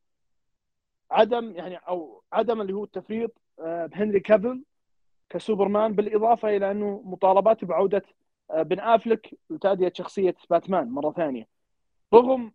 عدم 1.11 1.51
يعني 1.55 1.75
أو 1.75 2.23
عدم 2.33 2.61
اللي 2.61 2.73
هو 2.73 2.83
التفريط 2.83 3.41
بهنري 3.59 4.19
كافل 4.19 4.63
كسوبرمان 5.29 5.93
بالإضافة 5.93 6.57
إلى 6.57 6.71
إنه 6.71 7.01
مطالبات 7.05 7.65
بعودة 7.65 8.03
آه، 8.51 8.61
بن 8.61 8.79
أفلك 8.79 9.37
لتأدية 9.49 9.91
شخصية 9.95 10.35
باتمان 10.49 10.89
مرة 10.89 11.11
ثانية. 11.11 11.47
رغم 12.13 12.51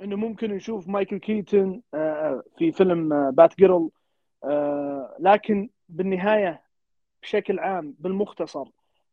إنه 0.00 0.16
ممكن 0.16 0.50
نشوف 0.50 0.88
مايكل 0.88 1.18
كيتن 1.18 1.82
آه، 1.94 2.42
في 2.58 2.72
فيلم 2.72 3.30
بات 3.30 3.56
جيرل 3.58 3.90
لكن 5.18 5.70
بالنهاية 5.88 6.62
بشكل 7.22 7.58
عام 7.58 7.94
بالمختصر 7.98 8.64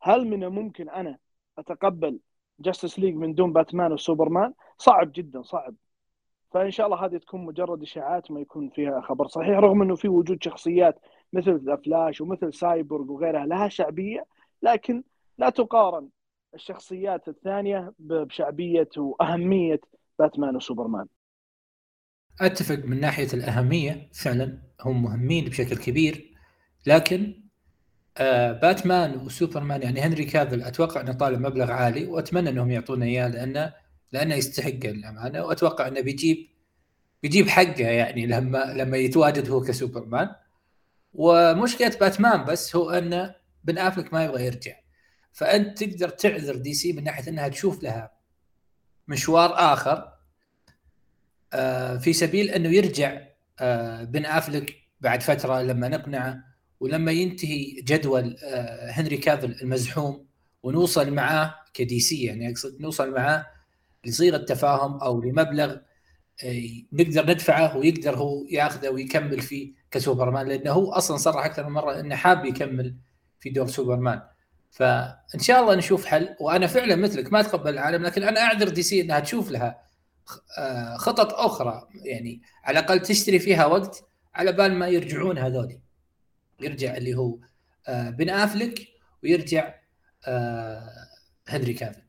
هل 0.01 0.27
من 0.27 0.43
الممكن 0.43 0.89
أنا 0.89 1.17
أتقبل 1.57 2.19
جاستس 2.59 2.99
ليج 2.99 3.15
من 3.15 3.33
دون 3.33 3.53
باتمان 3.53 3.93
وسوبرمان 3.93 4.53
صعب 4.77 5.11
جدا 5.11 5.41
صعب. 5.41 5.75
فإن 6.51 6.71
شاء 6.71 6.85
الله 6.85 7.05
هذه 7.05 7.17
تكون 7.17 7.45
مجرد 7.45 7.81
إشاعات 7.81 8.31
ما 8.31 8.39
يكون 8.39 8.69
فيها 8.69 9.01
خبر 9.01 9.27
صحيح 9.27 9.57
رغم 9.57 9.81
إنه 9.81 9.95
في 9.95 10.07
وجود 10.07 10.43
شخصيات 10.43 10.99
مثل 11.33 11.57
The 11.57 11.75
Flash 11.75 12.21
ومثل 12.21 12.53
سايبورغ 12.53 13.11
وغيرها 13.11 13.45
لها 13.45 13.67
شعبية 13.67 14.25
لكن 14.61 15.03
لا 15.37 15.49
تقارن 15.49 16.09
الشخصيات 16.53 17.27
الثانية 17.27 17.93
بشعبية 17.99 18.89
وأهمية 18.97 19.79
باتمان 20.19 20.55
وسوبرمان 20.55 21.07
أتفق 22.41 22.75
من 22.85 22.99
ناحية 22.99 23.27
الأهمية 23.33 24.09
فعلا 24.13 24.57
هم 24.81 25.03
مهمين 25.03 25.45
بشكل 25.45 25.77
كبير 25.77 26.31
لكن 26.85 27.41
آه 28.17 28.51
باتمان 28.51 29.17
وسوبرمان 29.17 29.81
يعني 29.81 30.01
هنري 30.01 30.25
كافل 30.25 30.61
أتوقع 30.63 31.01
أنه 31.01 31.11
طالب 31.13 31.39
مبلغ 31.39 31.71
عالي 31.71 32.05
وأتمنى 32.05 32.49
أنهم 32.49 32.71
يعطونا 32.71 33.05
إياه 33.05 33.27
لأنه 33.27 33.73
لأنه 34.11 34.35
يستحق 34.35 34.85
الأمانة 34.85 35.43
وأتوقع 35.45 35.87
أنه 35.87 36.01
بيجيب 36.01 36.47
بيجيب 37.23 37.47
حقه 37.49 37.83
يعني 37.87 38.25
لما 38.25 38.73
لما 38.73 38.97
يتواجد 38.97 39.49
هو 39.49 39.61
كسوبرمان. 39.61 40.29
ومشكلة 41.13 41.97
باتمان 41.99 42.45
بس 42.45 42.75
هو 42.75 42.89
أنه 42.89 43.35
بن 43.63 43.77
آفلك 43.77 44.13
ما 44.13 44.23
يبغى 44.25 44.45
يرجع. 44.45 44.75
فأنت 45.33 45.83
تقدر 45.83 46.09
تعذر 46.09 46.55
دي 46.55 46.73
سي 46.73 46.93
من 46.93 47.03
ناحية 47.03 47.29
أنها 47.29 47.47
تشوف 47.47 47.83
لها 47.83 48.11
مشوار 49.07 49.53
آخر 49.73 50.10
في 51.97 52.13
سبيل 52.13 52.49
أنه 52.49 52.69
يرجع 52.69 53.21
آه، 53.59 54.03
بن 54.03 54.25
أفلك 54.25 54.75
بعد 55.01 55.23
فترة 55.23 55.61
لما 55.61 55.87
نقنعه 55.87 56.43
ولما 56.79 57.11
ينتهي 57.11 57.81
جدول 57.81 58.37
آه، 58.43 58.91
هنري 58.91 59.17
كافل 59.17 59.55
المزحوم 59.61 60.25
ونوصل 60.63 61.13
معاه 61.13 61.55
كدي 61.73 61.99
سي 61.99 62.23
يعني 62.23 62.49
أقصد 62.49 62.81
نوصل 62.81 63.11
معاه 63.13 63.45
لصيغة 64.05 64.37
تفاهم 64.37 64.97
أو 64.97 65.21
لمبلغ 65.21 65.77
نقدر 66.93 67.29
ندفعه 67.31 67.77
ويقدر 67.77 68.15
هو 68.15 68.45
يأخذه 68.49 68.89
ويكمل 68.89 69.41
فيه 69.41 69.73
كسوبرمان 69.91 70.47
لأنه 70.47 70.71
هو 70.71 70.91
أصلا 70.91 71.17
صرح 71.17 71.45
أكثر 71.45 71.63
من 71.63 71.71
مرة 71.71 71.99
إنه 71.99 72.15
حاب 72.15 72.45
يكمل 72.45 72.95
في 73.39 73.49
دور 73.49 73.67
سوبرمان. 73.67 74.21
فإن 74.71 75.39
شاء 75.39 75.61
الله 75.61 75.75
نشوف 75.75 76.05
حل 76.05 76.35
وأنا 76.39 76.67
فعلا 76.67 76.95
مثلك 76.95 77.33
ما 77.33 77.39
أتقبل 77.39 77.69
العالم 77.73 78.03
لكن 78.03 78.23
أنا 78.23 78.41
أعذر 78.41 78.69
دي 78.69 78.83
سي 78.83 79.01
إنها 79.01 79.19
تشوف 79.19 79.51
لها 79.51 79.67
آه، 79.67 79.90
خطط 80.97 81.33
أخرى 81.33 81.87
يعني 82.05 82.41
على 82.63 82.79
الأقل 82.79 82.99
تشتري 82.99 83.39
فيها 83.39 83.65
وقت 83.65 84.07
على 84.35 84.51
بال 84.51 84.73
ما 84.73 84.87
يرجعون 84.87 85.37
هذول 85.37 85.79
يرجع 86.61 86.97
اللي 86.97 87.15
هو 87.15 87.37
آه، 87.87 88.09
بن 88.09 88.29
أفلك 88.29 88.87
ويرجع 89.23 89.75
آه، 90.27 90.89
هنري 91.47 91.73
كافن 91.73 92.01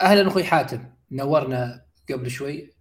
أهلا 0.00 0.28
أخوي 0.28 0.44
حاتم 0.44 0.94
نورنا 1.10 1.86
قبل 2.10 2.30
شوي. 2.30 2.74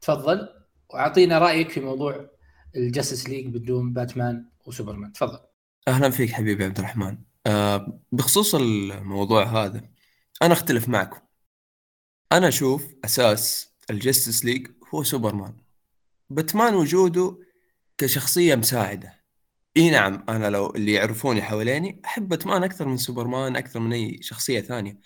تفضل 0.00 0.48
وأعطينا 0.90 1.38
رأيك 1.38 1.70
في 1.70 1.80
موضوع 1.80 2.30
الجاستس 2.76 3.28
ليج 3.28 3.46
بدون 3.46 3.92
باتمان 3.92 4.50
وسوبرمان. 4.66 5.12
تفضل. 5.12 5.38
أهلا 5.88 6.10
فيك 6.10 6.32
حبيبي 6.32 6.64
عبد 6.64 6.78
الرحمن. 6.78 7.18
بخصوص 8.12 8.54
الموضوع 8.54 9.44
هذا 9.44 9.80
أنا 10.42 10.52
أختلف 10.52 10.88
معكم. 10.88 11.20
أنا 12.32 12.48
أشوف 12.48 12.94
أساس 13.04 13.73
الجاستس 13.90 14.44
ليج 14.44 14.66
هو 14.94 15.02
سوبرمان. 15.02 15.56
باتمان 16.30 16.74
وجوده 16.74 17.38
كشخصية 17.98 18.54
مساعدة. 18.54 19.24
إي 19.76 19.90
نعم 19.90 20.24
أنا 20.28 20.50
لو 20.50 20.70
اللي 20.70 20.92
يعرفوني 20.92 21.42
حواليني 21.42 22.00
أحب 22.04 22.28
باتمان 22.28 22.64
أكثر 22.64 22.88
من 22.88 22.96
سوبرمان 22.96 23.56
أكثر 23.56 23.80
من 23.80 23.92
أي 23.92 24.22
شخصية 24.22 24.60
ثانية. 24.60 25.00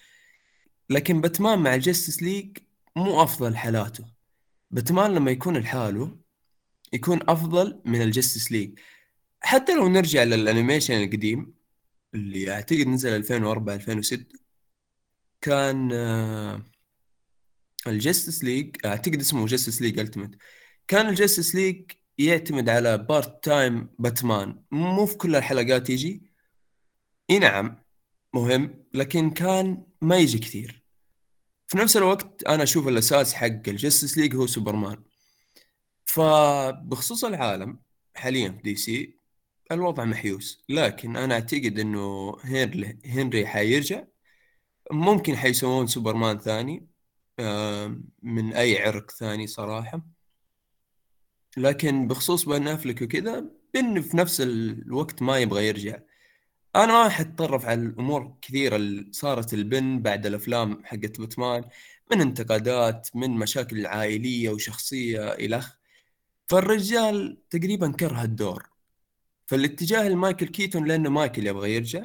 لكن 0.91 1.21
باتمان 1.21 1.59
مع 1.59 1.75
الجاستس 1.75 2.23
ليج 2.23 2.59
مو 2.97 3.23
أفضل 3.23 3.57
حالاته. 3.57 4.05
باتمان 4.71 5.15
لما 5.15 5.31
يكون 5.31 5.57
لحاله 5.57 6.19
يكون 6.93 7.21
أفضل 7.29 7.83
من 7.85 8.03
الجاستس 8.03 8.53
ليج 8.53 8.79
حتى 9.41 9.75
لو 9.75 9.89
نرجع 9.89 10.23
لل 10.23 10.36
animation 10.36 10.95
القديم 10.95 11.55
اللي 12.15 12.53
أعتقد 12.53 12.87
نزل 12.87 13.17
2004 13.17 13.75
2006 13.75 14.25
كان 15.41 15.89
آه، 17.89 17.91
الجستس 17.91 18.45
ليج 18.45 18.77
أعتقد 18.85 19.21
اسمه 19.21 19.47
جستس 19.47 19.83
ليج 19.83 19.99
التيمت 19.99 20.39
كان 20.89 21.09
الجستس 21.09 21.55
ليج 21.55 21.91
يعتمد 22.19 22.69
على 22.69 22.99
part 22.99 23.45
time 23.45 23.89
باتمان. 23.99 24.63
مو 24.71 25.07
في 25.07 25.17
كل 25.17 25.37
الحلقات 25.37 25.91
يجي. 25.91 26.33
إي 27.31 27.39
نعم 27.39 27.83
مهم 28.35 28.85
لكن 28.95 29.31
كان 29.31 29.87
ما 30.03 30.17
يجي 30.19 30.39
كثير. 30.39 30.83
في 31.69 31.79
نفس 31.79 31.97
الوقت 31.97 32.45
أنا 32.45 32.63
أشوف 32.63 32.89
الأساس 32.89 33.35
حق 33.35 33.47
الجستس 33.47 34.19
ليج 34.19 34.37
هو 34.37 34.47
سوبرمان. 34.47 35.03
فبخصوص 36.07 37.25
العالم 37.25 37.79
حاليا 38.15 38.51
في 38.51 38.63
دي 38.63 38.75
سي 38.77 39.19
الوضع 39.73 40.05
محيوس. 40.05 40.65
لكن 40.69 41.17
أنا 41.17 41.35
أعتقد 41.35 41.79
إنه 41.79 42.37
هنري 42.45 42.99
هنري 43.07 43.47
حيرجع. 43.47 44.05
ممكن 44.93 45.37
حيسوون 45.37 45.87
سوبرمان 45.87 46.39
ثاني. 46.39 46.89
من 48.23 48.53
أي 48.53 48.83
عرق 48.83 49.11
ثاني 49.11 49.47
صراحة. 49.47 50.03
لكن 51.57 52.09
بخصوص 52.09 52.45
بن 52.45 52.69
افلك 52.69 53.03
وكذا 53.03 53.45
بن 53.75 54.01
في 54.01 54.17
نفس 54.17 54.41
الوقت 54.41 55.23
ما 55.23 55.39
يبغى 55.39 55.69
يرجع. 55.69 55.99
أنا 56.77 56.87
ما 56.87 57.09
حتطرف 57.09 57.67
على 57.67 57.81
الأمور 57.81 58.39
كثيرة 58.43 58.77
اللي 58.77 59.13
صارت 59.13 59.55
البن 59.55 60.03
بعد 60.03 60.27
الأفلام 60.27 60.85
حقت 60.85 61.21
باتمان 61.21 61.65
من 62.13 62.21
انتقادات 62.21 63.09
من 63.15 63.31
مشاكل 63.31 63.87
عائلية 63.87 64.51
وشخصية 64.51 65.21
الخ 65.21 65.75
فالرجال 66.47 67.39
تقريبا 67.51 67.93
كره 67.93 68.23
الدور. 68.23 68.69
فالاتجاه 69.47 70.09
لمايكل 70.09 70.47
كيتون 70.47 70.85
لأنه 70.85 71.11
مايكل 71.11 71.47
يبغى 71.47 71.75
يرجع. 71.75 72.05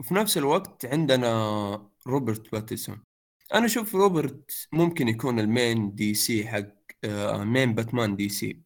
وفي 0.00 0.14
نفس 0.14 0.38
الوقت 0.38 0.86
عندنا 0.86 1.90
روبرت 2.06 2.52
باتيسون. 2.52 3.04
أنا 3.52 3.66
أشوف 3.66 3.94
روبرت 3.94 4.68
ممكن 4.72 5.08
يكون 5.08 5.40
ال 5.40 5.94
main 5.94 6.14
DC 6.14 6.48
حق 6.48 6.66
آه، 7.04 7.44
main 7.44 7.74
باتمان 7.74 8.16
دي 8.16 8.28
سي 8.28 8.62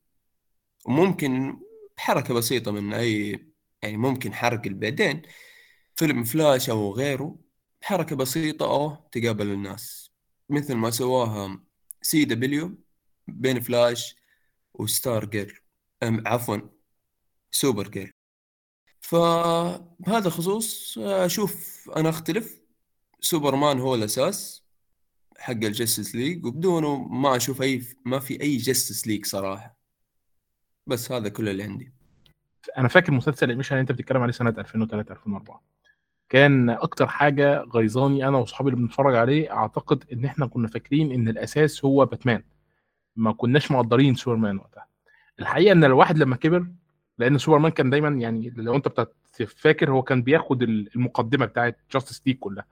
وممكن 0.87 1.61
بحركه 1.97 2.35
بسيطة 2.35 2.70
من 2.72 2.93
أي 2.95 3.31
يعني 3.83 3.97
ممكن 3.97 4.35
حرق 4.35 4.68
بعدين 4.68 5.22
فيلم 5.97 6.24
فلاش 6.24 6.70
أو 6.70 6.95
غيره 6.95 7.39
بحركه 7.83 8.16
بسيطة 8.16 8.66
أو 8.66 8.97
تقابل 9.12 9.47
الناس. 9.51 10.12
مثل 10.51 10.74
ما 10.74 10.91
سواها 10.91 11.64
سي 12.03 12.24
دبليو 12.24 12.79
بين 13.29 13.61
فلاش 13.61 14.16
وستار 14.74 15.24
جير 15.24 15.64
عفوا 16.03 16.59
سوبر 17.51 17.89
جير 17.89 18.14
فبهذا 19.01 20.29
الخصوص 20.29 20.99
أشوف 20.99 21.91
أنا 21.97 22.09
أختلف. 22.09 22.61
سوبرمان 23.20 23.81
هو 23.81 23.95
الأساس. 23.95 24.68
حق 25.39 25.53
الجستس 25.53 26.14
ليج 26.14 26.47
وبدونه 26.47 27.09
ما 27.09 27.36
أشوف 27.36 27.62
أي 27.62 27.82
ما 28.05 28.18
في 28.18 28.41
أي 28.41 28.57
جستس 28.57 29.07
ليج 29.07 29.26
صراحة. 29.26 29.76
بس 30.86 31.12
هذا 31.12 31.28
كل 31.28 31.49
اللي 31.49 31.62
عندي. 31.62 31.93
أنا 32.78 32.89
فاكر 32.89 33.12
مسلسل 33.12 33.47
ال 33.47 33.49
animation 33.49 33.75
اللي 33.74 33.80
أنت 33.80 33.93
بتتكلم 33.93 34.22
عليه 34.22 34.32
سنة 34.32 34.55
2003 34.59 35.12
2004 35.12 35.62
كان 36.28 36.70
أكتر 36.70 37.07
حاجة 37.07 37.62
غيظاني 37.74 38.28
أنا 38.28 38.39
وأصحابي 38.39 38.70
اللي 38.70 38.80
بنتفرج 38.80 39.14
عليه 39.14 39.53
أعتقد 39.53 40.05
إن 40.12 40.24
إحنا 40.24 40.47
كنا 40.47 40.68
فاكرين 40.68 41.12
إن 41.12 41.28
الأساس 41.28 41.84
هو 41.84 42.07
باتمان. 42.07 42.43
ما 43.16 43.32
كناش 43.32 43.70
مقدرين 43.70 44.14
سوبرمان 44.14 44.57
وقتها. 44.57 44.86
الحقيقة 45.41 45.72
إن 45.72 45.84
الواحد 45.84 46.18
لما 46.18 46.36
كبر 46.36 46.66
لأن 47.18 47.39
سوبرمان 47.39 47.72
كان 47.72 47.91
دايما 47.91 48.09
يعني 48.09 48.51
لو 48.57 48.74
أنت 48.76 49.09
فاكر 49.47 49.91
هو 49.91 50.03
كان 50.03 50.22
بياخد 50.22 50.62
المقدمة 50.62 51.47
بتاعت 51.47 51.78
جاستس 51.93 52.22
ليج 52.26 52.36
كلها. 52.39 52.64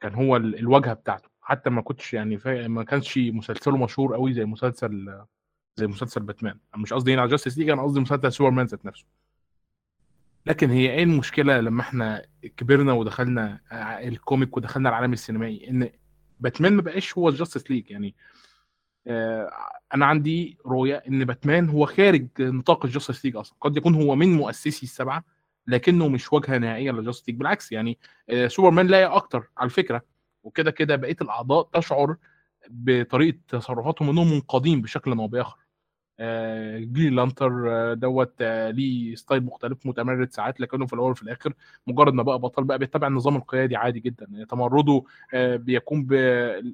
كان 0.00 0.14
هو 0.14 0.36
الواجهة 0.36 0.92
بتاعته. 0.92 1.28
حتى 1.48 1.70
ما 1.70 1.82
كنتش 1.82 2.14
يعني 2.14 2.40
ما 2.68 2.84
كانش 2.84 3.18
مسلسله 3.18 3.76
مشهور 3.76 4.14
قوي 4.14 4.32
زي 4.32 4.44
مسلسل 4.44 5.22
زي 5.76 5.86
مسلسل 5.86 6.22
باتمان. 6.22 6.58
مش 6.76 6.92
قصدي 6.92 7.14
هنا 7.14 7.20
على 7.20 7.30
جاستس 7.30 7.58
ليج 7.58 7.70
أنا 7.70 7.82
قصدي 7.82 8.00
مسلسل 8.00 8.32
سوبرمان 8.32 8.66
ذات 8.66 8.86
نفسه. 8.86 9.04
لكن 10.46 10.70
هي 10.70 10.90
إيه 10.90 11.02
المشكلة 11.02 11.60
لما 11.60 11.80
إحنا 11.80 12.26
كبرنا 12.56 12.92
ودخلنا 12.92 13.60
ال 14.02 14.11
comic 14.11 14.56
ودخلنا 14.56 14.88
العالم 14.88 15.12
السينمائي؟ 15.12 15.70
إن 15.70 15.90
باتمان 16.40 16.72
ما 16.72 16.82
بقاش 16.82 17.18
هو 17.18 17.30
جاستس 17.30 17.70
ليج 17.70 17.90
يعني 17.90 18.14
آه، 19.06 19.50
أنا 19.94 20.06
عندي 20.06 20.58
رؤية 20.66 21.02
إن 21.08 21.24
باتمان 21.24 21.68
هو 21.68 21.86
خارج 21.86 22.26
نطاق 22.40 22.84
الجاستس 22.84 23.24
ليج 23.24 23.36
أصلا. 23.36 23.56
قد 23.60 23.76
يكون 23.76 23.94
هو 23.94 24.16
من 24.16 24.32
مؤسسي 24.32 24.82
السبعة 24.82 25.24
لكنه 25.66 26.08
مش 26.08 26.32
واجهه 26.32 26.58
نهائية 26.58 26.90
للجاستس 26.90 27.28
ليج 27.28 27.38
بالعكس 27.38 27.72
يعني 27.72 27.98
آه، 28.30 28.46
سوبرمان 28.46 28.86
لايق 28.86 29.04
أكتر 29.04 29.50
على 29.58 29.70
فكره 29.70 30.02
وكده 30.48 30.70
كده 30.70 30.96
بقية 30.96 31.16
الأعضاء 31.22 31.68
تشعر 31.72 32.16
بطريقة 32.70 33.38
تصرفاتهم 33.48 34.10
إنهم 34.10 34.30
منقادين 34.32 34.82
بشكل 34.82 35.12
أو 35.18 35.28
بآخر. 35.28 35.58
آه 36.20 36.78
جرين 36.78 37.16
لانترن 37.16 37.70
آه 37.70 37.94
دوت 37.94 38.34
آه 38.40 38.70
ليه 38.70 39.14
style 39.14 39.44
مختلف 39.44 39.86
متمرد 39.86 40.32
ساعات 40.32 40.60
لكنه 40.60 40.86
في 40.86 40.92
الأول 40.92 41.10
وفي 41.10 41.22
الآخر 41.22 41.52
مجرد 41.86 42.14
ما 42.14 42.22
بقى 42.22 42.38
بطل 42.38 42.64
بقى 42.64 42.78
بيتبع 42.78 43.06
النظام 43.06 43.36
القيادي 43.36 43.76
عادي 43.76 44.00
جدا. 44.00 44.26
يعني 44.30 44.44
تمرده 44.46 45.02
بيكون 45.34 46.04
ب... 46.06 46.12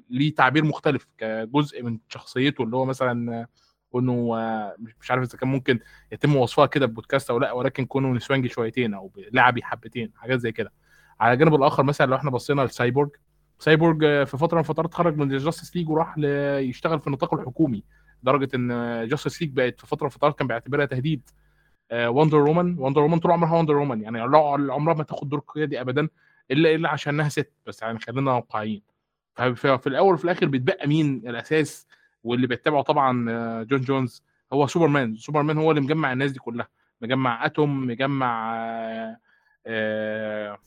ليه 0.09 0.35
تعبير 0.35 0.63
مختلف 0.65 1.07
كجزء 1.17 1.83
من 1.83 1.99
شخصيته 2.09 2.63
اللي 2.63 2.75
هو 2.75 2.85
مثلا 2.85 3.47
كونه 3.89 4.35
مش 5.01 5.11
عارف 5.11 5.23
إذا 5.23 5.37
كان 5.37 5.49
ممكن 5.49 5.79
يتم 6.11 6.35
وصفها 6.35 6.65
كده 6.65 6.85
ببودكاست 6.85 7.29
أو 7.29 7.39
لأ 7.39 7.51
ولكن 7.51 7.85
كونه 7.85 8.07
نسوانجي 8.13 8.49
شويتين 8.49 8.93
أو 8.93 9.11
لعبي 9.31 9.63
حبتين 9.63 10.11
حاجات 10.15 10.39
زي 10.39 10.51
كده. 10.51 10.71
على 11.19 11.33
الجانب 11.33 11.55
الآخر 11.55 11.83
مثلا 11.83 12.05
لو 12.05 12.15
إحنا 12.15 12.31
بصينا 12.31 12.61
لسايبورج 12.61 13.09
سايبورج 13.59 14.03
آه، 14.03 14.23
في 14.23 14.37
فترة 14.37 14.55
من 14.55 14.59
الفترات 14.59 14.93
خرج 14.93 15.17
من 15.17 15.31
الجاستس 15.31 15.75
ليج 15.75 15.89
وراح 15.89 16.17
يشتغل 16.59 16.99
في 16.99 17.07
النطاق 17.07 17.33
الحكومي 17.33 17.83
لدرجة 18.23 18.49
إن 18.55 18.69
جاستس 19.07 19.41
ليج 19.41 19.51
بقت 19.51 19.79
في 19.79 19.87
فترة 19.87 20.05
من 20.05 20.07
الفترات 20.07 20.37
كان 20.39 20.47
بيعتبرها 20.47 20.85
تهديد 20.85 21.29
وندر 21.93 22.37
وومان 22.37 22.75
وندر 22.79 23.01
وومان 23.01 23.19
طول 23.19 23.31
عمرها 23.31 23.57
وندر 23.57 23.73
وومان 23.73 24.01
يعني 24.01 24.19
عمرها 24.71 24.95
ما 24.95 25.03
تاخد 25.03 25.29
دور 25.29 25.39
قيادي 25.39 25.81
ابدا 25.81 26.07
إلا 26.51 26.75
إلا 26.75 26.89
عشانها 26.89 27.29
ست 27.29 27.51
بس 27.67 27.81
يعني 27.81 27.99
خلينا 27.99 28.31
واقعيين. 28.33 28.81
ففي 29.35 29.77
في 29.77 29.87
الأول 29.87 30.13
وفي 30.13 30.25
الآخر 30.25 30.45
بيتبقى 30.45 30.87
مين 30.87 31.23
الأساس 31.27 31.87
واللي 32.23 32.47
بيتبعه 32.47 32.81
طبعا 32.81 33.29
آه، 33.31 33.63
جون 33.63 33.81
جونز 33.81 34.23
هو 34.53 34.67
سوبرمان 34.67 35.15
سوبرمان 35.15 35.57
هو 35.57 35.71
اللي 35.71 35.81
مجمع 35.81 36.13
الناس 36.13 36.31
دي 36.31 36.39
كلها 36.39 36.67
مجمع 37.01 37.45
اتوم 37.45 37.87
مجمع 37.87 38.55
آه، 38.57 39.17
آه، 39.67 40.57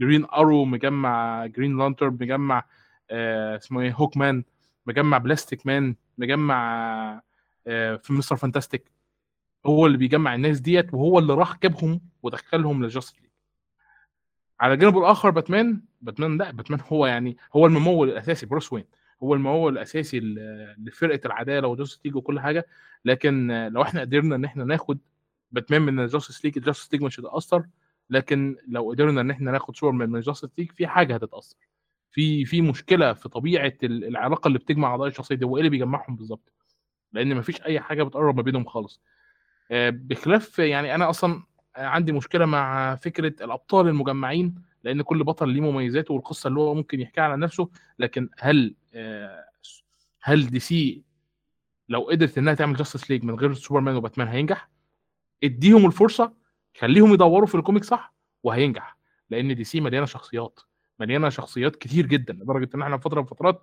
جرين 0.00 0.24
آرو 0.24 0.64
مجمع 0.64 1.46
جرين 1.46 1.78
لانترن 1.78 2.10
مجمع 2.10 2.64
آه، 3.10 3.56
اسمه 3.56 3.80
إيه 3.80 3.92
هوك 3.92 4.16
مان 4.16 4.44
مجمع 4.86 5.18
بلاستيك 5.18 5.66
مان 5.66 5.96
مجمع 6.18 7.22
آه، 7.66 7.96
في 7.96 8.12
مستر 8.12 8.36
فانتاستيك. 8.36 8.90
هو 9.66 9.86
اللي 9.86 9.98
بيجمع 9.98 10.34
الناس 10.34 10.60
ديت 10.60 10.94
وهو 10.94 11.18
اللي 11.18 11.34
راح 11.34 11.58
جابهم 11.62 12.00
ودخلهم 12.22 12.84
لجاستس 12.84 13.20
ليج. 13.20 13.30
على 14.60 14.74
الجانب 14.74 14.98
الآخر 14.98 15.30
باتمان 15.30 15.82
باتمان 16.00 16.38
لا 16.38 16.50
باتمان 16.50 16.80
هو 16.92 17.06
يعني 17.06 17.36
هو 17.56 17.66
الممول 17.66 18.08
الأساسي 18.08 18.46
بروس 18.46 18.72
وين. 18.72 18.84
هو 19.22 19.34
الممول 19.34 19.72
الأساسي 19.72 20.20
لفرقة 20.78 21.20
العدالة 21.26 21.68
وجاستس 21.68 22.00
ليج 22.04 22.16
وكل 22.16 22.40
حاجة. 22.40 22.66
لكن 23.04 23.66
لو 23.72 23.82
إحنا 23.82 24.00
قدرنا 24.00 24.36
إن 24.36 24.44
إحنا 24.44 24.64
ناخد 24.64 24.98
باتمان 25.52 25.82
من 25.82 26.00
الجاستس 26.00 26.44
ليج 26.44 26.58
الجاستس 26.58 26.92
ليج 26.92 27.02
مش 27.02 27.20
هتتاثر 27.20 27.64
لكن 28.10 28.56
لو 28.68 28.90
قدرنا 28.90 29.20
إن 29.20 29.30
إحنا 29.30 29.50
ناخد 29.50 29.76
سوبرمان 29.76 30.10
من 30.10 30.16
الجاستس 30.16 30.48
ليج 30.58 30.72
في 30.72 30.86
حاجة 30.86 31.14
هتتأثر. 31.14 31.56
في 32.10 32.44
في 32.44 32.60
مشكلة 32.62 33.12
في 33.12 33.28
طبيعة 33.28 33.72
ال- 33.82 34.04
العلاقة 34.04 34.48
اللي 34.48 34.58
بتجمع 34.58 34.88
أعضاء 34.88 35.08
الشخصية 35.08 35.34
دي 35.34 35.44
وايه 35.44 35.60
اللي 35.60 35.70
بيجمعهم 35.70 36.16
بالظبط 36.16 36.52
لأن 37.12 37.36
مفيش 37.36 37.62
أي 37.62 37.80
حاجة 37.80 38.02
بتقرب 38.02 38.36
ما 38.36 38.42
بينهم 38.42 38.64
خالص. 38.64 39.00
آه، 39.70 39.90
بخلاف 39.90 40.58
يعني 40.58 40.94
أنا 40.94 41.10
أصلا 41.10 41.42
عندي 41.76 42.12
مشكلة 42.12 42.46
مع 42.46 42.94
فكرة 42.96 43.44
الأبطال 43.44 43.88
المجمعين 43.88 44.54
لأن 44.84 45.02
كل 45.02 45.24
بطل 45.24 45.48
ليه 45.48 45.60
مميزاته 45.60 46.14
والقصة 46.14 46.48
اللي 46.48 46.60
هو 46.60 46.74
ممكن 46.74 47.00
يحكيها 47.00 47.24
على 47.24 47.36
نفسه 47.36 47.68
لكن 47.98 48.28
هل 48.38 48.74
آه، 48.94 49.44
هل 50.22 50.46
دي 50.46 50.58
سي 50.60 51.02
لو 51.88 52.00
قدرت 52.00 52.38
إنها 52.38 52.54
تعمل 52.54 52.76
جاستس 52.76 53.10
ليج 53.10 53.24
من 53.24 53.34
غير 53.34 53.54
سوبرمان 53.54 53.96
وباتمان 53.96 54.28
هينجح؟ 54.28 54.68
اديهم 55.44 55.86
الفرصة 55.86 56.32
خليهم 56.78 57.14
يدوروا 57.14 57.46
في 57.46 57.54
ال 57.54 57.59
comic 57.59 57.84
صح 57.84 58.14
وهينجح. 58.42 58.96
لأن 59.30 59.54
دي 59.54 59.64
سي 59.64 59.80
مليانة 59.80 60.06
شخصيات 60.06 60.60
مليانة 61.00 61.28
شخصيات 61.28 61.76
كتير 61.76 62.06
جدا 62.06 62.32
لدرجة 62.32 62.68
إن 62.74 62.82
إحنا 62.82 62.96
في 62.96 63.02
فترة 63.02 63.20
من 63.20 63.26
الفترات 63.26 63.62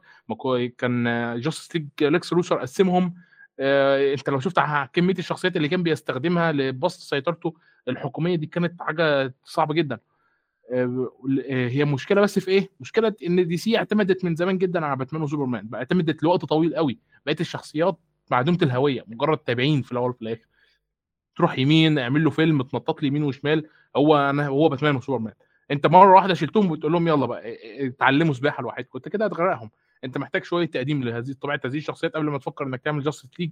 كان 0.78 1.03
جاستس 1.39 1.76
ليج 1.76 1.88
ليكس 2.01 2.34
لوثر 2.34 2.59
قسمهم 2.59 3.16
آه، 3.59 4.13
أنت 4.13 4.30
لو 4.30 4.39
شفت 4.39 4.59
كمية 4.93 5.13
الشخصيات 5.20 5.55
اللي 5.57 5.68
كان 5.68 5.84
بيستخدمها 5.84 6.51
لبسط 6.51 6.99
سيطرته 6.99 7.53
الحكومية 7.88 8.36
دي 8.36 8.45
كانت 8.45 8.82
حاجة 8.82 9.34
صعبة 9.43 9.74
جدا. 9.74 9.99
آه، 10.72 11.09
آه، 11.49 11.68
هي 11.70 11.86
مشكلة 11.86 12.22
بس 12.22 12.39
في 12.39 12.51
إيه؟ 12.51 12.70
مشكلة 12.80 13.13
إن 13.28 13.47
دي 13.47 13.57
سي 13.57 13.78
اعتمدت 13.78 14.26
من 14.26 14.36
زمان 14.36 14.57
جدا 14.57 14.86
على 14.86 14.95
باتمان 14.95 15.22
وسوبرمان 15.22 15.70
اعتمدت 15.74 16.24
لوقت 16.24 16.45
طويل 16.45 16.76
قوي. 16.76 16.99
بقت 17.26 17.41
الشخصيات 17.41 17.99
معدومة 18.32 18.57
الهوية 18.61 19.03
مجرد 19.07 19.38
تابعين 19.38 19.82
في 19.82 19.91
الأول 19.91 20.09
وفي 20.09 20.22
الآخر. 20.22 20.45
تروح 21.38 21.59
يمين 21.59 21.99
اعمل 21.99 22.23
له 22.23 22.29
فيلم 22.29 22.61
تنطط 22.61 23.01
لي 23.01 23.07
يمين 23.07 23.23
وشمال 23.23 23.67
هو 23.95 24.17
أنا 24.17 24.47
هو 24.47 24.69
باتمان 24.69 24.95
وسوبرمان. 24.95 25.33
انت 25.71 25.88
مرة 25.88 26.13
واحدة 26.13 26.33
شلتهم 26.33 26.71
وبتقول 26.71 26.91
لهم 26.91 27.07
يلا 27.07 27.25
بقى 27.25 27.57
اتعلموا 27.88 28.33
سباحة 28.33 28.63
لوحدكم 28.63 28.89
كنت 28.89 29.09
كده 29.09 29.25
هتغرقهم. 29.25 29.69
انت 30.03 30.17
محتاج 30.17 30.43
شوية 30.43 30.65
تقديم 30.65 31.03
لهذه 31.03 31.36
طبيعة 31.41 31.59
هذه 31.65 31.77
الشخصيات 31.77 32.13
قبل 32.13 32.25
ما 32.25 32.38
تفكر 32.38 32.65
انك 32.65 32.81
تعمل 32.81 33.03
جاستس 33.03 33.29
ليج 33.39 33.51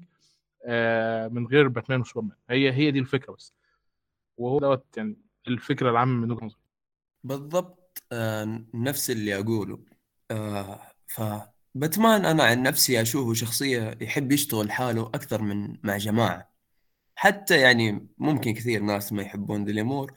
من 1.34 1.47
غير 1.47 1.67
باتمان 1.67 2.01
وسوبرمان. 2.01 2.38
هي 2.49 2.71
هي 2.71 2.91
دي 2.91 2.99
الفكرة 2.99 3.34
بس. 3.34 3.53
وهو 4.38 4.59
دوت 4.59 4.86
يعني 4.97 5.17
الفكرة 5.47 5.89
العامة 5.89 6.25
من 6.25 6.31
وجهة 6.31 6.45
نظري. 6.45 6.59
بالضبط 7.23 8.03
آه، 8.11 8.63
نفس 8.73 9.11
اللي 9.11 9.39
أقوله. 9.39 9.79
آه، 10.31 10.79
فباتمان 11.07 12.25
أنا 12.25 12.43
عن 12.43 12.63
نفسي 12.63 13.01
أشوفه 13.01 13.34
شخصية 13.34 13.97
يحب 14.01 14.31
يشتغل 14.31 14.71
حاله 14.71 15.01
أكثر 15.01 15.41
من 15.41 15.77
مع 15.84 15.97
جماعة. 15.97 16.53
حتى 17.16 17.61
يعني 17.61 18.07
ممكن 18.18 18.53
كثير 18.53 18.82
ناس 18.82 19.14
ما 19.14 19.22
يحبون 19.22 19.66
ذي 19.66 19.72
الأمور 19.72 20.14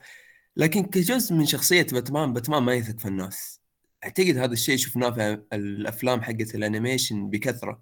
لكن 0.56 0.84
كجزء 0.84 1.34
من 1.34 1.46
شخصية 1.46 1.86
باتمان 1.92 2.32
باتمان 2.32 2.62
ما 2.62 2.74
يثق 2.74 2.98
في 2.98 3.08
الناس. 3.08 3.60
أعتقد 4.04 4.36
هذا 4.36 4.52
الشيء 4.52 4.76
شفناه 4.76 5.10
في 5.10 5.42
الأفلام 5.52 6.22
حقت 6.22 6.54
ال 6.54 6.62
animation 6.62 7.30
بكثرة. 7.30 7.80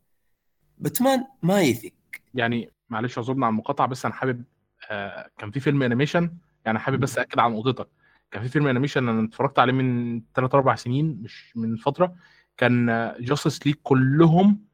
باتمان 0.79 1.25
ما 1.43 1.61
يثق. 1.61 1.93
يعني 2.35 2.71
معلش 2.91 3.19
أعذرنا 3.19 3.47
على 3.47 3.53
المقاطعة 3.53 3.89
بس 3.89 4.05
أنا 4.05 4.15
حابب 4.15 4.45
آه 4.91 5.31
كان 5.39 5.51
في 5.51 5.61
فيلم 5.61 5.83
animation 5.83 6.37
يعني 6.65 6.79
حابب 6.79 7.01
بس 7.01 7.19
اكد 7.19 7.39
على 7.39 7.55
نقطتك. 7.55 7.89
كان 8.31 8.43
في 8.43 8.49
فيلم 8.49 8.67
animation 8.67 9.09
أنا 9.09 9.29
اتفرجت 9.29 9.59
عليه 9.59 9.73
من 9.73 10.23
3 10.35 10.57
4 10.59 10.77
سنين 10.77 11.19
مش 11.23 11.53
من 11.57 11.77
فترة 11.77 12.15
كان 12.57 12.87
جاستس 13.21 13.67
ليج 13.67 13.75
كلهم 13.83 14.65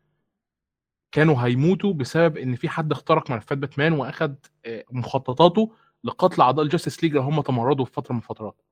كانوا 1.12 1.36
هيموتوا 1.46 1.92
بسبب 1.92 2.36
إن 2.36 2.54
في 2.56 2.68
حد 2.68 2.92
اخترق 2.92 3.30
ملفات 3.30 3.58
باتمان 3.58 3.92
وأخد 3.92 4.36
آه، 4.64 4.84
مخططاته 4.90 5.72
لقتل 6.04 6.42
أعضاء 6.42 6.64
الجاستس 6.64 7.02
ليج 7.04 7.12
لو 7.12 7.22
هم 7.22 7.40
تمردوا 7.40 7.84
في 7.84 7.92
فترة 7.92 8.12
من 8.12 8.18
الفترات. 8.18 8.62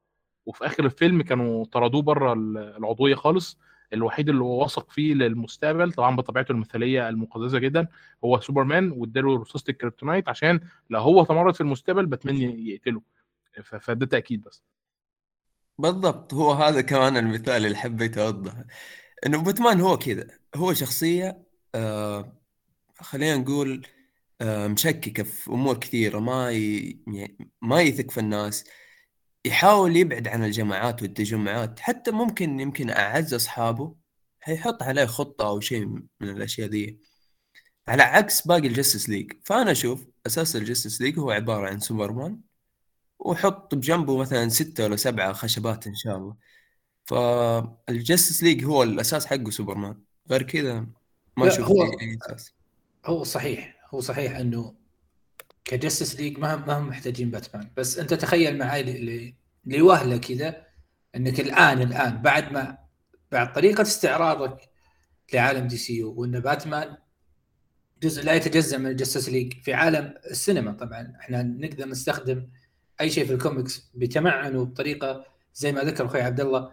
وفي 0.46 0.66
آخر 0.66 0.84
الفيلم 0.84 1.22
كانوا 1.22 1.64
طردوه 1.64 2.02
بره 2.02 2.32
العضوية 2.76 3.14
خالص 3.14 3.58
الوحيد 3.92 4.28
اللي 4.28 4.42
هو 4.42 4.62
واثق 4.62 4.90
فيه 4.90 5.14
للمستقبل 5.14 5.92
طبعا 5.92 6.16
بطبيعته 6.16 6.52
المثالية 6.52 7.08
المقززه 7.08 7.58
جدا 7.58 7.88
هو 8.24 8.40
سوبرمان 8.40 8.90
واداله 8.90 9.36
رصاصه 9.40 9.64
الكريبتونايت 9.68 10.28
عشان 10.28 10.60
لو 10.90 11.00
هو 11.00 11.24
تمرد 11.24 11.54
في 11.54 11.60
المستقبل 11.60 12.06
باتمان 12.06 12.36
يقتله. 12.36 13.02
فده 13.62 14.06
تأكيد 14.06 14.42
بس. 14.42 14.62
بالضبط 15.78 16.34
هو 16.34 16.52
هذا 16.52 16.80
كمان 16.80 17.16
المثال 17.16 17.66
اللي 17.66 17.76
حبيت 17.76 18.18
أوضحه. 18.18 18.64
إنه 19.26 19.42
باتمان 19.42 19.80
هو 19.80 19.98
كذا 19.98 20.26
هو 20.56 20.72
شخصية 20.72 21.28
آه 21.28 21.47
خلينا 23.00 23.36
نقول 23.36 23.86
آه 24.40 24.66
مشككة 24.68 25.22
في 25.22 25.50
أمور 25.50 25.78
كثيرة 25.78 26.18
ما 26.18 26.50
ي... 26.52 26.98
يعني 27.06 27.50
ما 27.62 27.80
يثق 27.82 28.10
في 28.10 28.20
الناس. 28.20 28.64
يحاول 29.44 29.96
يبعد 29.96 30.28
عن 30.28 30.44
الجماعات 30.44 31.02
والتجمعات 31.02 31.80
حتى 31.80 32.10
ممكن 32.10 32.60
يمكن 32.60 32.90
أعز 32.90 33.34
أصحابه 33.34 33.96
هيحط 34.44 34.82
عليه 34.82 35.04
خطة 35.06 35.46
أو 35.48 35.60
شيء 35.60 35.86
من 35.86 36.08
الأشياء 36.22 36.68
دي 36.68 37.00
على 37.88 38.02
عكس 38.02 38.46
باقي 38.46 38.66
الجستس 38.68 39.08
ليج 39.08 39.32
فأنا 39.44 39.70
أشوف 39.72 40.06
أساس 40.26 40.56
الجستس 40.56 41.00
ليج 41.00 41.18
هو 41.18 41.30
عبارة 41.30 41.68
عن 41.68 41.80
سوبرمان 41.80 42.40
وحط 43.18 43.74
بجنبه 43.74 44.18
مثلا 44.18 44.48
ستة 44.48 44.84
ولا 44.84 44.96
سبعة 44.96 45.32
خشبات 45.32 45.86
إن 45.86 45.94
شاء 45.94 46.16
الله. 46.16 46.36
فالجستس 47.06 48.42
ليج 48.42 48.64
هو 48.64 48.82
الأساس 48.82 49.26
حقه 49.26 49.50
سوبرمان 49.50 50.02
غير 50.30 50.42
كذا 50.42 50.86
ما 51.38 51.44
لا، 51.44 51.52
أشوف 51.52 51.66
هو- 51.68 51.82
هو 53.06 53.24
صحيح 53.24 53.76
هو 53.94 54.00
صحيح 54.00 54.36
إنه 54.36 54.74
ك 55.64 55.71
Justice 55.71 56.16
League 56.20 56.38
ما 56.38 56.56
ما 56.56 56.78
هم 56.78 56.88
محتاجين 56.88 57.30
باتمان. 57.30 57.70
بس 57.76 57.98
أنت 57.98 58.14
تخيل 58.14 58.58
معي 58.58 58.82
ل- 58.82 59.34
لوهلة 59.66 60.16
كذا 60.16 60.66
إنك 61.16 61.40
الان 61.40 61.82
الآن 61.82 62.22
بعد 62.22 62.52
ما 62.52 62.78
بعد 63.32 63.52
طريقة 63.52 63.82
استعراضك 63.82 64.68
لعالم 65.34 65.66
DCU 65.66 66.12
وإن 66.20 66.40
باتمان 66.40 66.96
جزء 68.02 68.22
لا 68.24 68.34
يتجزأ 68.34 68.78
من 68.78 68.86
ال 68.86 68.91
Justice 68.91 69.28
League 69.28 69.52
في 69.62 69.72
عالم 69.74 70.14
السينما. 70.30 70.72
طبعا 70.72 71.12
إحنا 71.20 71.42
نقدر 71.42 71.88
نستخدم 71.88 72.48
أي 73.00 73.10
شيء 73.10 73.26
في 73.26 73.32
الكوميكس 73.32 73.90
بتمعن 73.94 74.56
وبطريقه 74.56 75.24
زي 75.54 75.72
ما 75.72 75.80
ذكر 75.80 76.06
أخوي 76.06 76.22
عبد 76.22 76.40
الله 76.40 76.72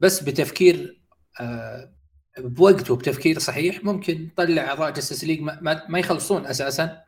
بس 0.00 0.20
بتفكير 0.22 1.00
آه 1.40 1.92
بوقت 2.38 2.90
وبتفكير 2.90 3.38
صحيح 3.38 3.84
ممكن 3.84 4.24
نطلع 4.24 4.62
اعضاء 4.62 4.90
Justice 4.90 5.24
League 5.24 5.40
ما, 5.40 5.82
ما, 5.88 5.98
يخلصون 5.98 6.46
أساسا 6.46 7.02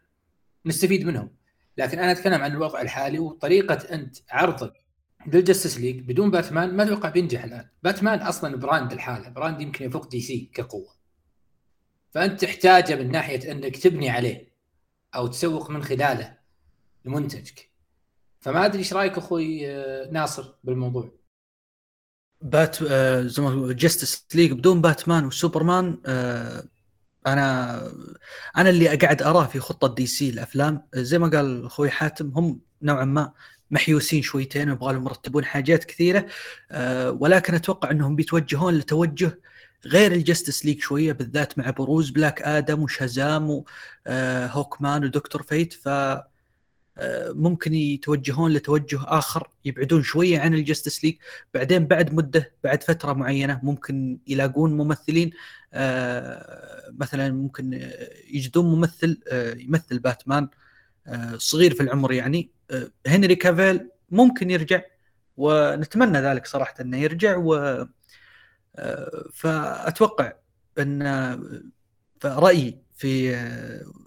نستفيد 0.66 1.07
منهم. 1.07 1.31
لكن 1.79 1.99
أنا 1.99 2.12
أتكلم 2.12 2.43
عن 2.43 2.53
الوضع 2.53 2.81
الحالي 2.81 3.18
وطريقة 3.18 3.75
أنت 3.75 4.16
عرضك 4.31 4.72
لل 5.27 5.38
Justice 5.38 5.79
League 5.79 6.01
بدون 6.01 6.31
باتمان 6.31 6.77
ما 6.77 6.83
أتوقع 6.83 7.09
بينجح 7.09 7.45
الآن. 7.45 7.68
باتمان 7.83 8.18
أصلا 8.18 8.57
brand 8.57 8.93
لحاله 8.93 9.29
brand 9.29 9.61
يمكن 9.61 9.85
يفوق 9.85 10.09
DC 10.09 10.51
كقوة. 10.55 10.95
فأنت 12.11 12.41
تحتاجه 12.41 12.95
من 12.95 13.11
ناحية 13.11 13.53
أنك 13.53 13.77
تبني 13.77 14.11
عليه 14.11 14.49
أو 15.14 15.27
تسوق 15.27 15.70
من 15.70 15.83
خلاله 15.83 16.39
لمنتجك. 17.05 17.70
فما 18.41 18.64
أدري 18.64 18.79
إيش 18.79 18.93
رأيك 18.93 19.18
أخوي 19.18 19.70
آه، 19.70 20.11
ناصر 20.11 20.55
بالموضوع؟ 20.64 21.24
بات 22.45 22.77
آه 22.83 23.23
زي 23.23 23.43
ما 23.43 23.73
Justice 23.73 24.27
League 24.35 24.53
بدون 24.53 24.81
باتمان 24.81 25.27
وسوبرمان 25.27 25.99
آه 26.07 26.65
أنا 27.27 27.83
أنا 28.57 28.71
اللي 28.71 28.97
قاعد 28.97 29.23
أراه 29.23 29.47
في 29.47 29.61
خطة 29.61 29.95
DC 29.95 30.29
الأفلام. 30.29 30.87
زي 30.95 31.19
ما 31.19 31.29
قال 31.29 31.65
أخوي 31.67 31.91
حاتم 31.91 32.33
هم 32.37 32.61
نوعا 32.83 33.05
ما 33.05 33.33
محيوسين 33.71 34.23
شويتين 34.23 34.71
ويبغى 34.71 34.93
لهم 34.93 35.07
يرتبون 35.07 35.45
حاجات 35.45 35.85
كثيرة 35.85 36.27
آه، 36.71 37.11
ولكن 37.11 37.55
أتوقع 37.55 37.91
إنهم 37.91 38.17
بيتوجهون 38.17 38.75
لتوجه 38.75 39.41
غير 39.87 40.13
ال 40.12 40.19
Justice 40.19 40.65
League 40.65 40.81
شوية 40.81 41.13
بالذات 41.13 41.59
مع 41.59 41.71
بروز 41.71 42.11
بلاك 42.11 42.43
آدم 42.43 42.83
وشازام 42.83 43.65
وهوكمان 44.07 45.05
ودكتور 45.05 45.43
Fate 45.43 45.73
ف 45.73 45.89
ممكن 47.29 47.75
يتوجهون 47.75 48.53
لتوجه 48.53 49.01
آخر 49.05 49.49
يبعدون 49.65 50.03
شوية 50.03 50.39
عن 50.39 50.55
ال 50.55 50.61
Justice 50.61 51.05
League 51.05 51.17
بعدين 51.55 51.87
بعد 51.87 52.15
مدة 52.15 52.53
بعد 52.65 52.83
فترة 52.83 53.13
معينة 53.13 53.61
ممكن 53.63 54.19
يلاقون 54.27 54.77
ممثلين 54.77 55.31
مثلا 56.99 57.33
ممكن 57.33 57.91
يجدون 58.31 58.65
ممثل 58.67 59.21
يمثل 59.57 59.99
باتمان 59.99 60.49
صغير 61.37 61.75
في 61.75 61.83
العمر 61.83 62.13
يعني 62.13 62.51
هنري 63.07 63.37
كافيل 63.37 63.91
ممكن 64.11 64.51
يرجع 64.51 64.83
ونتمنى 65.37 66.19
ذلك 66.21 66.47
صراحة 66.47 66.75
إنه 66.81 66.97
يرجع 66.99 67.37
و 67.37 67.87
فأتوقع 69.33 70.33
إن 70.79 71.03
رايي 72.25 72.79
في 72.97 73.37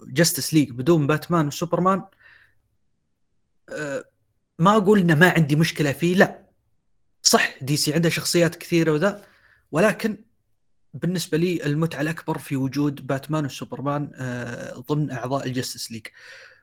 Justice 0.06 0.54
League 0.54 0.70
بدون 0.70 1.06
باتمان 1.06 1.46
وسوبرمان 1.46 2.02
ما 4.58 4.76
أقول 4.76 4.98
إنه 4.98 5.14
ما 5.14 5.30
عندي 5.30 5.56
مشكلة 5.56 5.92
فيه 5.92 6.14
لا. 6.14 6.48
صح 7.22 7.62
DC 7.62 7.94
عندها 7.94 8.10
شخصيات 8.10 8.54
كثيرة 8.56 8.92
وذا 8.92 9.24
ولكن 9.72 10.18
بالنسبة 10.94 11.38
لي 11.38 11.66
المتعة 11.66 12.00
الأكبر 12.00 12.38
في 12.38 12.56
وجود 12.56 13.06
باتمان 13.06 13.44
وسوبرمان 13.44 14.10
ضمن 14.88 15.10
أعضاء 15.10 15.46
ال 15.46 15.52
Justice 15.52 15.92
League 15.92 16.06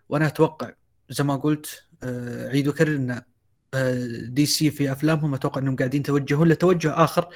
وأنا 0.10 0.28
أتوقع 0.28 0.72
زي 1.10 1.24
ما 1.24 1.36
قلت 1.36 1.84
أعيد 2.52 2.68
وكرر 2.68 2.96
إن 2.96 3.22
DC 4.34 4.72
في 4.72 4.92
أفلامهم 4.92 5.34
أتوقع 5.34 5.62
إنهم 5.62 5.76
قاعدين 5.76 6.02
يتوجهون 6.02 6.48
لتوجه 6.48 7.04
آخر 7.04 7.30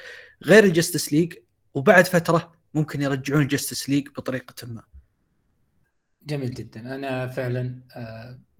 غير 0.44 0.64
ال 0.64 0.70
Justice 0.70 1.12
League 1.12 1.34
وبعد 1.74 2.06
فترة 2.06 2.52
ممكن 2.74 3.02
يرجعون 3.02 3.42
ال 3.42 3.48
Justice 3.48 3.88
League 3.90 4.08
بطريقة 4.08 4.66
ما. 4.66 4.82
جميل 6.22 6.54
جدا. 6.54 6.94
أنا 6.94 7.26
فعلا 7.26 7.80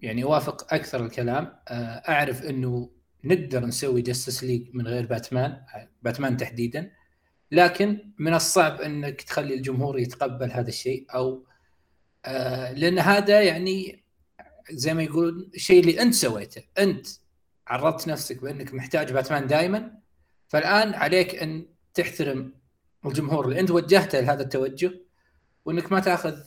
يعني 0.01 0.23
اوافق 0.23 0.73
أكثر 0.73 1.05
الكلام. 1.05 1.59
أعرف 2.09 2.43
إنه 2.43 2.89
نقدر 3.23 3.65
نسوي 3.65 4.01
Justice 4.01 4.43
League 4.43 4.69
من 4.73 4.87
غير 4.87 5.05
باتمان 5.05 5.61
باتمان 6.01 6.37
تحديدا. 6.37 6.91
لكن 7.51 8.11
من 8.19 8.33
الصعب 8.33 8.81
إنك 8.81 9.21
تخلي 9.21 9.53
الجمهور 9.53 9.99
يتقبل 9.99 10.51
هذا 10.51 10.69
الشيء 10.69 11.05
أو 11.13 11.45
لأن 12.73 12.99
هذا 12.99 13.41
يعني 13.41 14.03
زي 14.71 14.93
ما 14.93 15.03
يقولون 15.03 15.51
الشيء 15.55 15.79
اللي 15.79 16.01
أنت 16.01 16.13
سويته. 16.13 16.63
أنت 16.79 17.07
عرضت 17.67 18.07
نفسك 18.07 18.41
بإنك 18.41 18.73
محتاج 18.73 19.13
باتمان 19.13 19.47
دائما 19.47 19.97
فالآن 20.47 20.93
عليك 20.93 21.35
أن 21.35 21.65
تحترم 21.93 22.53
الجمهور 23.05 23.45
اللي 23.45 23.59
أنت 23.59 23.71
وجهته 23.71 24.19
لهذا 24.19 24.43
التوجه 24.43 24.91
وإنك 25.65 25.91
ما 25.91 25.99
تأخذ 25.99 26.39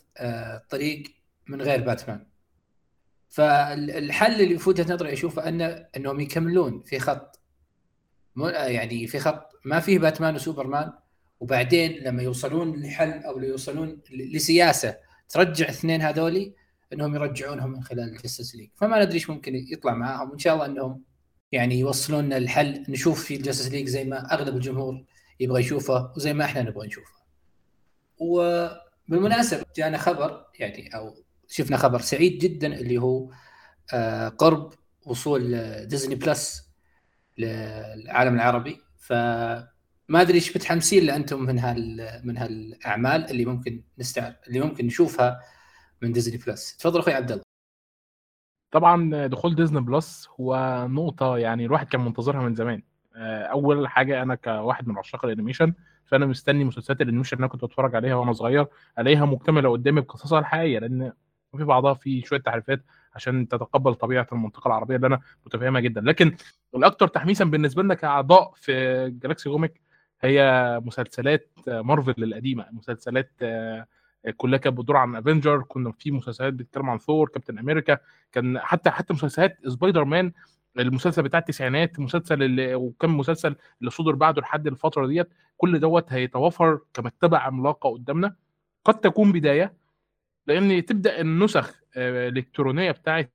طريق 0.70 1.02
من 1.48 1.62
غير 1.62 1.80
باتمان 1.80 2.26
فالحل 3.35 4.41
اللي 4.41 4.59
في 4.59 4.68
وجهة 4.68 4.95
نظري 4.95 5.12
أشوفه 5.12 5.49
أن 5.49 5.62
إنهم 5.97 6.20
يكملون 6.20 6.82
في 6.82 6.99
خط. 6.99 7.41
يعني 8.53 9.07
في 9.07 9.18
خط 9.18 9.51
ما 9.64 9.80
فيه 9.80 9.99
باتمان 9.99 10.35
وسوبرمان 10.35 10.93
وبعدين 11.41 11.93
لما 11.93 12.22
يوصلون 12.22 12.82
لحل 12.82 13.11
أو 13.11 13.39
يوصلون 13.39 14.01
لسياسة 14.11 14.97
ترجع 15.28 15.64
الاثنين 15.64 16.03
هذولي 16.03 16.55
إنهم 16.93 17.14
يرجعونهم 17.14 17.70
من 17.70 17.82
خلال 17.82 18.09
ال 18.09 18.14
Justice 18.14 18.57
League 18.57 18.70
فما 18.76 19.05
ندري 19.05 19.14
إيش 19.14 19.30
ممكن 19.30 19.55
يطلع 19.55 19.95
معاهم. 19.95 20.30
وإن 20.30 20.39
شاء 20.39 20.55
الله 20.55 20.66
إنهم 20.66 21.03
يعني 21.53 21.78
يوصلون 21.78 22.32
الحل. 22.32 22.85
نشوف 22.89 23.24
في 23.24 23.37
ال 23.36 23.41
Justice 23.41 23.70
League 23.70 23.88
زي 23.89 24.05
ما 24.05 24.35
أغلب 24.35 24.57
الجمهور 24.57 25.05
يبغى 25.41 25.61
يشوفه 25.61 26.12
وزي 26.16 26.32
ما 26.32 26.45
إحنا 26.45 26.62
نبغى 26.62 26.87
نشوفه. 26.87 27.14
وبالمناسبة 28.18 29.64
جانا 29.76 29.99
خبر 29.99 30.47
يعني 30.59 30.97
أو 30.97 31.23
شفنا 31.55 31.76
خبر 31.76 32.00
سعيد 32.00 32.38
جدا 32.38 32.66
اللي 32.66 32.98
هو 32.98 33.30
قرب 34.38 34.72
وصول 35.07 35.40
ديزني 35.86 36.14
بلس 36.14 36.70
للعالم 37.38 38.34
العربي. 38.34 38.80
فما 38.98 39.68
أدري 40.11 40.34
إيش 40.34 40.57
متحمسين 40.57 41.05
له 41.05 41.20
انتم 41.20 41.42
من 41.42 41.59
هال 41.59 42.20
من 42.24 42.36
هالأعمال 42.38 43.30
اللي 43.30 43.44
ممكن 43.44 43.84
نستعر 43.98 44.34
اللي 44.48 44.61
ممكن 44.61 44.86
نشوفها 44.86 45.40
من 46.02 46.12
ديزني 46.12 46.36
بلس 46.36 46.76
تفضل 46.76 47.00
أخوي 47.00 47.14
عبد 47.14 47.32
الله. 47.32 47.44
طبعا 48.70 49.26
دخول 49.26 49.55
ديزني 49.55 49.80
بلس 49.80 50.28
هو 50.40 50.86
نقطة 50.90 51.38
يعني 51.38 51.64
الواحد 51.64 51.88
كان 51.88 52.00
منتظرها 52.00 52.42
من 52.42 52.55
زمان. 52.55 52.82
أول 53.52 53.88
حاجة 53.88 54.22
أنا 54.22 54.34
كواحد 54.34 54.88
من 54.88 54.98
عشاق 54.98 55.24
ال 55.24 55.30
animation 55.30 55.74
فأنا 56.07 56.26
مستني 56.26 56.64
مسلسلات 56.64 57.00
ال 57.00 57.04
animation 57.04 57.36
اللي 57.36 57.44
أنا 57.44 57.52
كنت 57.52 57.64
بتفرج 57.64 57.94
عليها 57.96 58.14
وأنا 58.14 58.32
صغير 58.32 58.66
ألاقيها 58.98 59.24
مكتملة 59.24 59.70
قدامي 59.70 60.00
بقصصها 60.00 60.38
الحقيقية 60.38 60.78
لأن 60.78 61.12
في 61.57 61.64
بعضها 61.64 61.94
في 61.94 62.22
شوية 62.22 62.40
تحريفات 62.40 62.84
عشان 63.14 63.48
تتقبل 63.48 63.94
طبيعة 63.94 64.26
المنطقة 64.32 64.68
العربية 64.68 64.96
اللي 64.96 65.07
أنا 65.07 65.20
متفهمها 65.46 65.80
جدا. 65.80 66.00
لكن 66.00 66.36
الأكثر 66.74 67.09
تحميسا 67.09 67.44
بالنسبة 67.44 67.82
لنا 67.82 67.94
كأعضاء 67.94 68.52
في 68.57 68.72
Galaxy 69.22 69.48
Comic 69.50 69.80
هي 70.20 70.80
مسلسلات 70.84 71.50
مارفل 71.66 72.24
القديمة 72.24 72.66
مسلسلات 72.72 73.32
كلها 74.36 74.59
كانت 74.59 74.78
بتدور 74.78 74.96
عن 74.96 75.16
Avengers 75.16 75.62
كنا 75.62 75.92
في 75.92 76.11
مسلسلات 76.11 76.55
بتتكلم 76.55 76.90
عن 76.90 76.98
ثور 76.98 77.28
كابتن 77.28 77.59
أمريكا 77.59 77.98
كان 78.32 78.59
حتى 78.59 78.90
حتى 78.90 79.14
مسلسلات 79.14 79.59
سبايدر 79.68 80.05
مان 80.05 80.32
المسلسل 80.78 81.22
بتاع 81.22 81.38
التسعينات 81.40 82.00
مسلسل 82.00 82.42
اللي 82.42 82.74
وكم 82.74 83.16
مسلسل 83.18 83.57
اللي 83.80 83.90
صدر 83.90 84.14
بعده 84.14 84.42
لحد 84.42 84.66
الفترة 84.66 85.07
ديت 85.07 85.28
كل 85.57 85.80
دوت 85.80 86.12
هيتوافر 86.12 86.80
كمكتبه 86.94 87.38
عملاقة 87.38 87.90
قدامنا. 87.92 88.34
قد 88.84 88.94
تكون 89.00 89.32
بداية 89.32 89.72
لأن 90.47 90.84
تبدأ 90.84 91.20
النسخ 91.20 91.80
الإلكترونية 91.97 92.90
بتاعت 92.90 93.32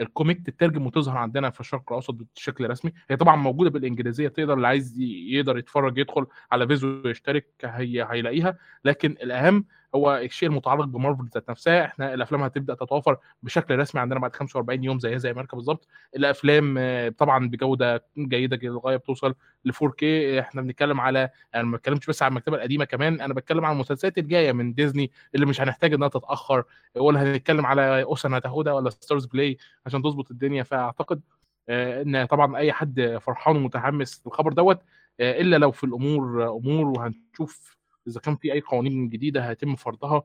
ال 0.00 0.08
comic 0.08 0.46
تترجم 0.46 0.86
وتظهر 0.86 1.16
عندنا 1.16 1.50
في 1.50 1.60
الشرق 1.60 1.82
الأوسط 1.92 2.16
بشكل 2.36 2.70
رسمي. 2.70 2.92
هي 3.10 3.16
طبعا 3.16 3.36
موجودة 3.36 3.70
بالإنجليزية 3.70 4.28
تقدر 4.28 4.54
اللي 4.54 4.66
عايز 4.66 4.94
يقدر 5.00 5.58
يتفرج 5.58 5.98
يدخل 5.98 6.26
على 6.52 6.66
فيزو 6.66 7.08
يشترك 7.08 7.46
هي 7.64 8.06
هيلاقيها. 8.10 8.58
لكن 8.84 9.10
الأهم 9.10 9.64
هو 9.94 10.16
الشيء 10.16 10.48
المتعلق 10.48 10.84
بمارفل 10.84 11.28
ذات 11.34 11.50
نفسها. 11.50 11.84
إحنا 11.84 12.14
الأفلام 12.14 12.42
هتبدأ 12.42 12.74
تتوافر 12.74 13.16
بشكل 13.42 13.78
رسمي 13.78 14.00
عندنا 14.00 14.20
بعد 14.20 14.36
45 14.36 14.84
يوم 14.84 14.98
زيها 14.98 15.18
زي 15.18 15.30
أمريكا 15.30 15.56
بالظبط. 15.56 15.88
الأفلام 16.16 16.78
طبعا 17.18 17.48
بجودة 17.48 18.04
جيدة 18.18 18.58
للغايه 18.62 18.96
بتوصل 18.96 19.34
ل 19.64 19.72
4K 19.72 20.02
إحنا 20.38 20.62
بنتكلم 20.62 21.00
على 21.00 21.30
أنا 21.54 21.62
ما 21.62 21.76
بتكلمش 21.76 22.06
بس 22.06 22.22
على 22.22 22.30
المكتبة 22.30 22.56
القديمة 22.56 22.84
كمان 22.84 23.20
أنا 23.20 23.34
بتكلم 23.34 23.64
على 23.64 23.74
المسلسلات 23.74 24.18
الجاية 24.18 24.52
من 24.52 24.74
ديزني 24.74 25.10
اللي 25.34 25.46
مش 25.46 25.60
هنحتاج 25.60 25.94
إنها 25.94 26.08
تتأخر 26.08 26.64
ولا 26.96 27.22
هنتكلم 27.22 27.66
على 27.66 28.02
OSN 28.02 28.34
هتاخدها 28.34 28.72
ولا 28.72 28.90
ستارز 28.90 29.26
بلاي 29.26 29.58
عشان 29.86 30.02
تظبط 30.02 30.30
الدنيا. 30.30 30.62
فأعتقد 30.62 31.20
إن 31.70 32.24
طبعا 32.24 32.56
أي 32.56 32.72
حد 32.72 33.18
فرحان 33.20 33.56
ومتحمس 33.56 34.22
للخبر 34.26 34.52
دوت 34.52 34.82
إلا 35.20 35.56
لو 35.56 35.70
في 35.70 35.84
الأمور 35.84 36.48
أمور 36.48 36.86
وهنشوف 36.86 37.76
إذا 38.06 38.20
كان 38.20 38.36
في 38.36 38.52
أي 38.52 38.60
قوانين 38.60 39.08
جديدة 39.08 39.48
هيتم 39.50 39.76
فرضها 39.76 40.22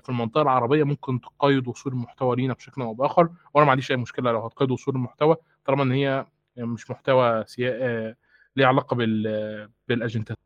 في 0.00 0.08
المنطقة 0.08 0.42
العربية 0.42 0.84
ممكن 0.84 1.20
تقيد 1.20 1.68
وصول 1.68 1.92
المحتوى 1.92 2.36
لينا 2.36 2.54
بشكل 2.54 2.82
أو 2.82 2.94
بآخر 2.94 3.30
وأنا 3.54 3.64
ما 3.66 3.70
عنديش 3.70 3.90
أي 3.90 3.96
مشكلة 3.96 4.32
لو 4.32 4.46
هتقيد 4.46 4.70
وصول 4.70 4.94
المحتوى 4.94 5.36
طالما 5.64 5.82
إن 5.82 5.92
هي 5.92 6.26
مش 6.56 6.90
محتوى 6.90 7.44
سيا... 7.46 8.16
ليه 8.56 8.66
علاقة 8.66 8.96
بال 8.96 9.70
بالاجندات 9.88 10.38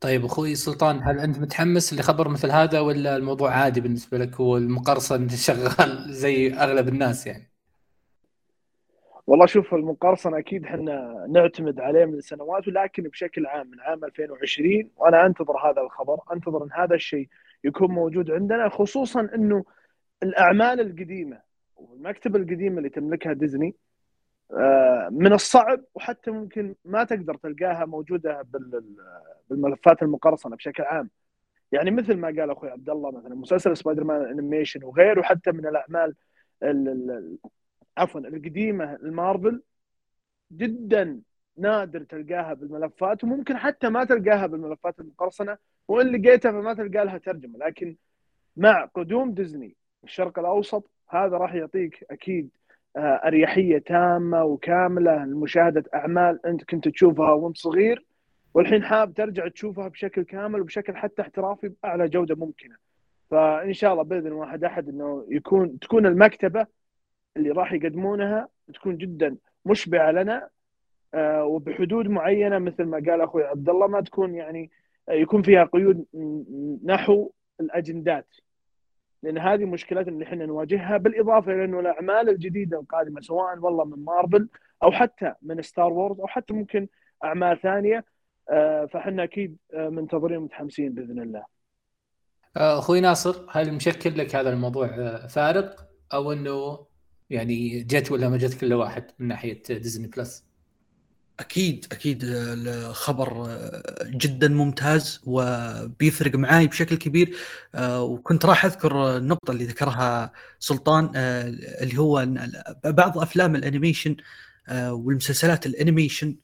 طيب 0.00 0.24
أخوي 0.24 0.54
سلطان 0.54 1.02
هل 1.02 1.18
أنت 1.20 1.38
متحمس 1.38 1.94
لخبر 1.94 2.28
مثل 2.28 2.50
هذا 2.50 2.80
ولا 2.80 3.16
الموضوع 3.16 3.50
عادي 3.50 3.80
بالنسبة 3.80 4.18
لك 4.18 4.40
والمقرصن 4.40 5.28
شغال 5.28 6.14
زي 6.14 6.54
أغلب 6.54 6.88
الناس 6.88 7.26
يعني؟ 7.26 7.55
والله 9.26 9.46
شوف 9.46 9.74
المقرصن 9.74 10.34
أكيد 10.34 10.64
إحنا 10.64 11.26
نعتمد 11.28 11.80
عليه 11.80 12.04
من 12.04 12.20
سنوات 12.20 12.68
ولكن 12.68 13.02
بشكل 13.02 13.46
عام 13.46 13.70
من 13.70 13.80
عام 13.80 14.04
2020 14.04 14.90
وأنا 14.96 15.26
أنتظر 15.26 15.70
هذا 15.70 15.80
الخبر 15.82 16.18
أنتظر 16.32 16.64
إن 16.64 16.72
هذا 16.72 16.94
الشيء 16.94 17.28
يكون 17.64 17.90
موجود 17.90 18.30
عندنا 18.30 18.68
خصوصا 18.68 19.20
إنه 19.34 19.64
الأعمال 20.22 20.80
القديمة 20.80 21.40
والمكتبه 21.76 22.38
القديمه 22.38 22.78
اللي 22.78 22.88
تملكها 22.88 23.32
ديزني 23.32 23.74
من 25.10 25.32
الصعب 25.32 25.80
وحتى 25.94 26.30
ممكن 26.30 26.74
ما 26.84 27.04
تقدر 27.04 27.34
تلقاها 27.34 27.84
موجودة 27.84 28.46
بالملفات 29.50 30.02
المقرصنة 30.02 30.56
بشكل 30.56 30.82
عام. 30.82 31.10
يعني 31.72 31.90
مثل 31.90 32.16
ما 32.16 32.26
قال 32.26 32.50
أخوي 32.50 32.70
عبد 32.70 32.90
الله 32.90 33.10
مثلا 33.10 33.34
مسلسل 33.34 33.76
سبايدر 33.76 34.04
مان 34.04 34.22
animation 34.22 34.84
وغيره 34.84 35.22
حتى 35.22 35.52
من 35.52 35.66
الأعمال 35.66 36.14
عفوا 37.96 38.20
القديمة 38.20 38.94
المارفل 38.94 39.62
جدا 40.52 41.20
نادر 41.56 42.02
تلقاها 42.02 42.54
بالملفات 42.54 43.24
وممكن 43.24 43.56
حتى 43.56 43.88
ما 43.88 44.04
تلقاها 44.04 44.46
بالملفات 44.46 45.00
المقرصنة 45.00 45.58
وإن 45.88 46.16
لقيتها 46.16 46.52
فما 46.52 46.74
تلقى 46.74 47.04
لها 47.04 47.18
ترجمة 47.18 47.58
لكن 47.58 47.96
مع 48.56 48.84
قدوم 48.84 49.34
ديزني 49.34 49.76
الشرق 50.04 50.38
الأوسط 50.38 50.90
هذا 51.08 51.36
راح 51.36 51.54
يعطيك 51.54 52.04
أكيد 52.10 52.50
آه، 52.96 53.20
أريحية 53.26 53.78
تامة 53.78 54.44
وكاملة 54.44 55.24
لمشاهدة 55.24 55.84
أعمال 55.94 56.46
أنت 56.46 56.64
كنت 56.64 56.88
تشوفها 56.88 57.32
وأنت 57.32 57.56
صغير 57.56 58.04
والحين 58.54 58.82
حاب 58.82 59.14
ترجع 59.14 59.48
تشوفها 59.48 59.88
بشكل 59.88 60.22
كامل 60.22 60.60
وبشكل 60.60 60.96
حتى 60.96 61.22
احترافي 61.22 61.68
بأعلى 61.68 62.08
جودة 62.08 62.34
ممكنة. 62.34 62.76
فإن 63.30 63.72
شاء 63.72 63.92
الله 63.92 64.02
بإذن 64.02 64.32
واحد 64.32 64.64
أحد 64.64 64.88
إنه 64.88 65.26
يكون 65.28 65.78
تكون 65.78 66.06
المكتبة 66.06 66.66
اللي 67.36 67.50
راح 67.50 67.72
يقدمونها 67.72 68.48
تكون 68.74 68.96
جدا 68.96 69.36
مشبعة 69.64 70.10
لنا 70.10 70.48
آه، 71.14 71.44
وبحدود 71.44 72.08
معينة 72.08 72.58
مثل 72.58 72.84
ما 72.84 72.96
قال 72.96 73.20
أخوي 73.20 73.44
عبد 73.44 73.68
الله 73.68 73.86
ما 73.86 74.00
تكون 74.00 74.34
يعني 74.34 74.70
آه، 75.08 75.12
يكون 75.12 75.42
فيها 75.42 75.64
قيود 75.64 76.04
نحو 76.84 77.30
الأجندات 77.60 78.26
لأن 79.22 79.38
هذه 79.38 79.64
مشكلتنا 79.64 80.12
اللي 80.12 80.24
إحنا 80.24 80.46
نواجهها 80.46 80.96
بالإضافة 80.96 81.52
إلى 81.52 81.64
أنه 81.64 81.80
الأعمال 81.80 82.28
الجديدة 82.28 82.80
القادمة 82.80 83.20
سواء 83.20 83.58
والله 83.58 83.84
من 83.84 84.04
مارفل 84.04 84.48
أو 84.82 84.92
حتى 84.92 85.34
من 85.42 85.62
ستار 85.62 85.92
وورز 85.92 86.20
أو 86.20 86.26
حتى 86.26 86.54
ممكن 86.54 86.88
أعمال 87.24 87.60
ثانية 87.60 88.04
آه، 88.50 88.84
فإحنا 88.86 89.24
أكيد 89.24 89.56
منتظرين 89.74 90.36
ومتحمسين 90.36 90.94
بإذن 90.94 91.20
الله. 91.22 91.44
أخوي 92.56 93.00
ناصر 93.00 93.46
هل 93.50 93.74
مشكل 93.74 94.18
لك 94.18 94.36
هذا 94.36 94.50
الموضوع 94.50 94.86
فارق 95.26 95.88
أو 96.14 96.32
إنه 96.32 96.86
يعني 97.30 97.82
جت 97.82 98.10
ولا 98.10 98.28
ما 98.28 98.36
جت 98.36 98.54
كل 98.54 98.72
واحد 98.72 99.06
من 99.18 99.28
ناحية 99.28 99.62
ديزني 99.70 100.06
بلس؟ 100.06 100.44
أكيد 101.40 101.86
أكيد. 101.92 102.20
الخبر 102.24 103.58
جدا 104.04 104.48
ممتاز 104.48 105.20
وبيفرق 105.24 106.34
معاي 106.34 106.66
بشكل 106.66 106.96
كبير. 106.96 107.36
وكنت 107.80 108.46
راح 108.46 108.64
أذكر 108.64 109.16
النقطه 109.16 109.50
اللي 109.50 109.64
ذكرها 109.64 110.32
سلطان 110.58 111.10
اللي 111.14 111.98
هو 111.98 112.26
بعض 112.84 113.18
أفلام 113.18 113.56
الأنيميشن 113.56 114.16
والمسلسلات 114.72 115.66
الأنيميشن 115.66 116.36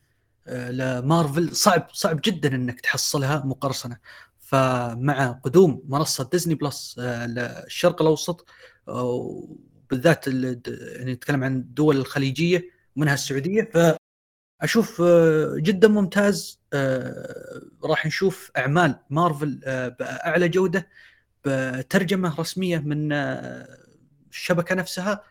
لمارفل 0.48 1.56
صعب 1.56 1.86
صعب 1.92 2.20
جدا 2.24 2.54
إنك 2.54 2.80
تحصلها 2.80 3.42
مقرصنه 3.46 3.96
فمع 4.40 5.40
قدوم 5.44 5.82
منصة 5.88 6.28
ديزني 6.32 6.54
بلس 6.54 6.98
للشرق 6.98 8.02
الأوسط 8.02 8.46
بالذات 9.92 10.26
يعني 10.26 11.12
نتكلم 11.12 11.44
عن 11.44 11.56
الدول 11.56 11.96
الخليجية 11.96 12.70
منها 12.96 13.14
السعودية 13.14 13.70
ف 13.74 13.96
أشوف 14.60 15.02
آه، 15.04 15.54
جدا 15.56 15.88
ممتاز 15.88 16.60
آه، 16.72 17.62
راح 17.84 18.06
نشوف 18.06 18.50
أعمال 18.56 18.98
مارفل 19.10 19.60
آه، 19.64 19.88
بأعلى 19.88 20.48
جودة 20.48 20.88
بترجمة 21.44 22.40
رسمية 22.40 22.78
من 22.78 23.12
الشبكة 24.30 24.74
نفسها 24.74 25.24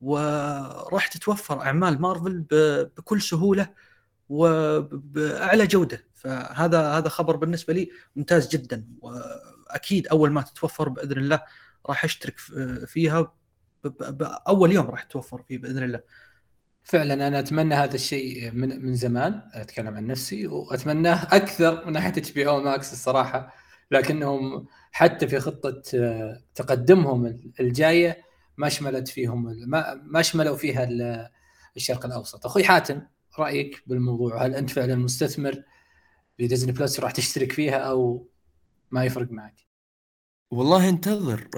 وراح 0.00 1.06
تتوفر 1.06 1.60
أعمال 1.62 2.00
مارفل 2.00 2.44
بكل 2.96 3.22
سهولة 3.22 3.68
وبأعلى 4.28 5.66
جودة. 5.66 6.04
فهذا 6.14 6.92
هذا 6.92 7.08
خبر 7.08 7.36
بالنسبة 7.36 7.74
لي 7.74 7.90
ممتاز 8.16 8.48
جدا 8.48 8.86
وأكيد 9.00 10.06
أول 10.06 10.30
ما 10.30 10.42
تتوفر 10.42 10.88
بإذن 10.88 11.18
الله 11.18 11.42
راح 11.86 12.04
أشترك 12.04 12.38
فيها. 12.86 13.41
باول 13.84 14.72
يوم 14.72 14.86
راح 14.86 15.02
تتوفر 15.02 15.42
فيه 15.42 15.58
بإذن 15.58 15.82
الله. 15.82 16.00
فعلا 16.84 17.28
أنا 17.28 17.38
أتمنى 17.38 17.74
هذا 17.74 17.94
الشيء 17.94 18.50
من 18.52 18.82
من 18.86 18.94
زمان 18.94 19.42
أتكلم 19.52 19.96
عن 19.96 20.06
نفسي 20.06 20.46
وأتمناه 20.46 21.22
أكثر 21.36 21.86
من 21.86 21.92
ناحية 21.92 22.08
HBO 22.10 22.48
Max 22.48 22.92
الصراحة 22.92 23.54
لكنهم 23.90 24.66
حتى 24.92 25.28
في 25.28 25.40
خطة 25.40 25.82
آه، 25.94 26.42
تقدمهم 26.54 27.40
الجاية 27.60 28.22
ما 28.56 28.68
شملت 28.68 29.08
فيهم 29.08 29.44
ما 30.02 30.22
شملوا 30.22 30.56
فيها 30.56 30.88
الشرق 31.76 32.06
الأوسط. 32.06 32.46
أخوي 32.46 32.64
حاتم 32.64 33.02
رأيك 33.38 33.82
بالموضوع؟ 33.86 34.46
هل 34.46 34.54
أنت 34.54 34.70
فعلا 34.70 34.96
مستثمر 34.96 35.62
ديزني 36.38 36.72
بلس 36.72 37.00
راح 37.00 37.10
تشترك 37.10 37.52
فيها 37.52 37.76
أو 37.78 38.28
ما 38.90 39.04
يفرق 39.04 39.30
معك؟ 39.30 39.71
والله 40.52 40.88
انتظر 40.88 41.48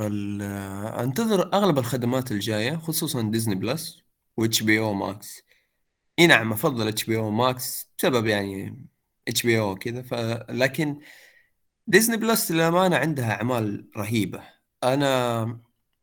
انتظر 1.00 1.52
أغلب 1.54 1.78
الخدمات 1.78 2.32
الجاية 2.32 2.76
خصوصا 2.76 3.22
ديزني 3.22 3.54
بلس 3.54 4.02
و 4.36 4.62
HBO 4.62 4.78
Max 4.78 5.42
إي 6.20 6.28
نعم 6.28 6.52
أفضل 6.52 6.88
HBO 6.88 7.18
Max 7.18 7.92
بسبب 7.98 8.26
يعني 8.26 8.78
HBO 9.28 9.74
كذا 9.76 10.02
ف 10.02 10.14
لكن 10.50 11.00
ديزني 11.88 12.18
بلس 12.18 12.52
للأمانة 12.52 12.96
عندها 12.96 13.32
أعمال 13.32 13.90
رهيبة. 13.98 14.42
أنا 14.84 15.42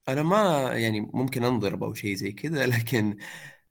أنا 0.09 0.23
ما 0.23 0.69
يعني 0.77 1.01
ممكن 1.01 1.45
أنضرب 1.45 1.83
أو 1.83 1.93
شيء 1.93 2.15
زي 2.15 2.33
كذا 2.33 2.67
لكن 2.77 3.17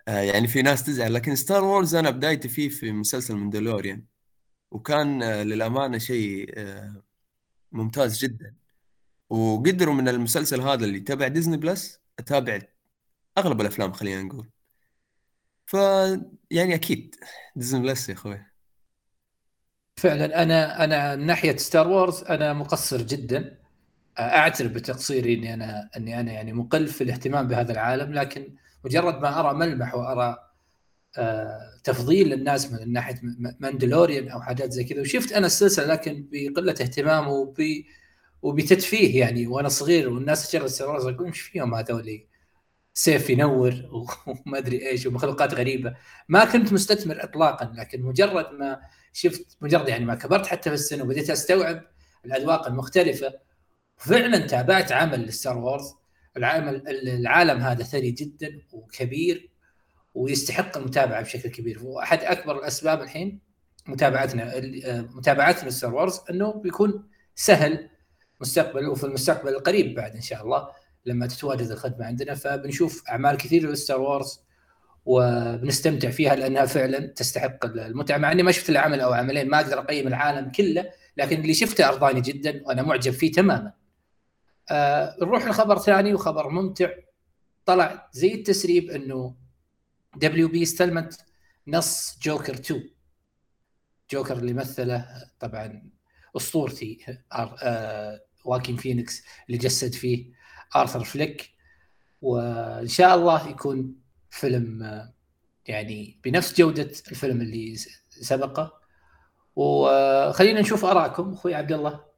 آه 0.08 0.20
يعني 0.20 0.48
في 0.48 0.62
ناس 0.62 0.84
تزعل 0.86 1.14
لكن 1.14 1.36
ستار 1.36 1.64
وورز 1.64 1.94
أنا 1.96 2.10
بدايتي 2.10 2.48
فيه 2.50 2.68
في 2.68 2.92
مسلسل 2.92 3.36
مندلوريان 3.36 4.04
وكان 4.72 5.22
آه 5.24 5.42
للأمانة 5.44 5.98
شيء 5.98 6.54
آه 6.58 7.04
ممتاز 7.72 8.18
جدا. 8.24 8.59
وقدروا 9.30 9.94
من 9.94 10.08
المسلسل 10.08 10.60
هذا 10.60 10.84
اللي 10.84 11.00
تبع 11.00 11.28
ديزني 11.28 11.56
بلس 11.56 12.00
أتابع 12.18 12.58
أغلب 13.38 13.60
الأفلام 13.60 13.92
خلينا 13.92 14.22
نقول. 14.22 14.50
ف 15.66 15.74
يعني 16.50 16.74
أكيد 16.74 17.14
ديزني 17.56 17.82
بلس 17.82 18.08
يا 18.08 18.14
أخوي. 18.14 18.46
فعلا 19.96 20.42
أنا 20.42 20.84
أنا 20.84 21.16
من 21.16 21.26
ناحية 21.26 21.56
ستار 21.56 21.88
وورز 21.88 22.22
أنا 22.24 22.52
مقصر 22.52 23.02
جدا. 23.02 23.58
اعترف 24.18 24.72
بتقصيري 24.72 25.34
إني 25.34 25.54
أنا 25.54 25.90
إني 25.96 26.20
أنا 26.20 26.32
يعني 26.32 26.52
مقل 26.52 26.86
في 26.86 27.04
الاهتمام 27.04 27.48
بهذا 27.48 27.72
العالم 27.72 28.12
لكن 28.12 28.56
مجرد 28.84 29.14
ما 29.20 29.40
أرى 29.40 29.54
ملمح 29.54 29.94
وأرى 29.94 30.36
آه 31.18 31.80
تفضيل 31.84 32.28
للناس 32.28 32.72
من 32.72 32.92
ناحية 32.92 33.20
ماندلوريان 33.60 34.28
أو 34.28 34.40
حاجات 34.42 34.72
زي 34.72 34.84
كذا 34.84 35.00
وشفت 35.00 35.32
أنا 35.32 35.46
السلسلة 35.46 35.86
لكن 35.86 36.28
بقلة 36.32 36.72
اهتمام 36.72 37.28
وب 37.28 37.56
وبتتفيه 38.42 39.20
يعني 39.20 39.46
وأنا 39.46 39.68
صغير 39.68 40.08
والناس 40.08 40.46
ستار 40.46 40.88
وورز 40.88 41.06
أقول 41.06 41.26
إيش 41.26 41.40
فيهم 41.40 41.74
هذول؟ 41.74 42.26
سيف 42.94 43.30
ينور 43.30 43.74
وما 44.26 44.58
أدري 44.58 44.88
إيش 44.88 45.06
ومخلوقات 45.06 45.54
غريبة. 45.54 45.96
ما 46.28 46.44
كنت 46.44 46.72
مستثمر 46.72 47.24
اطلاقا 47.24 47.72
لكن 47.76 48.02
مجرد 48.02 48.52
ما 48.52 48.80
شفت 49.12 49.56
مجرد 49.60 49.88
يعني 49.88 50.04
ما 50.04 50.14
كبرت 50.14 50.46
حتى 50.46 50.70
في 50.70 50.74
السن 50.74 51.02
وبديت 51.02 51.30
أستوعب 51.30 51.82
الأذواق 52.24 52.66
المختلفة 52.66 53.32
فعلا 53.96 54.38
تابعت 54.38 54.92
عمل 54.92 55.24
لستار 55.24 55.58
وورز. 55.58 55.94
العمل 56.36 56.88
العالم 56.88 57.60
هذا 57.60 57.82
ثري 57.82 58.10
جدا 58.10 58.62
وكبير 58.72 59.50
ويستحق 60.14 60.78
المتابعة 60.78 61.22
بشكل 61.22 61.48
كبير. 61.48 61.78
واحد 61.82 62.24
أكبر 62.24 62.58
الأسباب 62.58 63.02
الحين 63.02 63.40
متابعتنا 63.88 64.60
متابعتنا 65.14 65.68
لستار 65.68 65.94
وورز 65.94 66.20
إنه 66.30 66.52
بيكون 66.52 67.08
سهل 67.34 67.90
مستقبل 68.40 68.88
وفي 68.88 69.04
المستقبل 69.04 69.48
القريب 69.48 69.94
بعد 69.94 70.14
إن 70.14 70.20
شاء 70.20 70.42
الله 70.42 70.68
لما 71.06 71.26
تتواجد 71.26 71.70
الخدمة 71.70 72.06
عندنا 72.06 72.34
فبنشوف 72.34 73.08
أعمال 73.08 73.36
كثيرة 73.36 73.70
لستار 73.70 74.00
وورز 74.00 74.40
وبنستمتع 75.04 76.10
فيها 76.10 76.34
لأنها 76.36 76.66
فعلا 76.66 77.06
تستحق 77.06 77.66
المتعة 77.66 78.18
مع 78.18 78.32
إني 78.32 78.42
ما 78.42 78.52
شفت 78.52 78.70
الا 78.70 78.80
عمل 78.80 79.00
أو 79.00 79.12
عملين 79.12 79.48
ما 79.48 79.60
أقدر 79.60 79.78
أقيم 79.78 80.08
العالم 80.08 80.50
كله 80.50 80.90
لكن 81.16 81.40
اللي 81.40 81.54
شفته 81.54 81.88
أرضاني 81.88 82.20
جدا 82.20 82.62
وأنا 82.64 82.82
معجب 82.82 83.12
فيه 83.12 83.32
تماما. 83.32 83.72
آه 84.70 85.16
نروح 85.22 85.46
لخبر 85.46 85.78
ثاني 85.78 86.14
وخبر 86.14 86.48
ممتع 86.48 86.90
طلع 87.66 88.08
زي 88.12 88.34
التسريب 88.34 88.90
إنه 88.90 89.34
WB 90.16 90.62
استلمت 90.62 91.18
نص 91.68 92.18
جوكر 92.22 92.54
2 92.54 92.90
جوكر 94.10 94.36
اللي 94.36 94.52
مثله 94.52 95.06
طبعا 95.40 95.90
أسطورتي 96.36 97.18
آه 97.32 98.20
واكين 98.44 98.76
فينيكس 98.76 99.24
اللي 99.46 99.58
جسد 99.58 99.92
فيه 99.92 100.26
آرثر 100.76 101.04
فليك. 101.04 101.50
وإن 102.22 102.88
شاء 102.88 103.14
الله 103.14 103.48
يكون 103.48 103.94
فيلم 104.30 104.82
يعني 105.66 106.20
بنفس 106.24 106.58
جودة 106.58 106.90
الفيلم 107.10 107.40
اللي 107.40 107.76
سبقه. 108.08 108.80
وخلينا 109.56 110.60
نشوف 110.60 110.84
آرائكم. 110.84 111.32
أخوي 111.32 111.54
عبد 111.54 111.72
الله 111.72 112.10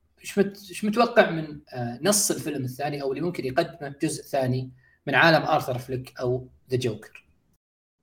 إيش 0.71 0.85
متوقع 0.85 1.31
من 1.31 1.61
آه، 1.73 1.99
نص 2.03 2.31
الفيلم 2.31 2.65
الثاني 2.65 3.03
أو 3.03 3.13
اللي 3.13 3.21
ممكن 3.23 3.45
يقدمه 3.45 3.95
جزء 4.03 4.23
ثاني 4.23 4.73
من 5.07 5.15
عالم 5.15 5.43
آرثر 5.43 5.79
فليك 5.79 6.21
أو 6.21 6.49
the 6.71 6.77
Joker 6.77 7.27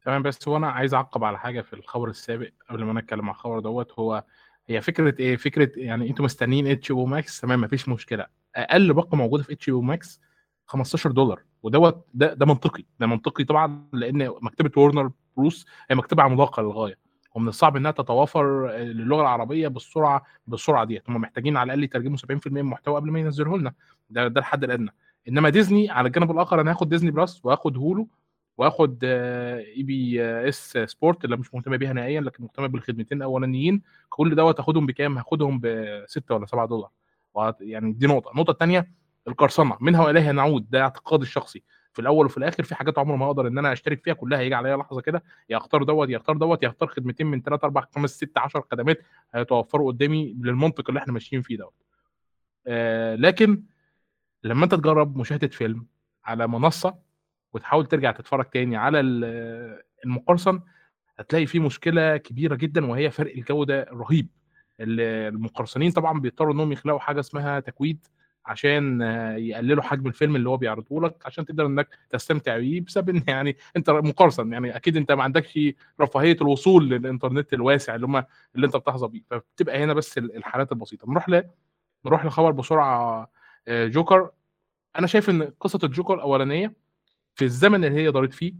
تمام 0.06 0.24
بس 0.24 0.48
هو 0.48 0.58
أنا 0.58 0.72
عايز 0.72 0.94
أعقب 0.94 1.24
على 1.24 1.40
حاجة 1.40 1.62
في 1.62 1.74
الخبر 1.74 2.10
السابق 2.10 2.50
قبل 2.70 2.84
ما 2.84 3.02
نتكلم 3.02 3.22
على 3.22 3.32
الخبر 3.32 3.60
دوت. 3.60 3.92
هو 3.92 4.24
هي 4.70 4.82
فكرة 4.82 5.16
إيه؟ 5.20 5.36
فكرة 5.38 5.72
يعني 5.76 6.10
أنتوا 6.10 6.26
مستنيين 6.26 6.68
HBO 6.68 6.92
Max؟ 6.92 7.42
تمام 7.42 7.62
مفيش 7.62 7.90
مشكلة. 7.90 8.26
أقل 8.56 8.94
باقه 8.94 9.16
موجوده 9.16 9.44
في 9.44 9.54
HBO 9.54 9.70
Max 9.70 10.22
15 10.66 11.12
دولار 11.12 11.42
ودوت 11.64 12.06
ده 12.14 12.34
ده 12.34 12.46
منطقي. 12.46 12.84
ده 13.00 13.08
منطقي 13.08 13.44
طبعا 13.44 13.84
لأن 13.94 14.30
مكتبة 14.42 14.82
ورنر 14.82 15.12
بروس 15.38 15.66
هي 15.90 15.96
مكتبة 15.96 16.24
عملاقة 16.24 16.64
للغاية. 16.64 16.98
ومن 17.36 17.48
الصعب 17.48 17.78
إنها 17.78 17.92
تتوافر 17.92 18.72
للغة 18.78 19.22
العربية 19.22 19.68
بالسرعة 19.68 20.26
بالسرعة 20.48 20.86
ديت. 20.86 21.10
هم 21.10 21.22
محتاجين 21.22 21.58
على 21.58 21.66
الأقل 21.74 21.84
يترجموا 21.84 22.18
70% 22.18 22.52
من 22.52 22.58
المحتوى 22.58 22.96
قبل 22.96 23.12
ما 23.12 23.20
ينزلوه 23.20 23.58
لنا 23.58 23.74
ده 24.10 24.28
ده 24.28 24.40
الحد 24.40 24.64
الادنى 24.64 24.94
إنما 25.28 25.50
ديزني 25.50 25.90
على 25.90 26.08
الجانب 26.08 26.32
الآخر 26.32 26.62
أنا 26.62 26.72
هاخد 26.72 26.90
ديزني 26.90 27.12
بلس 27.12 27.46
وهاخد 27.46 27.78
هولو 27.78 28.08
واخد 28.60 29.04
ESPN 29.04 30.22
sport 30.24 31.26
اللي 31.26 31.38
مش 31.38 31.54
مهتم 31.54 31.78
بيها 31.78 31.94
نهائيا 31.94 32.22
لكن 32.22 32.44
مهتم 32.44 32.68
بالخدمتين 32.68 33.18
الأولانيين. 33.18 33.82
كل 34.10 34.36
دوت 34.36 34.60
هاخدهم 34.60 34.86
بكام؟ 34.86 35.18
هاخدهم 35.18 35.60
ب 35.64 36.04
6 36.08 36.36
ولا 36.36 36.46
7 36.46 36.66
دولار. 36.66 36.90
يعني 37.62 37.94
دي 37.94 38.08
نقطة، 38.08 38.32
النقطة 38.32 38.52
الثانية 38.52 38.92
القرصنه 39.28 39.78
منها 39.82 40.06
واليها 40.06 40.32
نعود؟ 40.32 40.70
ده 40.70 40.82
اعتقادي 40.82 41.24
الشخصي. 41.24 41.64
في 41.94 42.00
الأول 42.00 42.26
وفي 42.26 42.38
الآخر 42.38 42.64
في 42.64 42.76
حاجات 42.76 43.00
عمري 43.00 43.18
ما 43.18 43.26
أقدر 43.26 43.48
إن 43.48 43.58
أنا 43.58 43.74
أشترك 43.74 44.04
فيها. 44.04 44.14
كلها 44.14 44.40
هيجي 44.40 44.56
عليا 44.56 44.78
لحظة 44.78 45.02
كده. 45.02 45.24
يا 45.50 45.58
اختار 45.58 45.84
دوت 45.84 46.10
يا 46.10 46.18
اختار 46.18 46.38
دوت 46.38 46.64
يا 46.64 46.68
اختار 46.68 46.90
خدمتين 46.90 47.28
من 47.28 47.42
3 47.42 47.66
4 47.66 47.88
5 47.96 48.16
6 48.16 48.42
10 48.42 48.66
خدمات 48.72 49.00
هيتوفروا 49.34 49.92
قدامي 49.92 50.36
للمنطق 50.42 50.90
اللي 50.90 51.00
إحنا 51.00 51.14
ماشيين 51.14 51.42
فيه 51.42 51.58
دوت. 51.58 51.74
آه 52.68 53.16
لكن 53.16 53.64
لما 54.44 54.64
أنت 54.64 54.76
تجرب 54.76 55.18
مشاهدة 55.18 55.48
فيلم 55.48 55.86
على 56.26 56.48
منصة 56.48 57.09
وتحاول 57.54 57.86
ترجع 57.86 58.12
تتفرج 58.12 58.46
تاني 58.46 58.78
على 58.78 59.00
المقرصن 60.06 60.62
هتلاقي 61.20 61.46
فيه 61.46 61.60
مشكلة 61.60 62.18
كبيرة 62.18 62.56
جدا 62.56 62.86
وهي 62.86 63.12
فرق 63.12 63.34
الجوده 63.36 63.82
الرهيب 63.84 64.28
المقرصنين 64.80 65.92
طبعا 65.92 66.20
بيضطروا 66.20 66.54
إنهم 66.54 66.72
يخلقوا 66.72 67.00
حاجة 67.00 67.20
اسمها 67.20 67.60
تكويد 67.60 68.08
عشان 68.46 69.02
يقللوا 69.38 69.84
حجم 69.84 70.08
الفيلم 70.08 70.36
اللي 70.36 70.50
هو 70.50 70.58
بيعرضه 70.58 71.02
لك 71.02 71.16
عشان 71.26 71.46
تقدر 71.46 71.66
إنك 71.66 71.88
تستمتع 72.10 72.58
بيه 72.58 72.82
بسبب 72.82 73.10
إن 73.10 73.24
يعني 73.28 73.58
أنت 73.78 73.90
مقرصن 73.90 74.54
يعني 74.54 74.76
أكيد 74.76 74.98
أنت 74.98 75.12
ما 75.12 75.24
عندكش 75.24 75.60
رفاهية 76.02 76.38
الوصول 76.42 76.90
للإنترنت 76.90 77.54
الواسع 77.54 77.96
اللي 77.96 78.06
هم 78.06 78.24
اللي 78.56 78.66
أنت 78.68 78.76
بتحظى 78.78 79.08
بيه. 79.08 79.22
فبتبقى 79.30 79.84
هنا 79.84 79.94
بس 79.94 80.18
الحالات 80.18 80.72
البسيطة. 80.72 81.12
نروح 81.12 81.30
ل 81.30 81.44
نروح 82.06 82.26
لخبر 82.26 82.52
بسرعة 82.52 83.32
جوكر. 83.70 84.30
أنا 85.00 85.08
شايف 85.08 85.30
إن 85.30 85.44
قصة 85.60 85.80
الجوكر 85.84 86.14
الاولانيه 86.14 86.74
في 87.40 87.46
الزمن 87.46 87.86
اللي 87.86 88.02
هي 88.02 88.12
دارت 88.12 88.34
فيه 88.34 88.54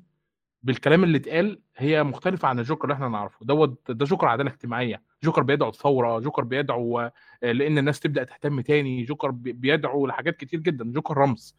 بالكلام 0.64 1.04
اللي 1.04 1.18
اتقال 1.18 1.60
هي 1.78 2.04
مختلفة 2.04 2.48
عن 2.48 2.60
الجوكر 2.60 2.84
اللي 2.84 2.94
إحنا 2.94 3.08
نعرفه. 3.08 3.46
دوت 3.46 3.92
ده 3.92 4.06
جوكر 4.06 4.28
عداله 4.28 4.50
اجتماعية. 4.50 5.02
جوكر 5.24 5.44
بيدعو 5.44 5.70
الثوره 5.70 6.20
جوكر 6.20 6.44
بيدعو 6.44 7.10
لأن 7.42 7.78
الناس 7.78 8.00
تبدأ 8.00 8.24
تهتم 8.24 8.62
تاني. 8.62 9.04
جوكر 9.04 9.32
بيدعو 9.32 10.08
لحاجات 10.08 10.38
كتير 10.38 10.60
جدا. 10.60 10.92
جوكر 10.92 11.18
رمز. 11.18 11.56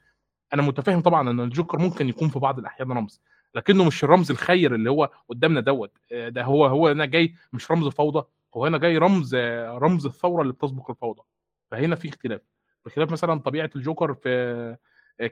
أنا 0.54 0.62
متفاهم 0.62 1.00
طبعا 1.00 1.30
إن 1.30 1.40
الجوكر 1.40 1.78
ممكن 1.78 2.08
يكون 2.08 2.28
في 2.28 2.38
بعض 2.38 2.58
الأحيان 2.58 2.92
رمز 2.92 3.20
لكنه 3.54 3.84
مش 3.84 4.04
الرمز 4.04 4.30
الخير 4.30 4.74
اللي 4.74 4.90
هو 4.90 5.10
قدامنا 5.28 5.60
دوت. 5.60 5.92
ده 6.12 6.44
هو 6.44 6.66
هو 6.66 6.88
هنا 6.88 7.04
جاي 7.06 7.34
مش 7.52 7.70
رمز 7.70 7.88
فوضى 7.88 8.26
هو 8.56 8.66
هنا 8.66 8.78
جاي 8.78 8.98
رمز 8.98 9.34
رمز 9.66 10.06
الثورة 10.06 10.42
اللي 10.42 10.52
بتسبق 10.52 10.90
الفوضى. 10.90 11.22
فهنا 11.70 11.96
في 11.96 12.08
اختلاف. 12.08 12.40
بخلاف 12.86 13.12
مثلا 13.12 13.40
طبيعة 13.40 13.70
الجوكر 13.76 14.14
في 14.14 14.76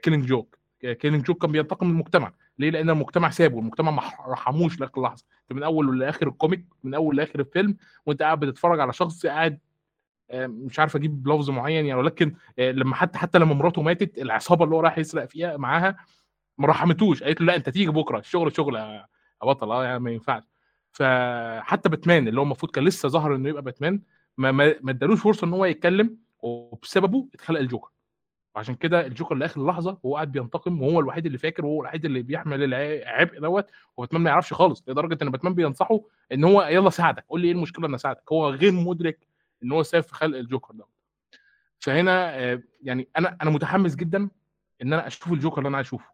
Killing 0.03 0.24
Joke 0.24 0.59
Killing 0.80 1.24
Joke 1.24 1.42
كان 1.43 1.53
بينتقم 1.53 1.87
من 1.87 1.93
المجتمع. 1.93 2.33
ليه؟ 2.59 2.70
لأن 2.70 2.91
المجتمع 2.91 3.31
سابه 3.31 3.59
المجتمع 3.59 3.91
ما 3.91 4.03
رحموش 4.29 4.81
لآخر 4.81 5.03
لحظة. 5.03 5.24
من 5.51 5.62
أول 5.62 5.99
لآخر 6.01 6.29
ال 6.28 6.34
comic 6.34 6.64
من 6.85 6.95
أول 6.95 7.16
لآخر 7.16 7.41
الفيلم 7.41 7.76
وأنت 8.07 8.22
قاعد 8.22 8.41
بتتفرج 8.41 8.81
على 8.81 8.93
شخص 8.93 9.26
قاعد 9.26 9.59
مش 10.35 10.79
عارف 10.79 10.97
أجيب 10.97 11.29
لفظ 11.29 11.51
معين 11.51 11.87
يعني 11.87 12.01
ولكن 12.01 12.35
لما 12.59 12.95
حتى 12.95 13.18
حتى 13.18 13.39
لما 13.39 13.55
مراته 13.55 13.83
ماتت 13.83 14.18
العصابة 14.18 14.64
اللي 14.64 14.74
هو 14.76 14.81
رايح 14.81 14.99
يسرق 14.99 15.24
فيها 15.24 15.57
معاها 15.57 15.97
ما 16.59 16.66
رحمتوش. 16.66 17.22
قالت 17.22 17.41
له 17.41 17.47
لا 17.47 17.57
أنت 17.57 17.68
تيجي 17.68 17.87
بكرة. 17.91 18.18
الشغل 18.18 18.57
شغل 18.57 18.76
يا 18.76 19.07
بطل. 19.43 19.70
آه 19.70 19.85
يعني 19.85 19.99
ما 19.99 20.11
ينفعش. 20.11 20.43
فحتى 20.93 21.89
باتمان 21.89 22.29
اللي 22.29 22.41
هو 22.41 22.45
المفروض 22.45 22.72
كان 22.72 22.85
لسه 22.85 23.09
ظهر 23.09 23.35
إنه 23.35 23.49
يبقى 23.49 23.62
باتمان 23.62 24.01
ما 24.37 24.53
ما 24.53 24.91
ادالوش 24.91 25.20
فرصة 25.20 25.47
إن 25.47 25.53
هو 25.53 25.64
يتكلم 25.64 26.16
وبسببه 26.41 27.29
اتخلق 27.35 27.61
الجوكر. 27.61 27.91
وعشان 28.59 28.74
كده 28.74 29.06
الجوكر 29.06 29.34
لآخر 29.34 29.66
لحظة 29.66 29.98
وهو 30.02 30.14
قاعد 30.14 30.32
بينتقم 30.32 30.82
وهو 30.82 31.00
الوحيد 31.00 31.26
اللي 31.26 31.38
فاكر 31.38 31.66
وهو 31.66 31.80
الوحيد 31.80 32.04
اللي 32.04 32.22
بيحمل 32.22 32.74
العبء 32.74 33.40
دوت 33.40 33.66
وباتمان 33.96 34.22
ما 34.22 34.30
يعرفش 34.30 34.52
خالص 34.52 34.84
لدرجة 34.88 35.18
إن 35.22 35.30
باتمان 35.30 35.54
بينصحه 35.54 36.00
إن 36.32 36.44
هو 36.44 36.62
يلا 36.62 36.90
ساعدك 36.90 37.24
قول 37.28 37.40
لي 37.40 37.46
إيه 37.46 37.52
المشكلة 37.52 37.86
إن 37.86 37.94
اساعدك 37.94 38.32
هو 38.32 38.48
غير 38.50 38.72
مدرك 38.72 39.26
إن 39.62 39.72
هو 39.72 39.82
سايب 39.82 40.04
في 40.04 40.14
خلق 40.14 40.38
الجوكر 40.38 40.74
ده 40.74 40.84
فهنا 41.78 42.36
يعني 42.82 43.09
أنا 43.18 43.36
أنا 43.42 43.50
متحمس 43.50 43.94
جدا 43.94 44.18
إن 44.82 44.92
أنا 44.92 45.06
أشوف 45.06 45.32
الجوكر 45.32 45.59
اللي 45.59 45.68
أنا 45.68 45.80
أشوفه. 45.80 46.11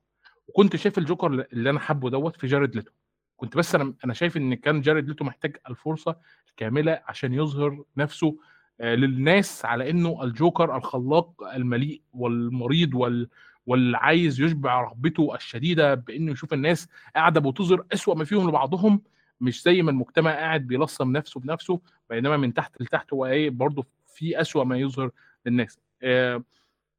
وكنت 0.48 0.76
شايف 0.76 0.98
الجوكر 0.98 1.26
اللي 1.52 1.70
أنا 1.70 1.80
حابه 1.80 2.10
دوت 2.10 2.36
في 2.36 2.46
جارد 2.46 2.76
ليتو. 2.76 2.90
كنت 3.36 3.56
بس 3.56 3.74
أنا 3.74 3.94
أنا 4.04 4.12
شايف 4.14 4.36
إن 4.36 4.54
كان 4.54 4.80
جارد 4.80 5.08
ليتو 5.08 5.24
محتاج 5.24 5.56
الفرصة 5.70 6.16
الكاملة 6.48 7.02
عشان 7.06 7.34
يظهر 7.34 7.84
نفسه 7.96 8.36
للناس 8.80 9.64
على 9.64 9.90
إنه 9.90 10.22
الجوكر 10.24 10.76
الخلاق 10.76 11.42
المليء 11.54 12.02
والمريض 12.12 12.94
وال 12.94 13.28
واللي 13.66 13.96
عايز 13.96 14.40
يشبع 14.40 14.80
رغبته 14.80 15.34
الشديدة 15.34 15.94
بإنه 15.94 16.32
يشوف 16.32 16.52
الناس 16.52 16.88
قاعدة 17.16 17.40
بتظهر 17.40 17.84
أسوأ 17.92 18.14
ما 18.14 18.24
فيهم 18.24 18.48
لبعضهم 18.48 19.02
مش 19.40 19.62
زي 19.62 19.82
ما 19.82 19.90
المجتمع 19.90 20.30
قاعد 20.34 20.66
بيلصم 20.66 21.12
نفسه 21.12 21.40
بنفسه 21.40 21.80
بينما 22.10 22.36
من 22.36 22.54
تحت 22.54 22.82
لتحت 22.82 23.12
هو 23.12 23.26
إيه 23.26 23.50
برضه 23.50 23.86
في 24.14 24.40
أسوأ 24.40 24.64
ما 24.64 24.78
يظهر 24.78 25.10
للناس 25.46 25.78
آه 26.02 26.42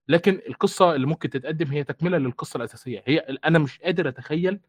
لكن 0.07 0.39
القصة 0.49 0.95
اللي 0.95 1.07
ممكن 1.07 1.30
تتقدم 1.30 1.67
هي 1.67 1.84
تكملة 1.84 2.17
للقصة 2.17 2.57
الأساسية 2.57 3.03
هي 3.05 3.17
أنا 3.19 3.59
مش 3.59 3.80
قادر 3.80 4.09
أتخيل 4.09 4.59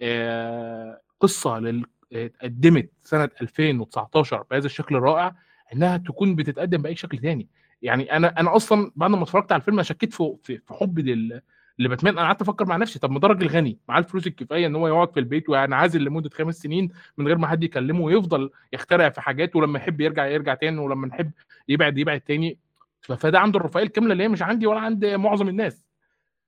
آه 0.00 1.00
قصة. 1.20 1.82
اتقدمت 2.12 2.90
سنة 3.02 3.30
2019 3.42 4.42
بهذا 4.50 4.66
الشكل 4.66 4.96
الرائع 4.96 5.34
إنها 5.72 5.96
تكون 5.96 6.34
بتتقدم 6.34 6.82
بأي 6.82 6.96
شكل 6.96 7.18
تاني. 7.18 7.48
يعني 7.82 8.16
أنا 8.16 8.40
أنا 8.40 8.56
أصلا 8.56 8.92
بعد 8.96 9.10
ما 9.10 9.22
اتفرجت 9.22 9.52
على 9.52 9.60
الفيلم 9.60 9.76
أنا 9.76 9.82
شكيت 9.82 10.14
في 10.14 10.36
في 10.42 10.60
حبي 10.70 11.02
لل 11.02 11.40
لباتمان. 11.78 12.18
أنا 12.18 12.26
قعدت 12.26 12.42
أفكر 12.42 12.64
مع 12.66 12.76
نفسي 12.76 12.98
طب 12.98 13.10
ما 13.10 13.20
ده 13.20 13.28
راجل 13.28 13.46
غني 13.46 13.78
معاه 13.88 13.98
الفلوس 13.98 14.26
الكفاية 14.26 14.66
إن 14.66 14.76
هو 14.76 14.88
يقعد 14.88 15.12
في 15.12 15.20
البيت 15.20 15.48
وينعزل 15.48 16.04
لمدة 16.04 16.30
خمس 16.30 16.58
سنين 16.58 16.90
من 17.18 17.26
غير 17.26 17.38
ما 17.38 17.46
حد 17.46 17.62
يكلمه 17.64 18.00
ويفضل 18.00 18.50
يخترع 18.72 19.08
في 19.08 19.20
حاجات 19.20 19.56
ولما 19.56 19.78
يحب 19.78 20.00
يرجع 20.00 20.26
يرجع 20.26 20.54
تاني 20.54 20.78
ولما 20.78 21.06
نحب 21.06 21.30
يبعد 21.68 21.98
يبعد 21.98 22.20
تاني. 22.20 22.58
فده 23.00 23.38
عنده 23.40 23.58
الرفاهية 23.58 23.84
الكاملة 23.86 24.12
اللي 24.12 24.24
هي 24.24 24.28
مش 24.28 24.42
عندي 24.42 24.66
ولا 24.66 24.80
عند 24.80 25.04
معظم 25.04 25.48
الناس. 25.48 25.86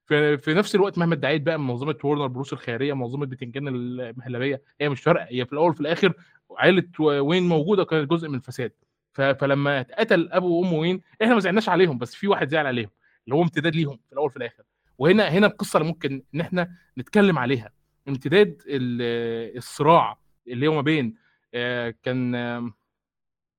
في, 0.07 0.39
في 0.39 0.55
نفس 0.55 0.75
الوقت 0.75 0.99
مهما 0.99 1.15
ادعيت 1.15 1.43
بقى 1.43 1.59
منظمة 1.61 1.97
ورنر 2.05 2.27
بروس 2.27 2.53
الخيريه 2.53 2.93
منظمة 2.93 3.27
بتنجان 3.27 3.69
المهلبية 3.69 4.63
هي 4.81 4.89
مش 4.89 5.01
فارقة 5.01 5.27
هي 5.31 5.47
في 5.47 5.53
الأول 5.53 5.71
وفي 5.71 5.81
الآخر 5.81 6.13
عائله 6.59 6.85
وين 7.01 7.49
موجودة 7.49 7.85
كانت 7.85 8.11
جزء 8.11 8.29
من 8.29 8.35
الفساد. 8.35 8.73
فلما 9.19 9.81
اتقتل 9.81 10.29
أبو 10.33 10.61
وأم 10.61 10.73
وين 10.73 11.01
إحنا 11.23 11.35
ما 11.35 11.41
زعلناش 11.41 11.69
عليهم 11.69 11.99
بس 11.99 12.15
في 12.15 12.29
واحد 12.29 12.49
زعل 12.49 12.67
عليهم 12.67 12.91
اللي 13.25 13.37
هو 13.37 13.43
امتداد 13.43 13.77
ليهم 13.77 13.97
في 14.07 14.13
الأول 14.13 14.27
وفي 14.27 14.37
الآخر. 14.37 14.63
وهنا 14.99 15.29
هنا 15.29 15.47
القصة 15.47 15.77
اللي 15.77 15.89
ممكن 15.89 16.23
إن 16.35 16.41
إحنا 16.41 16.75
نتكلم 16.99 17.39
عليها. 17.39 17.71
امتداد 18.09 18.63
الصراع 19.57 20.19
اللي 20.49 20.67
هو 20.69 20.75
ما 20.75 20.81
بين 20.83 21.15
كان 22.03 22.31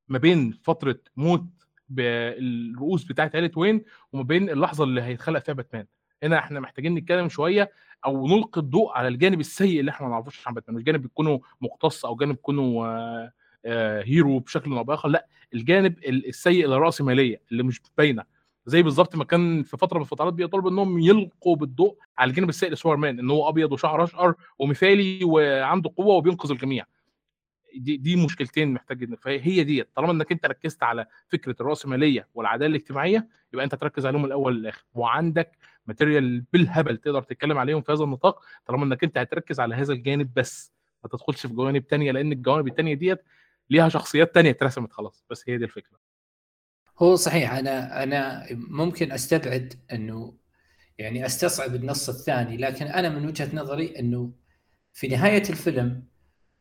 ما 0.08 0.18
بين 0.18 0.52
فترة 0.64 1.00
موت 1.18 1.46
بالرؤوس 1.90 3.04
بتاعت 3.04 3.36
عيلة 3.36 3.52
وين 3.56 3.84
وما 4.14 4.24
بين 4.24 4.50
اللحظة 4.50 4.84
اللي 4.84 5.02
هيتخلق 5.02 5.44
فيها 5.44 5.54
باتمان. 5.54 5.86
هنا 6.24 6.40
إحنا 6.40 6.60
محتاجين 6.60 6.96
نتكلم 6.96 7.30
شوية 7.30 7.72
أو 8.06 8.28
نلقي 8.28 8.62
الضوء 8.62 8.92
على 8.92 9.08
الجانب 9.08 9.40
السيء 9.40 9.80
اللي 9.80 9.92
إحنا 9.92 10.08
ما 10.08 10.14
نعرفوش 10.14 10.48
عن 10.48 10.54
باتمان. 10.54 10.78
مش 10.78 10.84
جانب 10.84 11.02
بيكونوا 11.02 11.40
مقتص 11.62 12.06
أو 12.06 12.16
جانب 12.16 12.36
بيكونوا 12.36 12.88
آه 12.88 12.90
آه 12.90 13.34
هيرو 14.04 14.40
بشكل 14.40 14.74
أو 14.74 14.84
بآخر 14.84 15.10
لأ 15.10 15.28
الجانب 15.54 15.96
السيء 16.08 16.66
الراسماليه 16.66 17.42
اللي 17.52 17.64
مش 17.64 17.82
باينة. 17.98 18.24
زي 18.66 18.84
بالظبط 18.84 19.16
ما 19.16 19.24
كان 19.24 19.64
في 19.64 19.78
فترة 19.78 19.98
من 19.98 20.04
الفترات 20.04 20.34
بيطلب 20.34 20.68
إنهم 20.68 21.00
يلقوا 21.00 21.56
بالضوء 21.56 21.98
على 22.18 22.30
الجانب 22.30 22.50
السيء 22.50 22.72
لسوبر 22.72 22.96
مان 22.96 23.20
إن 23.20 23.30
هو 23.32 23.50
أبيض 23.50 23.72
وشعر 23.72 24.04
أشقر 24.04 24.34
ومثالي 24.60 25.20
وعنده 25.24 25.92
قوة 25.98 26.16
وبينقذ 26.16 26.52
الجميع. 26.52 26.86
دي 27.76 27.98
دي 27.98 28.16
مشكلتين 28.16 28.74
محتاج 28.74 29.16
فهي 29.16 29.64
دي 29.64 29.84
طالما 29.96 30.12
إنك 30.12 30.32
أنت 30.32 30.46
ركزت 30.46 30.84
على 30.84 31.06
فكرة 31.28 31.56
الراسماليه 31.62 32.28
والعدالة 32.34 32.70
الاجتماعية 32.70 33.28
يبقى 33.54 33.66
أنت 33.66 33.76
تركز 33.76 34.06
عليهم 34.06 34.26
الأول 34.26 34.56
للاخر 34.56 34.84
وعندك 34.94 35.52
ماتيريال 35.88 36.44
بالهبل 36.54 36.98
تقدر 36.98 37.22
تتكلم 37.22 37.58
عليهم 37.58 37.82
في 37.82 37.92
هذا 37.92 38.04
النطاق 38.04 38.42
طالما 38.66 38.86
إنك 38.86 39.04
أنت 39.04 39.18
هتركز 39.18 39.60
على 39.60 39.76
هذا 39.76 39.94
الجانب 39.94 40.34
بس 40.36 40.72
ما 41.04 41.10
تدخلش 41.10 41.42
في 41.48 41.54
جوانب 41.54 41.88
تانية 41.88 42.12
لأن 42.12 42.32
الجوانب 42.32 42.68
التانية 42.68 42.94
ديت 42.94 43.22
ليها 43.70 43.90
شخصيات 43.90 44.36
تانية 44.36 44.50
اترسمت 44.52 44.94
خلاص 44.94 45.24
بس 45.30 45.44
هي 45.48 45.58
دي 45.58 45.66
الفكرة. 45.66 46.00
هو 47.00 47.16
صحيح 47.16 47.54
أنا 47.54 48.04
أنا 48.04 48.46
ممكن 48.52 49.12
أستبعد 49.12 49.74
إنه 49.92 50.34
يعني 50.98 51.26
أستصعب 51.26 51.76
النص 51.76 52.10
الثاني 52.10 52.58
لكن 52.58 52.86
أنا 52.86 53.10
من 53.10 53.26
وجهة 53.26 53.50
نظري 53.56 54.00
إنه 54.00 54.32
في 54.94 55.08
نهاية 55.08 55.44
الفيلم 55.50 56.04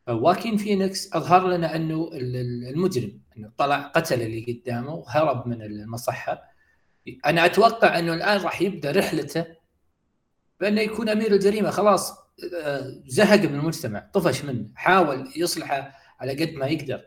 واكين 0.07 0.57
فينيكس 0.57 1.13
أظهر 1.13 1.47
لنا 1.47 1.75
إنه 1.75 2.09
المجرم 2.13 3.21
إنه 3.37 3.51
طلع 3.57 3.81
قتل 3.81 4.21
اللي 4.21 4.41
قدامه 4.53 4.93
وهرب 4.93 5.47
من 5.47 5.61
المصحة. 5.61 6.41
أنا 7.25 7.45
أتوقع 7.45 7.99
إنه 7.99 8.13
الآن 8.13 8.41
راح 8.41 8.61
يبدأ 8.61 8.91
رحلته 8.91 9.45
بأنه 10.59 10.81
يكون 10.81 11.09
أمير 11.09 11.33
الجريمة 11.33 11.69
خلاص 11.69 12.13
زهق 13.07 13.39
من 13.39 13.59
المجتمع 13.59 13.99
طفش 14.13 14.45
منه 14.45 14.69
حاول 14.75 15.31
يصلحه 15.35 15.98
على 16.19 16.45
قد 16.45 16.53
ما 16.53 16.67
يقدر. 16.67 17.05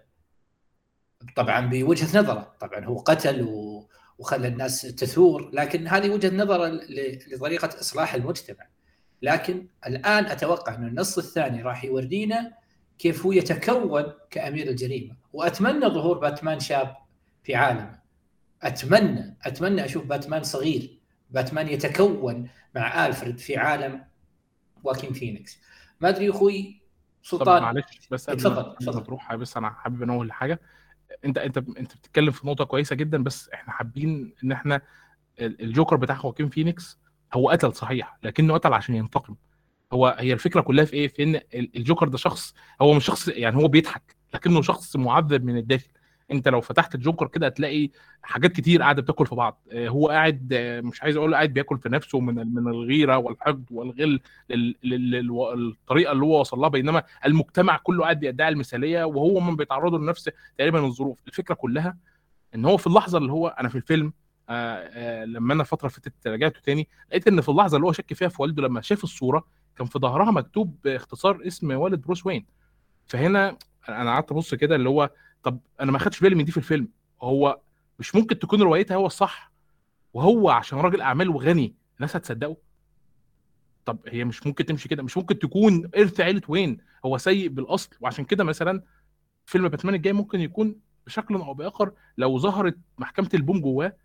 طبعا 1.36 1.66
بوجهة 1.66 2.18
نظره. 2.20 2.56
طبعا 2.60 2.84
هو 2.84 2.98
قتل 2.98 3.42
و... 3.42 3.88
وخلى 4.18 4.48
الناس 4.48 4.82
تثور 4.82 5.50
لكن 5.52 5.88
هذه 5.88 6.10
وجهة 6.10 6.36
نظره 6.36 6.66
ل... 6.68 7.18
لطريقة 7.28 7.80
إصلاح 7.80 8.14
المجتمع. 8.14 8.66
لكن 9.22 9.66
الآن 9.86 10.24
أتوقع 10.24 10.74
انه 10.74 10.86
النص 10.86 11.18
الثاني 11.18 11.62
راح 11.62 11.84
يورينا 11.84 12.52
كيف 12.98 13.26
هو 13.26 13.32
يتكون 13.32 14.12
كأمير 14.30 14.68
الجريمة. 14.68 15.16
وأتمنى 15.32 15.86
ظهور 15.86 16.18
باتمان 16.18 16.60
شاب 16.60 16.96
في 17.44 17.54
عالمه. 17.54 17.98
أتمنى 18.62 19.36
أتمنى 19.42 19.84
أشوف 19.84 20.04
باتمان 20.04 20.42
صغير. 20.42 20.98
باتمان 21.30 21.68
يتكون 21.68 22.48
مع 22.74 23.06
ألفريد 23.06 23.38
في 23.38 23.56
عالم 23.56 24.04
واكين 24.84 25.12
فينيكس 25.12 25.58
ما 26.00 26.08
أدري 26.08 26.30
أخوي 26.30 26.81
سلطان. 27.22 27.62
معلش 27.62 28.08
بس 28.10 28.30
قبل 28.30 28.38
اتفضل، 28.46 28.96
ما. 28.98 29.00
تروح 29.00 29.34
بس 29.34 29.56
أنا 29.56 29.70
حابب 29.70 30.02
أنوه 30.02 30.24
لحاجة. 30.24 30.60
أنت 31.24 31.38
أنت 31.38 31.58
أنت 31.58 31.96
بتتكلم 31.96 32.30
في 32.30 32.46
نقطة 32.46 32.64
كويسة 32.64 32.96
جدا 32.96 33.22
بس 33.22 33.48
إحنا 33.54 33.72
حابين 33.72 34.34
إن 34.44 34.52
إحنا 34.52 34.80
ال- 35.40 35.62
الجوكر 35.62 35.96
بتاع 35.96 36.16
خواكين 36.16 36.48
فينيكس 36.48 36.98
هو 37.34 37.50
قتل 37.50 37.74
صحيح 37.74 38.18
لكنه 38.22 38.54
قتل 38.54 38.72
عشان 38.72 38.94
ينتقم. 38.94 39.36
هو 39.92 40.16
هي 40.18 40.32
الفكرة 40.32 40.60
كلها 40.60 40.84
في 40.84 40.92
إيه؟ 40.92 41.08
في 41.08 41.22
إن 41.22 41.34
ال- 41.36 41.76
الجوكر 41.76 42.08
ده 42.08 42.18
شخص 42.18 42.54
هو 42.82 42.94
مش 42.94 43.04
شخص 43.04 43.28
يعني 43.28 43.56
هو 43.56 43.68
بيضحك 43.68 44.16
لكنه 44.34 44.62
شخص 44.62 44.96
معذب 44.96 45.44
من 45.44 45.56
الداخل. 45.56 45.88
انت 46.32 46.48
لو 46.48 46.60
فتحت 46.60 46.94
الجوكر 46.94 47.26
كده 47.26 47.46
هتلاقي 47.46 47.90
حاجات 48.22 48.52
كتير 48.52 48.82
قاعدة 48.82 49.02
بتاكل 49.02 49.26
في 49.26 49.34
بعض. 49.34 49.60
آه، 49.72 49.88
هو 49.88 50.08
قاعد 50.08 50.48
آه، 50.52 50.80
مش 50.80 51.02
عايز 51.02 51.16
أقول 51.16 51.34
قاعد 51.34 51.52
بياكل 51.52 51.78
في 51.78 51.88
نفسه 51.88 52.20
من 52.20 52.54
من 52.54 52.68
الغيرة 52.68 53.16
والحقد 53.18 53.64
والغل 53.70 54.20
لل- 54.50 54.74
لل- 54.84 55.10
لل- 55.10 55.70
الطريقة 55.70 56.12
اللي 56.12 56.24
هو 56.24 56.40
وصل 56.40 56.58
لها. 56.58 56.68
بينما 56.68 57.02
المجتمع 57.26 57.76
كله 57.82 58.02
قاعد 58.02 58.20
بيدعي 58.20 58.48
المثالية 58.48 59.04
وهو 59.04 59.40
من 59.40 59.56
بيتعرضوا 59.56 59.98
لنفس 59.98 60.30
تقريبا 60.58 60.86
الظروف. 60.86 61.18
الفكرة 61.26 61.54
كلها 61.54 61.96
إن 62.54 62.64
هو 62.64 62.76
في 62.76 62.86
اللحظة 62.86 63.18
اللي 63.18 63.32
هو 63.32 63.48
أنا 63.48 63.68
في 63.68 63.74
الفيلم 63.76 64.12
آه 64.48 64.52
آه 64.52 65.24
لما 65.24 65.54
أنا 65.54 65.64
اللي 65.72 65.90
فاتت 65.90 66.12
رجعته 66.26 66.60
تاني 66.60 66.88
لقيت 67.10 67.28
إن 67.28 67.40
في 67.40 67.48
اللحظة 67.48 67.76
اللي 67.76 67.86
هو 67.86 67.92
شك 67.92 68.14
فيها 68.14 68.28
في 68.28 68.42
والده 68.42 68.62
لما 68.62 68.80
شاف 68.80 69.04
الصورة 69.04 69.44
كان 69.76 69.86
في 69.86 69.98
ظهرها 69.98 70.30
مكتوب 70.30 70.76
باختصار 70.84 71.40
اسم 71.46 71.70
والد 71.70 72.00
بروس 72.00 72.26
وين. 72.26 72.46
فهنا 73.06 73.56
أنا 73.88 74.10
قعدت 74.10 74.32
أبص 74.32 74.54
كده 74.54 74.76
اللي 74.76 74.88
هو 74.88 75.10
طب 75.42 75.60
أنا 75.80 75.92
ما 75.92 75.98
خدتش 75.98 76.20
بالي 76.20 76.34
من 76.34 76.44
دي 76.44 76.50
في 76.52 76.56
الفيلم. 76.58 76.88
هو 77.22 77.60
مش 77.98 78.14
ممكن 78.14 78.38
تكون 78.38 78.62
روايتها 78.62 78.94
هو 78.94 79.06
الصح 79.06 79.52
وهو 80.14 80.50
عشان 80.50 80.78
راجل 80.78 81.00
اعمال 81.00 81.28
وغني 81.28 81.74
الناس 81.96 82.16
هتصدقه؟ 82.16 82.56
طب 83.84 83.98
هي 84.08 84.24
مش 84.24 84.46
ممكن 84.46 84.66
تمشي 84.66 84.88
كده 84.88 85.02
مش 85.02 85.16
ممكن 85.16 85.38
تكون 85.38 85.90
إرث 85.96 86.20
عيلة 86.20 86.42
وين؟ 86.48 86.78
هو 87.04 87.18
سيء 87.18 87.48
بالأصل 87.48 87.90
وعشان 88.00 88.24
كده 88.24 88.44
مثلا 88.44 88.82
فيلم 89.46 89.68
باتمان 89.68 89.94
الجاي 89.94 90.12
ممكن 90.12 90.40
يكون 90.40 90.76
بشكل 91.06 91.34
أو 91.34 91.54
بآخر 91.54 91.92
لو 92.18 92.38
ظهرت 92.38 92.78
محكمة 92.98 93.28
البوم 93.34 93.60
جواه 93.60 93.96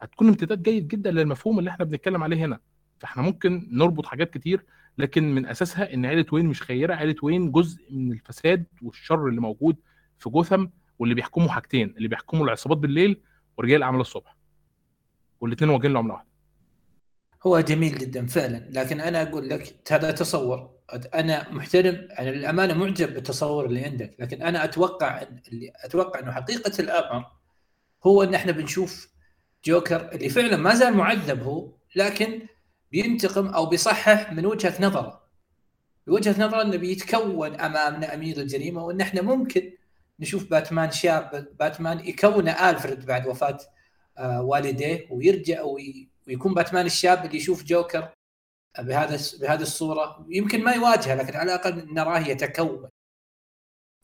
هتكون 0.00 0.28
امتداد 0.28 0.62
جيد 0.62 0.88
جدا 0.88 1.10
للمفهوم 1.10 1.58
اللي 1.58 1.70
إحنا 1.70 1.84
بنتكلم 1.84 2.22
عليه 2.22 2.44
هنا. 2.44 2.58
فإحنا 2.98 3.22
ممكن 3.22 3.68
نربط 3.72 4.06
حاجات 4.06 4.30
كتير 4.30 4.64
لكن 4.98 5.34
من 5.34 5.46
أساسها 5.46 5.94
إن 5.94 6.06
عيلة 6.06 6.26
وين 6.32 6.46
مش 6.46 6.62
خيرة 6.62 6.94
عيلة 6.94 7.14
وين 7.22 7.52
جزء 7.52 7.82
من 7.90 8.12
الفساد 8.12 8.64
والشر 8.82 9.28
اللي 9.28 9.40
موجود 9.40 9.76
في 10.18 10.30
جوثم 10.30 10.66
واللي 10.98 11.14
بيحكموا 11.14 11.48
حاجتين 11.48 11.94
اللي 11.96 12.08
بيحكموا 12.08 12.44
العصابات 12.44 12.78
بالليل 12.78 13.20
ورجال 13.56 13.76
الأعمال 13.76 14.00
الصبح. 14.00 14.36
والاثنين 15.40 15.70
واجهين 15.70 15.92
لعملة 15.92 16.12
واحدة. 16.14 16.28
هو 17.46 17.60
جميل 17.60 17.98
جدا 17.98 18.26
فعلا 18.26 18.68
لكن 18.70 19.00
أنا 19.00 19.22
أقول 19.22 19.48
لك 19.48 19.92
هذا 19.92 20.10
تصور 20.10 20.70
أنا 21.14 21.50
محترم 21.50 22.08
أنا 22.18 22.30
للأمانة 22.30 22.74
معجب 22.74 23.14
بالتصور 23.14 23.66
اللي 23.66 23.84
عندك 23.84 24.16
لكن 24.18 24.42
أنا 24.42 24.64
أتوقع 24.64 25.22
اللي 25.48 25.72
أتوقع 25.76 26.20
إنه 26.20 26.32
حقيقة 26.32 26.72
الأمر 26.80 27.26
هو 28.06 28.22
إن 28.22 28.34
إحنا 28.34 28.52
بنشوف 28.52 29.08
جوكر 29.64 30.12
اللي 30.12 30.28
فعلا 30.28 30.56
ما 30.56 30.74
زال 30.74 30.94
معذب 30.96 31.42
هو 31.42 31.72
لكن 31.96 32.46
بينتقم 32.92 33.46
أو 33.46 33.66
بيصحح 33.66 34.32
من 34.32 34.46
وجهة 34.46 34.74
نظره. 34.80 35.28
بوجهة 36.06 36.46
نظره 36.46 36.62
إنه 36.62 36.76
بيتكون 36.76 37.54
أمامنا 37.60 38.14
أمير 38.14 38.36
الجريمة 38.40 38.84
وإن 38.84 39.00
إحنا 39.00 39.22
ممكن 39.22 39.72
نشوف 40.20 40.50
باتمان 40.50 40.90
شاب 40.90 41.48
باتمان 41.58 42.00
يكون 42.00 42.48
آلفريد 42.48 43.06
بعد 43.06 43.26
وفاة 43.26 43.58
آه، 44.18 44.42
والديه 44.42 45.08
ويرجع 45.10 45.62
وي- 45.62 46.10
ويكون 46.28 46.54
باتمان 46.54 46.86
الشاب 46.86 47.24
اللي 47.24 47.36
يشوف 47.36 47.64
جوكر 47.64 48.08
بهذا 48.78 49.18
بهذه 49.40 49.62
الصورة. 49.62 50.26
يمكن 50.28 50.64
ما 50.64 50.72
يواجهه 50.72 51.14
لكن 51.14 51.36
على 51.36 51.54
الأقل 51.54 51.94
نراه 51.94 52.18
يتكون. 52.18 52.88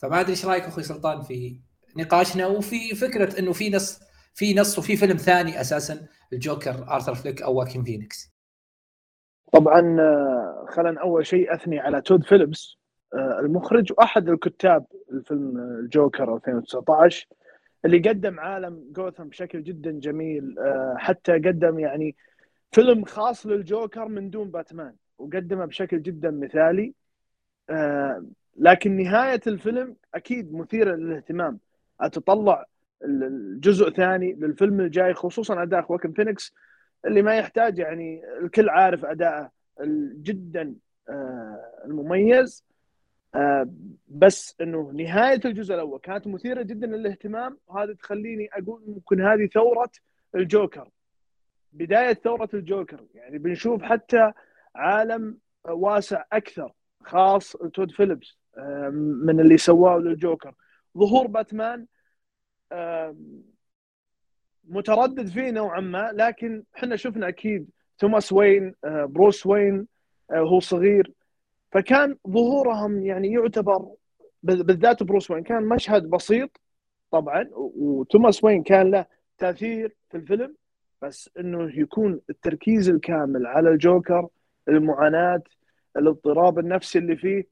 فما 0.03 0.21
أدري 0.21 0.31
إيش 0.31 0.45
رأيك 0.47 0.65
أخوي 0.65 0.83
سلطان 0.83 1.23
في 1.23 1.61
نقاشنا 1.97 2.47
وفي 2.47 2.95
فكرة 2.95 3.39
إنه 3.39 3.53
في 3.53 3.71
نص 3.71 4.01
في 4.35 4.55
نص 4.55 4.79
وفي 4.79 4.97
فيلم 4.97 5.17
ثاني 5.17 5.61
أساسا 5.61 6.09
الجوكر 6.33 6.89
آرثر 6.95 7.15
فليك 7.15 7.43
أو 7.43 7.55
واكين 7.55 7.85
فينيكس. 7.85 8.31
طبعا 9.53 9.97
آه، 10.01 10.67
خلينا 10.77 11.01
أول 11.01 11.27
شيء 11.27 11.55
أثني 11.55 11.79
على 11.81 12.01
تود 12.03 12.25
فيليبس. 12.25 12.77
آه، 12.77 12.84
المخرج 13.15 13.93
واحد 13.99 14.29
الكتاب 14.29 14.87
الفيلم 15.13 15.57
آه، 15.57 15.81
الجوكر 15.81 16.35
2019 16.35 17.27
اللي 17.85 17.99
قدم 17.99 18.41
عالم 18.41 18.85
جوثم 18.93 19.25
بشكل 19.25 19.63
جدا 19.63 19.91
جميل 19.91 20.59
آه، 20.59 20.95
حتى 20.99 21.33
قدم 21.33 21.79
يعني 21.79 22.17
فيلم 22.73 23.05
خاص 23.05 23.47
للجوكر 23.47 24.09
من 24.09 24.31
دون 24.31 24.51
باتمان 24.51 24.95
وقدمه 25.19 25.65
بشكل 25.65 26.03
جدا 26.03 26.31
مثالي. 26.31 26.95
آه، 27.71 28.25
لكن 28.57 28.97
نهاية 28.97 29.41
الفيلم 29.47 29.97
أكيد 30.15 30.55
مثيرة 30.55 30.97
للاهتمام. 30.97 31.59
أتطلع 32.01 32.65
الجزء 33.05 33.89
الثاني 33.89 34.33
للفيلم 34.33 34.81
الجاي 34.81 35.15
خصوصا 35.15 35.63
أداء 35.63 35.83
خواكن 35.83 36.13
فينيكس 36.13 36.55
اللي 37.07 37.23
ما 37.23 37.37
يحتاج 37.37 37.79
يعني 37.79 38.23
الكل 38.43 38.69
عارف 38.69 39.05
أداءه 39.05 39.51
جدا 40.23 40.75
آه، 41.09 41.83
المميز. 41.85 42.65
آه، 43.35 43.69
بس 44.09 44.57
إنه 44.61 44.91
نهاية 44.95 45.41
الجزء 45.45 45.75
الأول 45.75 45.99
كانت 46.01 46.27
مثيرة 46.27 46.63
جدا 46.63 46.87
للاهتمام 46.87 47.59
وهذا 47.67 47.95
تخليني 47.95 48.49
أقول 48.53 48.83
ممكن 48.87 49.21
هذه 49.21 49.47
ثورة 49.47 49.91
الجوكر. 50.35 50.91
بداية 51.73 52.13
ثورة 52.15 52.49
الجوكر 52.55 53.05
يعني 53.15 53.39
بنشوف 53.39 53.83
حتى 53.83 54.33
عالم 54.75 55.39
واسع 55.69 56.25
أكثر 56.33 56.73
خاص 57.05 57.53
تود 57.53 57.91
فيليبس 57.91 58.39
آه، 58.59 58.89
من 59.25 59.41
اللي 59.41 59.57
سواه 59.57 59.99
للجوكر. 59.99 60.55
ظهور 60.99 61.27
باتمان 61.27 61.87
آه، 62.73 63.17
متردد 64.65 65.27
فيه 65.27 65.51
نوعا 65.51 65.81
ما 65.81 66.11
لكن 66.13 66.65
إحنا 66.77 66.97
شفنا 66.97 67.29
أكيد 67.29 67.71
توماس 67.99 68.33
وين 68.33 68.75
آه، 68.85 69.05
بروس 69.05 69.47
وين 69.47 69.87
آه، 70.31 70.43
وهو 70.43 70.61
صغير. 70.61 71.13
فكان 71.75 72.17
ظهورهم 72.29 73.05
يعني 73.05 73.33
يعتبر 73.33 73.89
بالذات 74.43 75.03
بروس 75.03 75.31
وين. 75.31 75.43
كان 75.43 75.63
مشهد 75.69 76.11
بسيط 76.11 76.61
طبعا 77.11 77.49
وتوماس 77.53 78.45
وين 78.45 78.63
كان 78.63 78.91
له 78.91 79.07
تأثير 79.39 79.97
في 80.11 80.17
الفيلم 80.17 80.55
بس 81.03 81.31
إنه 81.39 81.81
يكون 81.81 82.21
التركيز 82.31 82.89
الكامل 82.89 83.47
على 83.47 83.71
الجوكر 83.71 84.29
المعاناة 84.69 85.43
الاضطراب 85.97 86.59
النفسي 86.59 86.99
اللي 86.99 87.17
فيه. 87.17 87.49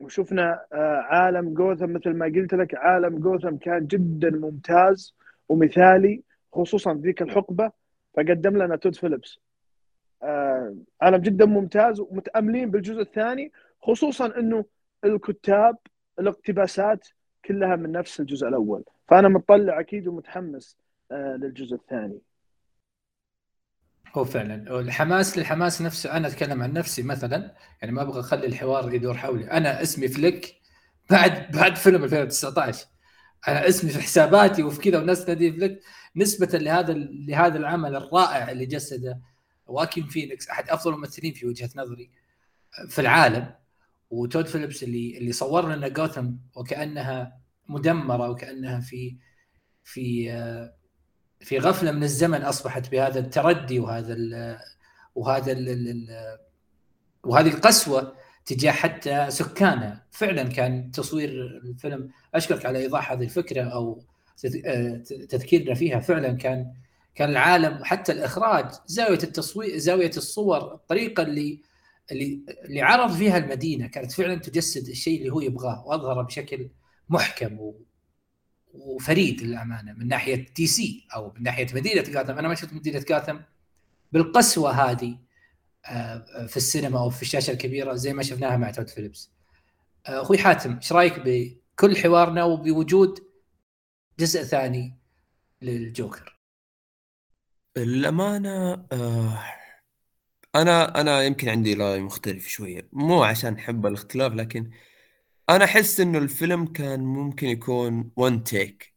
وشفنا 0.00 0.64
آه، 0.72 1.00
عالم 1.00 1.54
جوثم 1.54 1.92
مثل 1.92 2.10
ما 2.10 2.26
قلت 2.26 2.54
لك 2.54 2.74
عالم 2.74 3.18
جوثم 3.18 3.56
كان 3.56 3.86
جدا 3.86 4.30
ممتاز 4.30 5.14
ومثالي 5.48 6.22
خصوصا 6.52 6.94
ذيك 6.94 7.22
الحقبة 7.22 7.72
فقدم 8.14 8.56
لنا 8.56 8.76
تود 8.76 8.94
فيليبس. 8.94 9.38
آه، 10.22 10.74
عالم 11.02 11.16
جدا 11.16 11.44
ممتاز 11.44 12.00
ومتأملين 12.00 12.70
بالجزء 12.70 13.00
الثاني 13.00 13.52
خصوصا 13.82 14.38
إنه 14.38 14.64
الكتاب 15.04 15.76
الاقتباسات 16.18 17.08
كلها 17.44 17.76
من 17.76 17.92
نفس 17.92 18.20
الجزء 18.20 18.48
الأول. 18.48 18.84
فأنا 19.08 19.28
مطلع 19.28 19.80
أكيد 19.80 20.08
ومتحمس 20.08 20.76
آه، 21.12 21.36
للجزء 21.36 21.74
الثاني. 21.74 22.18
هو 24.14 24.24
فعلا. 24.24 24.80
الحماس 24.80 25.38
للحماس 25.38 25.82
نفسه 25.82 26.16
أنا 26.16 26.28
أتكلم 26.28 26.62
عن 26.62 26.72
نفسي 26.72 27.02
مثلا 27.02 27.54
يعني 27.82 27.94
ما 27.94 28.02
أبغى 28.02 28.20
أخلي 28.20 28.46
الحوار 28.46 28.94
يدور 28.94 29.14
حولي. 29.14 29.50
أنا 29.50 29.82
اسمي 29.82 30.08
فليك 30.08 30.54
بعد 31.10 31.50
بعد 31.56 31.76
فيلم 31.76 32.04
2019 32.04 32.86
أنا 33.48 33.68
اسمي 33.68 33.90
في 33.90 34.02
حساباتي 34.02 34.62
وفي 34.62 34.80
كذا 34.80 34.98
والناس 34.98 35.24
تنادي 35.24 35.52
فليك. 35.52 35.80
نسبة 36.16 36.58
لهذا 36.58 36.92
لهذا 37.28 37.58
العمل 37.58 37.96
الرائع 37.96 38.50
اللي 38.50 38.66
جسده 38.66 39.20
واكين 39.68 40.06
فينيكس 40.06 40.48
أحد 40.48 40.70
أفضل 40.70 40.94
الممثلين 40.94 41.32
في 41.32 41.46
وجهة 41.46 41.70
نظري 41.76 42.10
في 42.88 43.00
العالم 43.00 43.54
وتود 44.10 44.46
فيليبس 44.46 44.82
اللي 44.82 45.18
اللي 45.18 45.32
صور 45.32 45.74
لنا 45.74 45.88
جوثم 45.88 46.30
وكأنها 46.56 47.40
مدمرة 47.68 48.30
وكأنها 48.30 48.80
في 48.80 49.16
في 49.84 50.30
في 51.40 51.58
غفلة 51.58 51.92
من 51.92 52.02
الزمن 52.02 52.42
أصبحت 52.42 52.90
بهذا 52.90 53.18
التردي 53.18 53.80
وهذا 53.80 54.12
ال 54.12 54.58
وهذا 55.14 55.52
ال 55.52 55.68
ال 55.68 56.08
وهذه 57.24 57.48
القسوة 57.48 58.14
تجاه 58.46 58.72
حتى 58.72 59.30
سكانها 59.30 60.06
فعلا 60.10 60.42
كان 60.42 60.90
تصوير 60.90 61.30
الفيلم 61.64 62.10
أشكرك 62.34 62.66
على 62.66 62.78
إيضاح 62.78 63.12
هذه 63.12 63.24
الفكرة 63.24 63.62
أو 63.62 64.02
آه، 64.66 64.96
تذكيرنا 65.28 65.74
فيها. 65.74 66.00
فعلا 66.00 66.32
كان 66.32 66.74
كان 67.18 67.30
العالم 67.30 67.84
حتى 67.84 68.12
الإخراج 68.12 68.70
زاوية 68.86 69.18
التصوير 69.22 69.78
زاوية 69.78 70.10
الصور 70.16 70.74
الطريقة 70.74 71.22
اللي 71.22 71.62
اللي 72.12 72.40
اللي 72.64 72.82
عرض 72.82 73.12
فيها 73.12 73.38
المدينة 73.38 73.86
كانت 73.86 74.12
فعلا 74.12 74.34
تجسد 74.34 74.88
الشيء 74.88 75.18
اللي 75.18 75.32
هو 75.32 75.40
يبغاه 75.40 75.86
واظهره 75.86 76.22
بشكل 76.22 76.70
محكم 77.08 77.60
و... 77.60 77.80
وفريد 78.74 79.42
للأمانة 79.42 79.92
من 79.92 80.08
ناحية 80.08 80.46
DC 80.56 81.06
أو 81.14 81.32
من 81.36 81.42
ناحية 81.42 81.66
مدينة 81.74 82.02
جاثم. 82.02 82.38
أنا 82.38 82.48
ما 82.48 82.54
شفت 82.54 82.72
مدينة 82.72 83.04
جاثم 83.08 83.36
بالقسوة 84.12 84.70
هذه 84.70 85.18
آه، 85.86 86.46
في 86.46 86.56
السينما 86.56 86.98
أو 86.98 87.10
في 87.10 87.22
الشاشة 87.22 87.50
الكبيرة 87.50 87.94
زي 87.94 88.12
ما 88.12 88.22
شفناها 88.22 88.56
مع 88.56 88.70
تود 88.70 88.88
فيليبس. 88.88 89.30
آه، 90.06 90.22
أخوي 90.22 90.38
حاتم 90.38 90.76
إيش 90.76 90.92
رأيك 90.92 91.20
بكل 91.24 91.96
حوارنا 91.96 92.44
وبوجود 92.44 93.18
جزء 94.18 94.42
ثاني 94.42 94.98
للجوكر؟ 95.62 96.37
الأمانة 97.76 98.86
آه 98.92 99.44
أنا 100.54 101.00
أنا 101.00 101.22
يمكن 101.22 101.48
عندي 101.48 101.74
رأي 101.74 102.00
مختلف 102.00 102.48
شوية 102.48 102.88
مو 102.92 103.22
عشان 103.22 103.54
أحب 103.54 103.86
الاختلاف 103.86 104.32
لكن 104.32 104.70
أنا 105.50 105.64
أحس 105.64 106.00
إنه 106.00 106.18
الفيلم 106.18 106.66
كان 106.66 107.00
ممكن 107.00 107.46
يكون 107.48 108.12
ون 108.16 108.44
تيك 108.44 108.94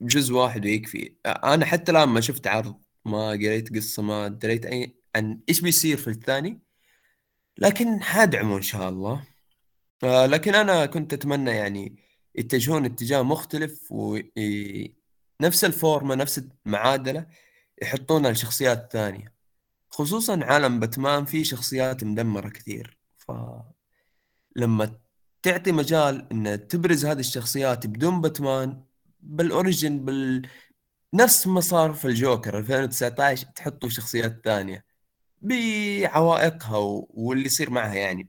جزء 0.00 0.34
واحد 0.34 0.64
ويكفي. 0.66 1.16
أنا 1.26 1.66
حتى 1.66 1.92
الآن 1.92 2.08
ما 2.08 2.20
شفت 2.20 2.46
عرض 2.46 2.80
ما 3.04 3.30
قريت 3.30 3.76
قصة 3.76 4.02
ما 4.02 4.28
دريت 4.28 4.66
أي 4.66 4.96
عن 5.16 5.40
إيش 5.48 5.60
بيصير 5.60 5.96
في 5.96 6.10
الثاني 6.10 6.60
لكن 7.58 8.02
حادعمه 8.02 8.56
إن 8.56 8.62
شاء 8.62 8.88
الله. 8.88 9.24
آه 10.04 10.26
لكن 10.26 10.54
أنا 10.54 10.86
كنت 10.86 11.12
أتمنى 11.12 11.50
يعني 11.50 11.96
يتجهون 12.34 12.84
اتجاه 12.84 13.22
مختلف 13.22 13.92
ونفس 13.92 15.64
الفورمة 15.64 16.14
نفس 16.14 16.42
المعادلة 16.66 17.26
يحطونها 17.82 18.30
لشخصيات 18.30 18.92
ثانية. 18.92 19.34
خصوصا 19.90 20.44
عالم 20.44 20.80
باتمان 20.80 21.24
فيه 21.24 21.42
شخصيات 21.42 22.04
مدمرة 22.04 22.48
كثير. 22.48 22.98
ف 23.18 23.32
لما 24.56 25.00
تعطي 25.42 25.72
مجال 25.72 26.28
إن 26.32 26.68
تبرز 26.68 27.06
هذه 27.06 27.20
الشخصيات 27.20 27.86
بدون 27.86 28.20
باتمان 28.20 28.84
بالأوريجن 29.20 30.04
بال 30.04 30.48
نفس 31.14 31.46
ما 31.46 31.60
صار 31.60 31.92
في 31.92 32.04
الجوكر 32.04 32.58
2019 32.58 33.46
تحطوا 33.46 33.88
شخصيات 33.88 34.40
ثانية 34.44 34.84
بعوائقها 35.42 36.76
واللي 37.10 37.46
يصير 37.46 37.70
معها 37.70 37.94
يعني. 37.94 38.28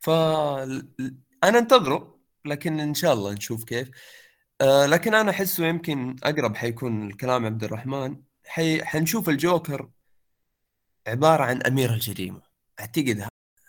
ف 0.00 0.10
أنا 1.44 1.58
أنتظره 1.58 2.18
لكن 2.44 2.80
إن 2.80 2.94
شاء 2.94 3.12
الله 3.12 3.32
نشوف 3.32 3.64
كيف. 3.64 3.90
آه 4.60 4.86
لكن 4.86 5.14
أنا 5.14 5.30
أحسه 5.30 5.66
يمكن 5.66 6.16
أقرب 6.22 6.56
حيكون 6.56 7.10
الكلام 7.10 7.46
عبد 7.46 7.64
الرحمن. 7.64 8.22
حي... 8.46 8.84
حنشوف 8.84 9.28
الجوكر 9.28 9.90
عبارة 11.06 11.44
عن 11.44 11.62
أمير 11.62 11.94
الجريمة. 11.94 12.42
أعتقد 12.80 13.28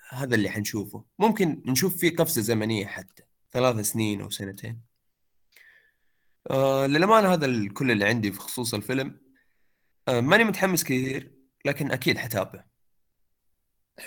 هذا 0.09 0.35
اللي 0.35 0.49
حنشوفه. 0.49 1.05
ممكن 1.19 1.63
نشوف 1.65 1.97
فيه 1.97 2.15
قفزة 2.15 2.41
زمنية 2.41 2.85
حتى 2.85 3.23
ثلاث 3.51 3.79
سنين 3.79 4.21
أو 4.21 4.29
سنتين. 4.29 4.81
آه 6.51 6.85
للأمانة 6.87 7.33
هذا 7.33 7.69
كل 7.73 7.91
اللي 7.91 8.05
عندي 8.05 8.31
في 8.31 8.39
خصوص 8.39 8.73
الفيلم. 8.73 9.19
آه 10.07 10.21
ماني 10.21 10.43
متحمس 10.43 10.83
كثير 10.83 11.31
لكن 11.65 11.91
أكيد 11.91 12.17
حتابع 12.17 12.65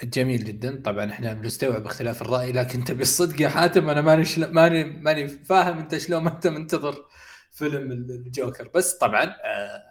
جميل 0.02 0.44
جدا. 0.44 0.82
طبعا 0.82 1.10
إحنا 1.10 1.32
بنستوعب 1.32 1.86
اختلاف 1.86 2.22
الرأي 2.22 2.52
لكن 2.52 2.84
تبي 2.84 3.02
الصدق 3.02 3.40
يا 3.40 3.48
حاتم 3.48 3.90
أنا 3.90 4.00
ماني 4.00 4.24
شل... 4.24 4.52
ماني 4.52 4.84
ماني 4.84 5.28
فاهم 5.28 5.78
أنت 5.78 5.98
شلون 5.98 6.22
ما 6.22 6.32
أنت 6.34 6.46
منتظر 6.46 7.06
فيلم 7.52 7.92
الجوكر. 7.92 8.68
بس 8.74 8.94
طبعا 8.94 9.24
آه 9.24 9.82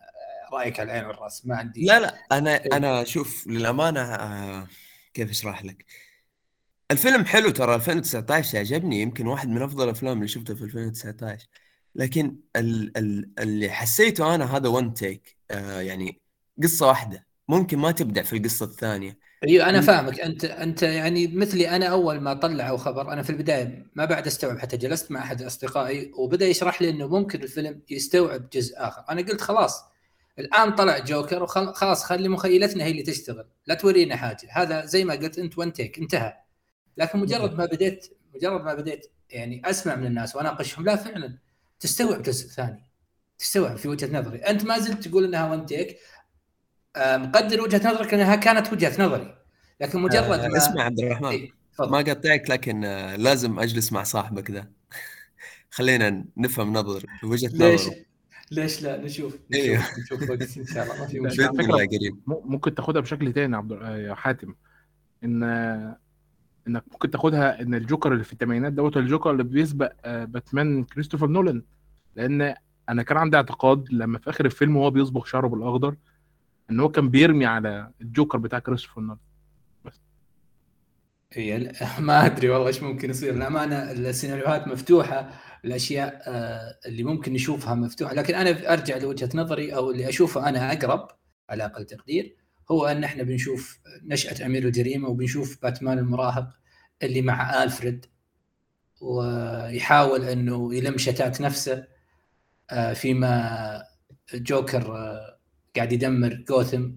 رأيك 0.54 0.80
على 0.80 0.92
العين 0.92 1.06
والرأس 1.06 1.46
ما 1.46 1.56
عندي 1.56 1.86
لا 1.86 2.00
لا 2.00 2.16
أنا. 2.32 2.56
أنا 2.66 3.04
شوف 3.04 3.48
للأمانة 3.48 4.02
آه 4.02 4.68
كيف 5.14 5.30
أشرح 5.30 5.66
لك؟ 5.66 5.86
الفيلم 6.92 7.26
حلو 7.26 7.50
ترى 7.50 7.76
2019 7.76 8.58
عجبني 8.60 9.02
يمكن 9.02 9.28
واحد 9.28 9.50
من 9.50 9.62
أفضل 9.62 9.84
الأفلام 9.84 10.18
اللي 10.18 10.28
شفتها 10.28 10.56
في 10.56 10.64
2019 10.64 11.48
لكن 11.96 12.36
ال 12.56 12.98
ال 12.98 13.30
اللي 13.40 13.70
حسيته 13.70 14.36
أنا 14.36 14.58
هذا 14.58 14.70
ون 14.70 14.94
تيك 14.94 15.38
آه 15.52 15.82
يعني 15.82 16.22
قصة 16.64 16.88
واحدة. 16.88 17.28
ممكن 17.48 17.78
ما 17.80 17.92
تبدع 17.92 18.24
في 18.24 18.38
القصة 18.38 18.66
الثانية. 18.66 19.29
أيوه 19.48 19.70
أنا 19.70 19.82
فاهمك. 19.82 20.20
أنت 20.20 20.46
أنت 20.46 20.84
يعني 20.84 21.28
مثلي 21.28 21.70
أنا 21.70 21.86
أول 21.86 22.20
ما 22.20 22.34
طلعوا 22.34 22.78
خبر 22.78 23.14
أنا 23.14 23.22
في 23.22 23.30
البداية 23.30 23.86
ما 23.96 24.06
بعد 24.06 24.28
استوعب 24.28 24.60
حتى 24.60 24.78
جلست 24.78 25.12
مع 25.12 25.20
أحد 25.20 25.42
أصدقائي 25.42 26.12
وبدأ 26.18 26.48
يشرح 26.48 26.82
لي 26.82 26.90
إنه 26.90 27.08
ممكن 27.08 27.44
الفيلم 27.44 27.82
يستوعب 27.90 28.50
جزء 28.50 28.74
آخر. 28.78 29.04
أنا 29.10 29.22
قلت 29.22 29.42
خلاص 29.42 29.84
الآن 30.40 30.72
طلع 30.76 31.00
جوكر 31.00 31.44
وخلاص 31.44 32.04
خلي 32.04 32.30
مخيلتنا 32.30 32.84
هي 32.84 32.92
اللي 32.92 33.04
تشتغل 33.04 33.46
لا 33.68 33.76
تورينا 33.76 34.16
حاجة. 34.16 34.48
هذا 34.52 34.86
زي 34.86 35.06
ما 35.06 35.14
قلت 35.14 35.40
أنت 35.40 35.58
ون 35.58 35.74
تيك 35.74 36.00
انتهى. 36.00 36.34
لكن 36.98 37.20
مجرد 37.20 37.54
ما 37.54 37.66
بديت 37.66 38.08
مجرد 38.36 38.62
ما 38.64 38.74
بديت 38.74 39.06
يعني 39.30 39.62
أسمع 39.66 39.96
من 39.96 40.06
الناس 40.08 40.36
وأناقشهم 40.36 40.86
لا 40.86 40.96
فعلا 40.96 41.38
تستوعب 41.80 42.22
جزء 42.24 42.48
ثاني 42.48 42.90
تستوعب 43.38 43.78
في 43.78 43.88
وجهة 43.88 44.20
نظري. 44.20 44.38
أنت 44.38 44.66
ما 44.66 44.80
زلت 44.80 45.08
تقول 45.08 45.24
إنها 45.26 45.52
ون 45.52 45.66
تيك 45.66 45.98
مقدر 46.98 47.62
وجهة 47.62 47.90
نظرك 47.94 48.14
إنها 48.14 48.36
كانت 48.36 48.74
وجهة 48.74 49.06
نظري 49.06 49.36
لكن 49.82 50.00
مجرد 50.00 50.40
آه 50.40 50.48
ما 50.48 50.58
اسمع 50.58 50.84
عبد 50.84 51.00
الرحمن 51.00 51.28
إيه؟ 51.30 51.52
ما 51.80 51.98
قطعك 51.98 52.50
لكن 52.50 52.86
آه 52.86 53.16
لازم 53.16 53.60
أجلس 53.60 53.92
مع 53.94 54.04
صاحبك 54.04 54.52
ذا 54.52 54.68
خلينا 55.72 56.26
نفهم 56.38 56.74
نظر 56.74 57.06
وجهة 57.24 57.50
نظره. 57.56 57.68
ليش 57.70 57.90
ليش 58.52 58.82
لا؟ 58.82 58.98
نشوف 58.98 59.34
نشوف, 59.34 59.40
إيه. 59.54 59.88
نشوف 60.00 60.30
وقت 60.30 60.58
إن 60.58 60.66
شاء 60.66 60.84
الله 60.84 61.02
ما 61.02 61.08
في 61.08 61.20
مشكلة. 61.46 61.48
قريب. 61.86 62.20
ممكن 62.28 62.76
تاخدها 62.76 63.02
بشكل 63.02 63.34
تاني 63.34 63.56
عبد 63.56 63.72
يا 63.82 64.14
حاتم. 64.16 64.56
إن 65.24 65.44
إنك 66.68 66.84
ممكن 66.92 67.12
تاخدها 67.12 67.62
إن 67.62 67.74
الجوكر 67.74 68.14
اللي 68.14 68.24
في 68.24 68.34
الثمانينات 68.34 68.74
دوت 68.74 68.98
الجوكر 68.98 69.32
اللي 69.32 69.44
بيسبق 69.44 69.92
آه، 70.06 70.26
باتمان 70.26 70.84
كريستوفر 70.84 71.28
نولان. 71.28 71.64
لأن 72.16 72.56
أنا 72.90 73.04
كان 73.04 73.18
عندي 73.18 73.38
اعتقاد 73.38 73.86
لما 73.92 74.20
في 74.20 74.30
آخر 74.30 74.46
الفيلم 74.46 74.78
وهو 74.78 74.90
بيصبغ 74.92 75.26
شعره 75.26 75.48
بالأخضر 75.48 75.96
إن 76.72 76.80
هو 76.80 76.90
كان 76.90 77.10
بيرمي 77.10 77.46
على 77.46 77.92
الجوكر 78.02 78.38
بتاع 78.38 78.60
كريستوفر 78.60 79.02
نولان. 79.02 79.18
هي 81.34 81.72
ما 82.00 82.26
أدري 82.26 82.50
والله 82.50 82.68
إيش 82.68 82.84
ممكن 82.84 83.10
يصير. 83.10 83.34
الامانه 83.34 83.92
السيناريوهات 83.92 84.68
مفتوحة 84.68 85.30
الأشياء 85.66 86.22
آه، 86.28 86.80
اللي 86.86 87.04
ممكن 87.04 87.34
نشوفها 87.34 87.76
مفتوحة. 87.76 88.14
لكن 88.14 88.36
أنا 88.36 88.74
أرجع 88.74 88.98
لوجهة 88.98 89.30
نظري 89.36 89.76
أو 89.76 89.92
اللي 89.92 90.10
أشوفه 90.10 90.50
أنا 90.50 90.74
أقرب 90.74 91.08
على 91.50 91.66
أقل 91.66 91.86
تقدير 91.86 92.36
هو 92.72 92.86
إن 92.86 93.04
إحنا 93.04 93.24
بنشوف 93.24 93.80
نشأة 94.04 94.46
أمير 94.46 94.66
الجريمة 94.66 95.10
وبنشوف 95.10 95.62
باتمان 95.62 96.00
المراهق 96.00 96.50
اللي 97.04 97.22
مع 97.22 97.64
آلفريد 97.64 98.06
ويحاول 99.02 100.24
إنه 100.24 100.76
يلم 100.76 100.98
شتات 100.98 101.42
نفسه 101.42 101.88
آه، 102.72 102.94
فيما 102.94 103.84
جوكر 104.34 104.98
آه، 104.98 105.39
قاعد 105.80 105.94
يدمر 105.94 106.44
جوثم 106.50 106.92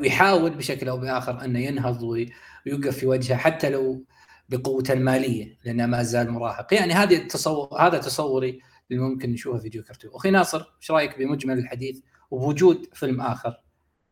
ويحاول 0.00 0.50
بشكل 0.50 0.88
أو 0.88 0.98
بآخر 0.98 1.44
انه 1.44 1.58
ينهض 1.58 2.02
ويوقف 2.02 2.98
في 2.98 3.06
وجهه 3.06 3.36
حتى 3.36 3.70
لو 3.70 4.04
بقوته 4.48 4.92
الماليه 4.92 5.58
لأنه 5.64 5.86
ما 5.86 6.02
زال 6.02 6.30
مراهق. 6.30 6.74
يعني 6.74 6.92
هذه 6.92 7.16
التصور 7.16 7.80
هذا 7.80 7.98
تصوري 7.98 8.60
اللي 8.90 9.02
ممكن 9.02 9.30
نشوفه 9.30 9.58
في 9.58 9.68
جوكر 9.68 9.92
2 9.94 10.14
أخي 10.14 10.30
ناصر 10.30 10.64
إيش 10.82 10.90
رأيك 10.90 11.18
بمجمل 11.18 11.58
الحديث 11.58 12.00
وبوجود 12.30 12.86
فيلم 12.92 13.20
آخر 13.20 13.60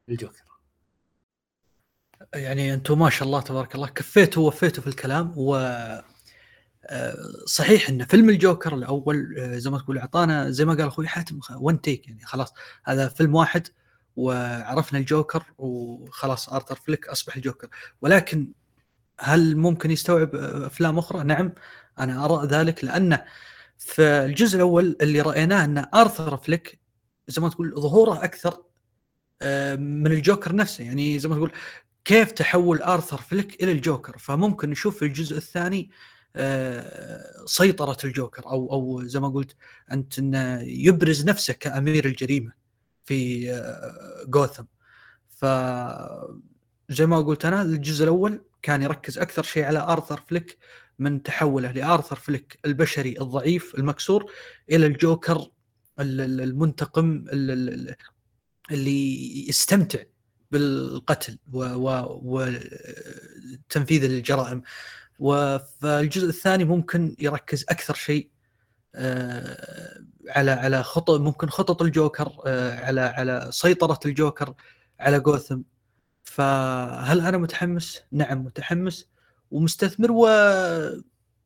للجوكر؟ 0.09 0.45
يعني 2.35 2.75
أنتم 2.75 2.99
ما 2.99 3.11
شاء 3.11 3.27
الله 3.29 3.41
تبارك 3.41 3.75
الله 3.75 3.89
كفيتوا 3.89 4.43
ووفيتوا 4.43 4.83
في 4.83 4.89
الكلام 4.89 5.33
و 5.37 5.57
آه، 6.87 7.17
صحيح 7.47 7.89
إن 7.89 8.05
فيلم 8.05 8.31
الجوكر 8.31 8.75
الأول 8.75 9.39
آه، 9.39 9.59
زي 9.59 9.71
ما 9.71 9.79
تقول 9.79 9.99
أعطانا 9.99 10.51
زي 10.51 10.65
ما 10.65 10.75
قال 10.75 10.87
أخوي 10.87 11.09
حاتم 11.09 11.41
ون 11.61 11.81
تيك 11.81 12.09
يعني 12.09 12.25
خلاص. 12.25 12.53
هذا 12.85 13.09
فيلم 13.09 13.35
واحد 13.35 13.69
وعرفنا 14.17 14.99
الجوكر 14.99 15.45
وخلاص 15.59 16.49
آرثر 16.49 16.75
فليك 16.75 17.09
أصبح 17.09 17.37
الجوكر. 17.37 17.69
ولكن 18.03 18.53
هل 19.21 19.57
ممكن 19.57 19.91
يستوعب 19.91 20.35
أفلام 20.35 20.99
أخرى؟ 20.99 21.25
نعم 21.25 21.53
أنا 21.99 22.25
أرى 22.25 22.47
ذلك 22.47 22.85
لأن 22.85 23.19
في 23.79 24.03
الجزء 24.03 24.57
الأول 24.57 24.97
اللي 25.01 25.21
رأيناه 25.21 25.65
أن 25.65 25.87
آرثر 25.95 26.37
فليك 26.37 26.79
زي 27.29 27.43
ما 27.43 27.49
تقول 27.49 27.75
ظهوره 27.81 28.25
أكثر 28.25 28.63
آه، 29.43 29.77
من 29.77 30.07
الجوكر 30.13 30.55
نفسه. 30.57 30.85
يعني 30.85 31.19
زي 31.19 31.29
ما 31.29 31.35
تقول 31.35 31.53
كيف 32.05 32.33
تحول 32.33 32.83
آرثر 32.83 33.17
فليك 33.19 33.63
إلى 33.63 33.73
الجوكر؟ 33.73 34.19
فممكن 34.19 34.71
نشوف 34.71 34.99
في 34.99 35.05
الجزء 35.05 35.37
الثاني 35.37 35.91
آه، 36.37 37.45
سيطرة 37.47 37.97
الجوكر 38.05 38.47
أو 38.47 38.73
أو 38.73 39.03
زي 39.05 39.21
ما 39.21 39.29
قلت 39.29 39.57
أنت 39.93 40.19
أنه 40.19 40.61
يبرز 40.63 41.25
نفسه 41.25 41.53
كأمير 41.55 42.05
الجريمة. 42.05 42.53
في 43.05 43.47
جوثم 44.27 44.63
آه، 44.63 44.69
ف 45.29 45.45
زي 46.89 47.07
ما 47.07 47.21
قلت 47.21 47.45
أنا 47.45 47.63
الجزء 47.63 48.05
الأول 48.05 48.45
كان 48.63 48.83
يركز 48.83 49.19
أكثر 49.19 49.43
شيء 49.43 49.65
على 49.65 49.79
آرثر 49.79 50.21
فليك 50.29 50.59
من 50.99 51.23
تحوله 51.23 51.73
لآرثر 51.73 52.17
فليك 52.17 52.59
البشري 52.65 53.15
الضعيف 53.21 53.75
المكسور 53.75 54.33
إلى 54.71 54.87
الجوكر 54.87 55.49
المنتقم 56.01 57.25
اللي 58.71 59.49
يستمتع 59.49 60.03
بالقتل 60.51 61.39
وتنفيذ 62.23 64.05
الجرائم 64.05 64.63
وفالجزء 65.19 66.29
الثاني 66.29 66.65
ممكن 66.65 67.17
يركز 67.19 67.65
أكثر 67.69 67.95
شيء 67.95 68.29
على 70.29 70.51
على 70.51 70.83
خطط 70.83 71.21
ممكن 71.21 71.49
خطط 71.49 71.83
الجوكر 71.83 72.33
آه، 72.47 72.85
على 72.85 73.01
على 73.01 73.49
سيطرة 73.51 73.99
الجوكر 74.07 74.55
على 75.01 75.21
جوثم 75.21 75.61
فهل 76.23 77.21
أنا 77.21 77.39
متحمس؟ 77.39 78.03
نعم 78.13 78.45
متحمس 78.45 79.09
ومستثمر 79.51 80.13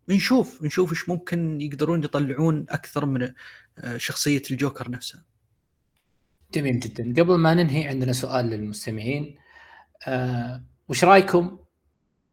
ونشوف 0.09 0.63
نشوف 0.63 0.91
إيش 0.91 1.09
ممكن 1.09 1.61
يقدرون 1.61 2.05
يطلعون 2.05 2.67
أكثر 2.71 3.07
من 3.07 3.33
آه، 3.79 3.97
شخصية 3.97 4.43
الجوكر 4.51 4.91
نفسها. 4.91 5.25
جميل 6.55 6.81
جدا 6.81 7.23
قبل 7.23 7.35
ما 7.35 7.55
ننهي 7.55 7.89
عندنا 7.89 8.13
سؤال 8.13 8.45
للمستمعين 8.45 9.39
آه، 10.07 10.63
وش 10.89 11.05
رأيكم 11.05 11.59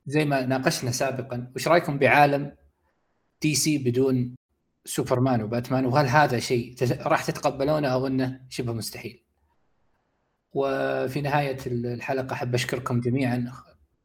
زي 0.06 0.26
ما 0.26 0.46
ناقشنا 0.46 0.92
سابقا 0.92 1.52
وش 1.56 1.68
رأيكم 1.68 1.98
بعالم 1.98 2.56
دي 3.42 3.56
سي 3.56 3.78
بدون 3.78 4.36
سوبرمان 4.86 5.44
وباتمان 5.44 5.86
وهل 5.86 6.06
هذا 6.06 6.40
شيء 6.40 6.76
راح 7.02 7.26
تتقبلونه 7.26 7.88
أو 7.88 8.08
إنه 8.08 8.42
شبه 8.50 8.74
مستحيل؟ 8.74 9.24
وفي 10.54 11.22
نهاية 11.22 11.58
الحلقة 11.68 12.34
أحب 12.34 12.54
أشكركم 12.54 13.00
جميعا 13.02 13.52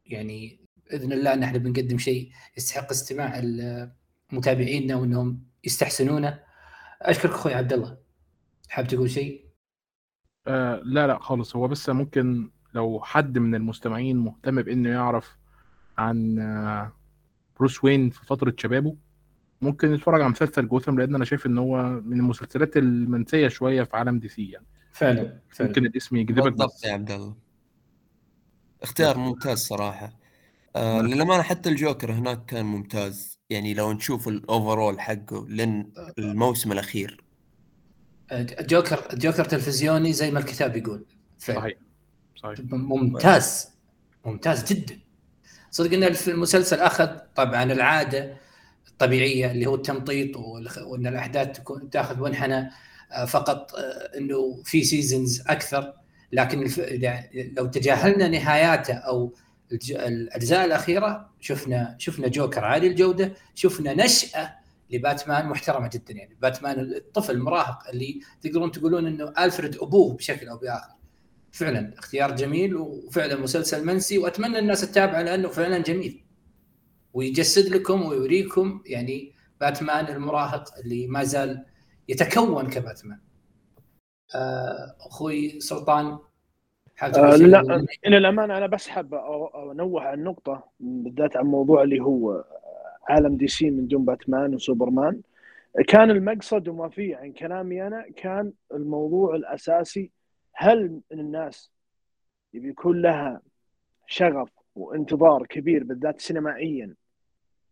يعني 0.07 0.61
بإذن 0.86 1.12
الله 1.12 1.35
إن 1.35 1.43
إحنا 1.43 1.59
بنقدم 1.59 1.98
شيء 1.98 2.31
يستحق 2.57 2.90
استماع 2.90 3.43
متابعينا 4.32 4.97
وإنهم 4.97 5.44
يستحسنونه. 5.65 6.40
أشكرك 7.02 7.32
أخوي 7.32 7.55
عبد 7.55 7.73
الله. 7.73 7.98
حاب 8.69 8.86
تقول 8.86 9.11
شيء؟ 9.11 9.47
آه 10.47 10.81
لا 10.85 11.07
لا 11.07 11.19
خالص. 11.19 11.57
هو 11.57 11.69
بس 11.69 11.89
ممكن 11.89 12.51
لو 12.74 13.01
حد 13.05 13.39
من 13.39 13.55
المستمعين 13.55 14.16
مهتم 14.16 14.62
بإنه 14.62 14.89
يعرف 14.89 15.36
عن 15.98 16.39
آه 16.39 16.93
بروس 17.59 17.85
وين 17.85 18.11
في 18.11 18.27
فترة 18.27 18.55
شبابه 18.59 18.97
ممكن 19.62 19.94
يتفرج 19.94 20.20
على 20.20 20.30
مسلسل 20.30 20.68
جوثم 20.68 20.98
لأن 20.98 21.14
أنا 21.14 21.24
شايف 21.24 21.46
إن 21.46 21.58
هو 21.58 21.82
من 21.82 22.20
المسلسلات 22.20 22.76
المنسيه 22.76 23.48
شوية 23.48 23.82
في 23.82 23.96
عالم 23.96 24.18
دي 24.18 24.28
سي 24.28 24.50
يعني. 24.50 24.66
فعلا, 24.92 25.40
فعلا. 25.50 25.68
ممكن 25.68 25.86
الاسم 25.86 26.16
يجذبك 26.16 26.42
بالضبط 26.42 26.84
يا 26.84 26.92
عبد 26.92 27.10
الله. 27.10 27.36
اختيار 28.82 29.18
ممتاز 29.18 29.58
صراحة. 29.58 30.12
آه 30.76 31.00
للأمانة 31.00 31.42
حتى 31.42 31.68
الجوكر 31.68 32.12
هناك 32.12 32.44
كان 32.44 32.64
ممتاز. 32.64 33.40
يعني 33.50 33.74
لو 33.74 33.92
نشوف 33.92 34.28
الاوفرول 34.28 35.00
حقه 35.00 35.46
لين 35.48 35.92
الموسم 36.18 36.72
الأخير. 36.72 37.24
جوكر 38.60 39.08
جوكر 39.14 39.44
تلفزيوني 39.44 40.12
زي 40.12 40.30
ما 40.30 40.38
الكتاب 40.38 40.76
يقول. 40.76 41.04
فعلا. 41.38 41.60
صحيح 41.60 41.74
صحيح. 42.36 42.60
ممتاز 42.72 43.68
ممتاز 44.24 44.72
جدا. 44.72 45.00
صدق 45.70 45.92
إن 45.92 46.14
المسلسل 46.28 46.80
أخذ 46.80 47.08
طبعا 47.36 47.62
العادة 47.62 48.36
الطبيعيه 49.01 49.51
اللي 49.51 49.66
هو 49.66 49.74
التمطيط 49.74 50.36
وأن 50.86 51.06
الأحداث 51.06 51.59
تكون 51.59 51.90
تأخذ 51.90 52.20
منحنى 52.20 52.70
آه، 53.12 53.24
فقط 53.24 53.74
آه، 53.74 54.18
إنه 54.18 54.62
في 54.64 54.85
سيزونز 54.85 55.40
أكثر. 55.47 55.93
لكن 56.32 56.70
لو 57.56 57.66
تجاهلنا 57.66 58.28
نهاياته 58.28 58.94
أو 58.94 59.35
الأجزاء 59.93 60.64
الأخيرة 60.64 61.31
شفنا 61.40 61.97
شفنا 61.98 62.28
جوكر 62.28 62.64
عالي 62.64 62.86
الجودة 62.86 63.32
شفنا 63.55 63.94
نشأة 64.05 64.55
لباتمان 64.90 65.47
محترمة 65.47 65.90
جدا. 65.93 66.14
يعني 66.14 66.36
باتمان 66.43 66.81
الطفل 66.81 67.32
المراهق 67.32 67.89
اللي 67.89 68.20
تقدرون 68.43 68.72
تقولون 68.72 69.06
إنه 69.06 69.32
ألفريد 69.39 69.77
أبوه 69.77 70.16
بشكل 70.16 70.48
أو 70.48 70.56
بآخر. 70.56 70.94
فعلا 71.52 71.94
اختيار 71.98 72.36
جميل 72.36 72.77
وفعلا 72.77 73.36
مسلسل 73.36 73.86
منسي 73.86 74.18
وأتمنى 74.18 74.59
الناس 74.59 74.81
تتابعه 74.81 75.22
لأنه 75.22 75.48
فعلا 75.48 75.78
جميل. 75.78 76.30
ويجسد 77.14 77.74
لكم 77.74 78.02
ويوريكم 78.02 78.82
يعني 78.86 79.32
باتمان 79.60 80.06
المراهق 80.06 80.64
اللي 80.78 81.06
ما 81.06 81.24
زال 81.24 81.64
يتكون 82.08 82.70
كباتمان. 82.70 83.18
آه، 84.34 84.96
أخوي 85.00 85.60
سلطان 85.60 86.18
آه 87.02 87.36
لا 87.36 87.86
للامانه 88.06 88.58
أنا 88.58 88.66
بس 88.66 88.88
حاب 88.88 89.14
أنوه 89.72 90.02
عن 90.02 90.24
نقطة 90.24 90.64
بالذات 90.80 91.36
عن 91.36 91.46
موضوع 91.46 91.82
اللي 91.82 92.00
هو 92.00 92.44
عالم 93.08 93.36
دي 93.36 93.48
سي 93.48 93.70
من 93.70 93.86
دون 93.86 94.04
باتمان 94.04 94.54
وسوبرمان. 94.54 95.20
كان 95.88 96.10
المقصد 96.10 96.68
وما 96.68 96.88
فيه 96.88 97.16
عن 97.16 97.32
كلامي 97.32 97.86
أنا 97.86 98.06
كان 98.16 98.52
الموضوع 98.72 99.34
الأساسي 99.34 100.10
هل 100.52 101.00
من 101.12 101.20
الناس 101.20 101.70
يبي 102.54 102.68
يكون 102.68 103.02
لها 103.02 103.40
شغف 104.06 104.48
وانتظار 104.74 105.46
كبير 105.46 105.84
بالذات 105.84 106.20
سينمائيا 106.20 106.94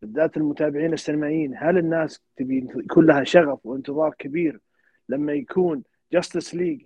بالذات 0.02 0.36
المتابعين 0.36 0.92
السينمائيين. 0.92 1.54
هل 1.56 1.78
الناس 1.78 2.22
تبي 2.36 2.68
يكون 2.76 3.06
لها 3.06 3.24
شغف 3.24 3.66
وانتظار 3.66 4.14
كبير 4.18 4.60
لما 5.08 5.32
يكون 5.32 5.82
Justice 6.12 6.54
League 6.54 6.82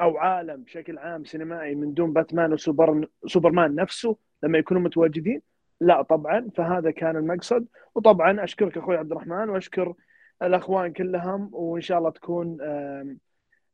أو 0.00 0.18
عالم 0.18 0.62
بشكل 0.62 0.98
عام 0.98 1.24
سينمائي 1.24 1.74
من 1.74 1.94
دون 1.94 2.12
باتمان 2.12 2.52
وسوبر 2.52 3.08
سوبرمان 3.26 3.74
نفسه 3.74 4.16
لما 4.42 4.58
يكونوا 4.58 4.82
متواجدين؟ 4.82 5.42
لا 5.80 6.02
طبعا. 6.02 6.48
فهذا 6.56 6.90
كان 6.90 7.16
المقصد. 7.16 7.66
وطبعا 7.94 8.44
أشكرك 8.44 8.78
أخوي 8.78 8.96
عبد 8.96 9.12
الرحمن 9.12 9.48
وأشكر 9.48 9.94
الأخوان 10.42 10.92
كلهم. 10.92 11.50
وإن 11.52 11.80
شاء 11.80 11.98
الله 11.98 12.10
تكون 12.10 12.58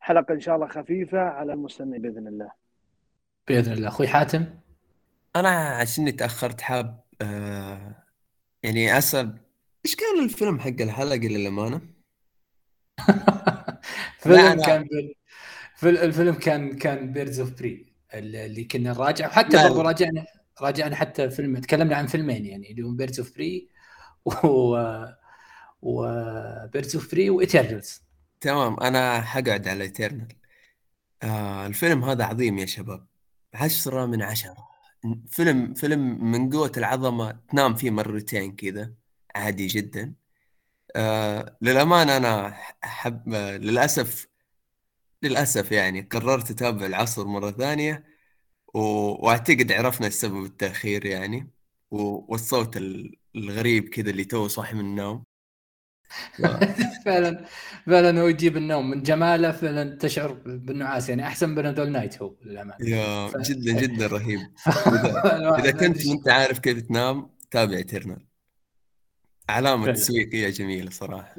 حلقة 0.01 0.34
إن 0.34 0.40
شاء 0.40 0.56
الله 0.56 0.66
خفيفة 0.66 1.18
على 1.18 1.52
المستمع 1.52 1.97
بإذن 1.97 2.28
الله. 2.28 2.51
بإذن 3.48 3.72
الله. 3.72 3.88
أخوي 3.88 4.06
حاتم؟ 4.06 4.44
أنا 5.36 5.48
عشان 5.48 6.16
تاخرت 6.16 6.60
حاب 6.60 7.01
آه 7.22 8.05
يعني 8.66 8.98
اسال 8.98 9.38
إيش 9.86 9.97
كان 9.97 10.24
الفيلم 10.24 10.60
حق 10.60 10.80
الحلقة 10.80 11.16
للأمانة؟ 11.16 11.80
فيلم 14.18 14.62
كان 14.62 14.88
الفيلم 15.82 16.34
كان 16.34 16.78
كان 16.78 17.12
Birds 17.12 17.40
of 17.40 17.51
Prey 17.51 17.93
اللي 18.14 18.64
كنا 18.64 18.93
نراجع 18.93 19.26
وحتى 19.26 19.68
برضو 19.68 19.80
راجعنا 19.80 20.26
راجعنا 20.60 20.97
حتى 20.97 21.30
فيلم 21.30 21.59
تكلمنا 21.60 21.97
عن 21.97 22.06
فيلمين 22.06 22.47
يعني 22.47 22.70
اللي 22.70 22.82
هم 22.82 22.97
Birds 22.97 23.20
of 23.20 23.34
Prey 23.34 23.68
و 24.44 24.76
و 25.82 26.06
Birds 26.66 26.97
of 26.97 27.10
Prey 27.12 27.30
و 27.30 27.38
Eternals 27.38 28.02
تمام 28.40 28.80
أنا 28.80 29.20
حقعد 29.20 29.68
على 29.68 29.84
Eternals 29.84 30.28
آه 31.22 31.66
الفيلم 31.66 32.05
هذا 32.05 32.24
عظيم 32.24 32.59
يا 32.59 32.66
شباب. 32.66 33.06
عشرة 33.55 34.06
من 34.06 34.22
عشرة. 34.22 34.76
فيلم 35.28 35.74
فيلم 35.74 36.24
من 36.32 36.50
قوة 36.50 36.72
العظمة 36.76 37.40
تنام 37.48 37.74
فيه 37.74 37.90
مرتين 37.90 38.56
كذا 38.56 38.94
عادي 39.34 39.66
جدا. 39.66 40.14
آه 40.96 41.58
للأمانة 41.62 42.16
أنا 42.16 42.50
حب 42.82 43.28
للأسف 43.34 44.28
للأسف 45.22 45.72
يعني 45.72 46.00
قررت 46.02 46.50
أتابع 46.50 46.86
العصر 46.86 47.24
مرة 47.26 47.50
ثانية 47.50 48.04
و... 48.74 48.80
وأعتقد 49.26 49.72
عرفنا 49.72 50.06
السبب 50.06 50.44
التأخير 50.44 51.06
يعني 51.06 51.50
و... 51.90 51.98
والصوت 52.32 52.76
الغريب 53.36 53.88
كذا 53.88 54.10
اللي 54.10 54.24
تو 54.24 54.48
صاحي 54.48 54.74
من 54.74 54.80
النوم. 54.80 55.24
فعلا 57.04 57.44
فعلا 57.86 58.20
هو 58.20 58.26
يجيب 58.26 58.56
النوم. 58.56 58.90
من 58.90 59.02
جماله 59.02 59.52
فعلا 59.52 59.96
تشعر 59.98 60.32
بالنعاس 60.46 61.08
يعني 61.08 61.26
أحسن 61.26 61.54
بنادول 61.54 61.92
night 61.93 62.22
هو 62.22 62.34
للأمانة. 62.44 62.88
يا 62.88 63.28
ف... 63.28 63.36
جدا 63.36 63.72
جدا 63.82 64.06
رهيب. 64.06 64.40
إذا, 64.86 65.58
إذا 65.58 65.70
كنت 65.70 66.06
انت 66.06 66.28
عارف 66.28 66.58
كيف 66.58 66.80
تنام 66.80 67.30
تابع 67.50 67.80
Eternals 67.80 68.26
علامة 69.48 69.92
تسويقية 69.92 70.48
جميلة 70.48 70.90
صراحة. 70.90 71.34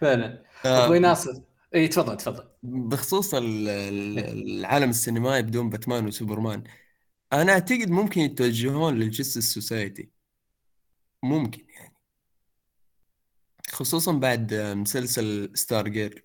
فعلا. 0.00 0.42
أخوي 0.64 0.98
ناصر 0.98 1.32
إي 1.74 1.88
تفضل 1.88 2.16
تفضل. 2.16 2.44
بخصوص 2.62 3.34
العالم 3.34 4.90
السينمائي 4.90 5.42
بدون 5.42 5.70
باتمان 5.70 6.06
وسوبرمان 6.06 6.64
أنا 7.32 7.52
أعتقد 7.52 7.90
ممكن 7.90 8.20
يتوجهون 8.20 8.94
لل 8.98 9.10
Justice 9.10 9.54
Society 9.54 10.10
ممكن. 11.22 11.65
خصوصا 13.76 14.12
بعد 14.12 14.54
مسلسل 14.54 15.50
Stargirl 15.54 16.24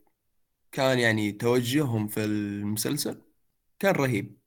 كان 0.71 0.99
يعني 0.99 1.31
توجههم 1.31 2.07
في 2.07 2.23
المسلسل 2.23 3.21
كان 3.79 3.95
رهيب. 3.95 4.37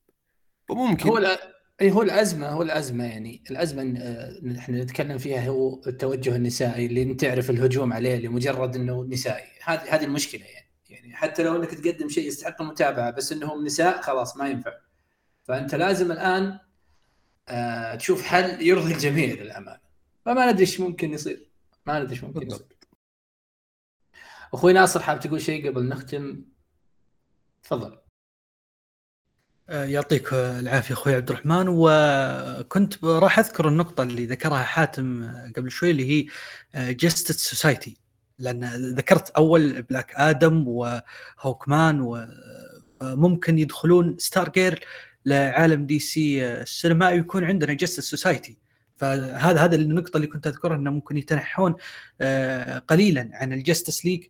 وممكن. 0.71 1.09
هو 1.09 1.39
اي 1.81 1.91
هو 1.91 2.03
الأزمة 2.03 2.49
هو 2.49 2.63
الأزمة 2.63 3.05
يعني 3.05 3.43
الأزمة 3.51 3.83
اللي 3.83 4.59
إحنا 4.59 4.83
نتكلم 4.83 5.19
فيها 5.19 5.49
هو 5.49 5.81
التوجه 5.87 6.37
النسائي 6.37 6.87
اللي 6.87 7.03
أنت 7.03 7.21
تعرف 7.21 7.51
الهجوم 7.51 7.93
عليه 7.93 8.17
لمجرد 8.17 8.77
إنه 8.77 9.05
نسائي. 9.05 9.49
هذه 9.65 9.95
هذه 9.95 10.05
المشكلة 10.05 10.45
يعني. 10.45 10.71
يعني 10.91 11.17
حتى 11.17 11.43
لو 11.43 11.57
إنك 11.57 11.75
تقدم 11.75 12.09
شيء 12.09 12.29
يستحق 12.29 12.63
المتابعة 12.63 13.11
بس 13.11 13.33
إنهم 13.33 13.65
نساء 13.65 14.03
خلاص 14.03 14.37
ما 14.37 14.49
ينفع. 14.49 14.73
فأنت 15.45 15.75
لازم 15.75 16.13
الآن 16.13 16.59
آه 17.49 17.95
تشوف 17.95 18.23
حل 18.23 18.63
يرضي 18.63 18.95
الجميع 18.95 19.35
للأمانة. 19.35 19.81
فما 20.25 20.53
ندري 20.53 20.61
إيش 20.61 20.81
ممكن 20.81 21.13
يصير. 21.13 21.51
ما 21.87 21.99
ندري 21.99 22.13
إيش 22.13 22.25
ممكن 22.25 22.47
يصير. 22.47 22.67
أخوي 24.55 24.73
ناصر 24.73 25.01
حاب 25.03 25.21
تقول 25.21 25.41
شيء 25.41 25.69
قبل 25.69 25.89
نختم؟ 25.89 26.45
تفضل. 27.63 27.99
آه، 29.69 29.85
يعطيك 29.85 30.33
العافية 30.33 30.95
أخوي 30.95 31.15
عبد 31.15 31.31
الرحمن. 31.31 31.65
وكنت 31.69 33.05
راح 33.05 33.39
أذكر 33.39 33.69
النقطة 33.69 34.03
اللي 34.03 34.27
ذكرها 34.27 34.63
حاتم 34.63 35.33
قبل 35.57 35.71
شوي 35.71 35.91
اللي 35.91 36.11
هي 36.11 36.27
Justice 36.93 37.37
Society 37.37 37.97
لأن 38.39 38.65
ذكرت 38.95 39.31
أول 39.31 39.83
بلاك 39.83 40.13
آدم 40.15 40.65
وهوكمان 40.69 42.01
وممكن 43.03 43.59
يدخلون 43.59 44.19
Stargirl 44.19 44.85
لعالم 45.27 45.87
DC 45.87 46.47
السينمائي 46.47 47.19
ويكون 47.19 47.45
عندنا 47.45 47.73
Justice 47.73 48.05
Society 48.05 48.59
فهذا 48.97 49.61
هذا 49.61 49.77
النقطة 49.77 50.17
اللي 50.17 50.27
كنت 50.27 50.47
أذكرها 50.47 50.77
إنه 50.77 50.91
ممكن 50.91 51.17
يتنحون 51.17 51.75
آه، 52.21 52.79
قليلا 52.79 53.31
عن 53.33 53.53
ال 53.53 53.59
Justice 53.59 54.05
League 54.05 54.25
آه، 54.25 54.29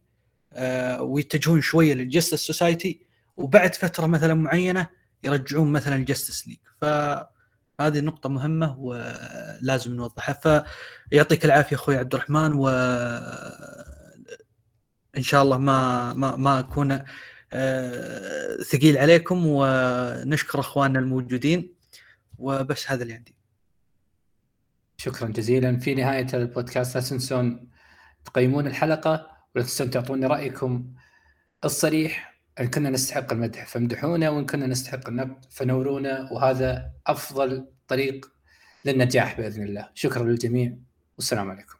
ويتجهون 1.01 1.61
شوية 1.61 1.95
لل 1.95 2.06
Justice 2.06 2.47
Society 2.47 3.07
وبعد 3.37 3.75
فترة 3.75 4.07
مثلا 4.07 4.35
معينة 4.35 4.87
يرجعون 5.25 5.73
مثلا 5.73 5.97
ال 5.97 6.03
Justice 6.03 6.49
League 6.49 6.59
فهذه 6.81 8.01
نقطة 8.01 8.29
مهمة 8.29 8.79
ولازم 8.79 9.95
نوضحها. 9.95 10.65
فيعطيك 11.11 11.45
العافية 11.45 11.77
أخوي 11.77 11.97
عبد 11.97 12.15
الرحمن 12.15 12.53
و 12.53 12.69
إن 15.17 15.23
شاء 15.23 15.43
الله 15.43 15.59
ما 15.59 16.13
ما 16.13 16.37
ما 16.37 16.59
أكون 16.59 17.03
آه، 17.53 18.57
ثقيل 18.57 18.99
عليكم 18.99 19.43
ونشكر 19.47 20.61
أخواننا 20.61 20.99
الموجودين. 20.99 21.75
وبس 22.39 22.91
هذا 22.91 23.03
اللي 23.03 23.15
عندي. 23.15 23.35
شكرا 24.97 25.29
جزيلا. 25.29 25.79
في 25.79 25.95
نهاية 25.95 26.27
البودكاست 26.35 26.95
لا 26.95 27.01
تنسون 27.01 27.69
تقيمون 28.25 28.67
الحلقة. 28.67 29.34
ولا 29.55 29.65
تنسون 29.65 29.91
تعطوني 29.91 30.27
رأيكم 30.27 30.95
الصريح 31.65 32.35
إن 32.61 32.67
كنا 32.67 32.91
نستحق 32.91 33.33
المدح 33.33 33.67
فامدحونا 33.67 34.31
وإن 34.31 34.47
كنا 34.47 34.67
نستحق 34.67 35.09
النقد 35.09 35.45
فنورونا 35.51 36.33
وهذا 36.33 36.93
أفضل 37.07 37.69
طريق 37.89 38.31
للنجاح 38.85 39.41
بإذن 39.41 39.63
الله. 39.63 39.89
شكرا 39.95 40.25
للجميع 40.25 40.77
والسلام 41.17 41.51
عليكم. 41.51 41.73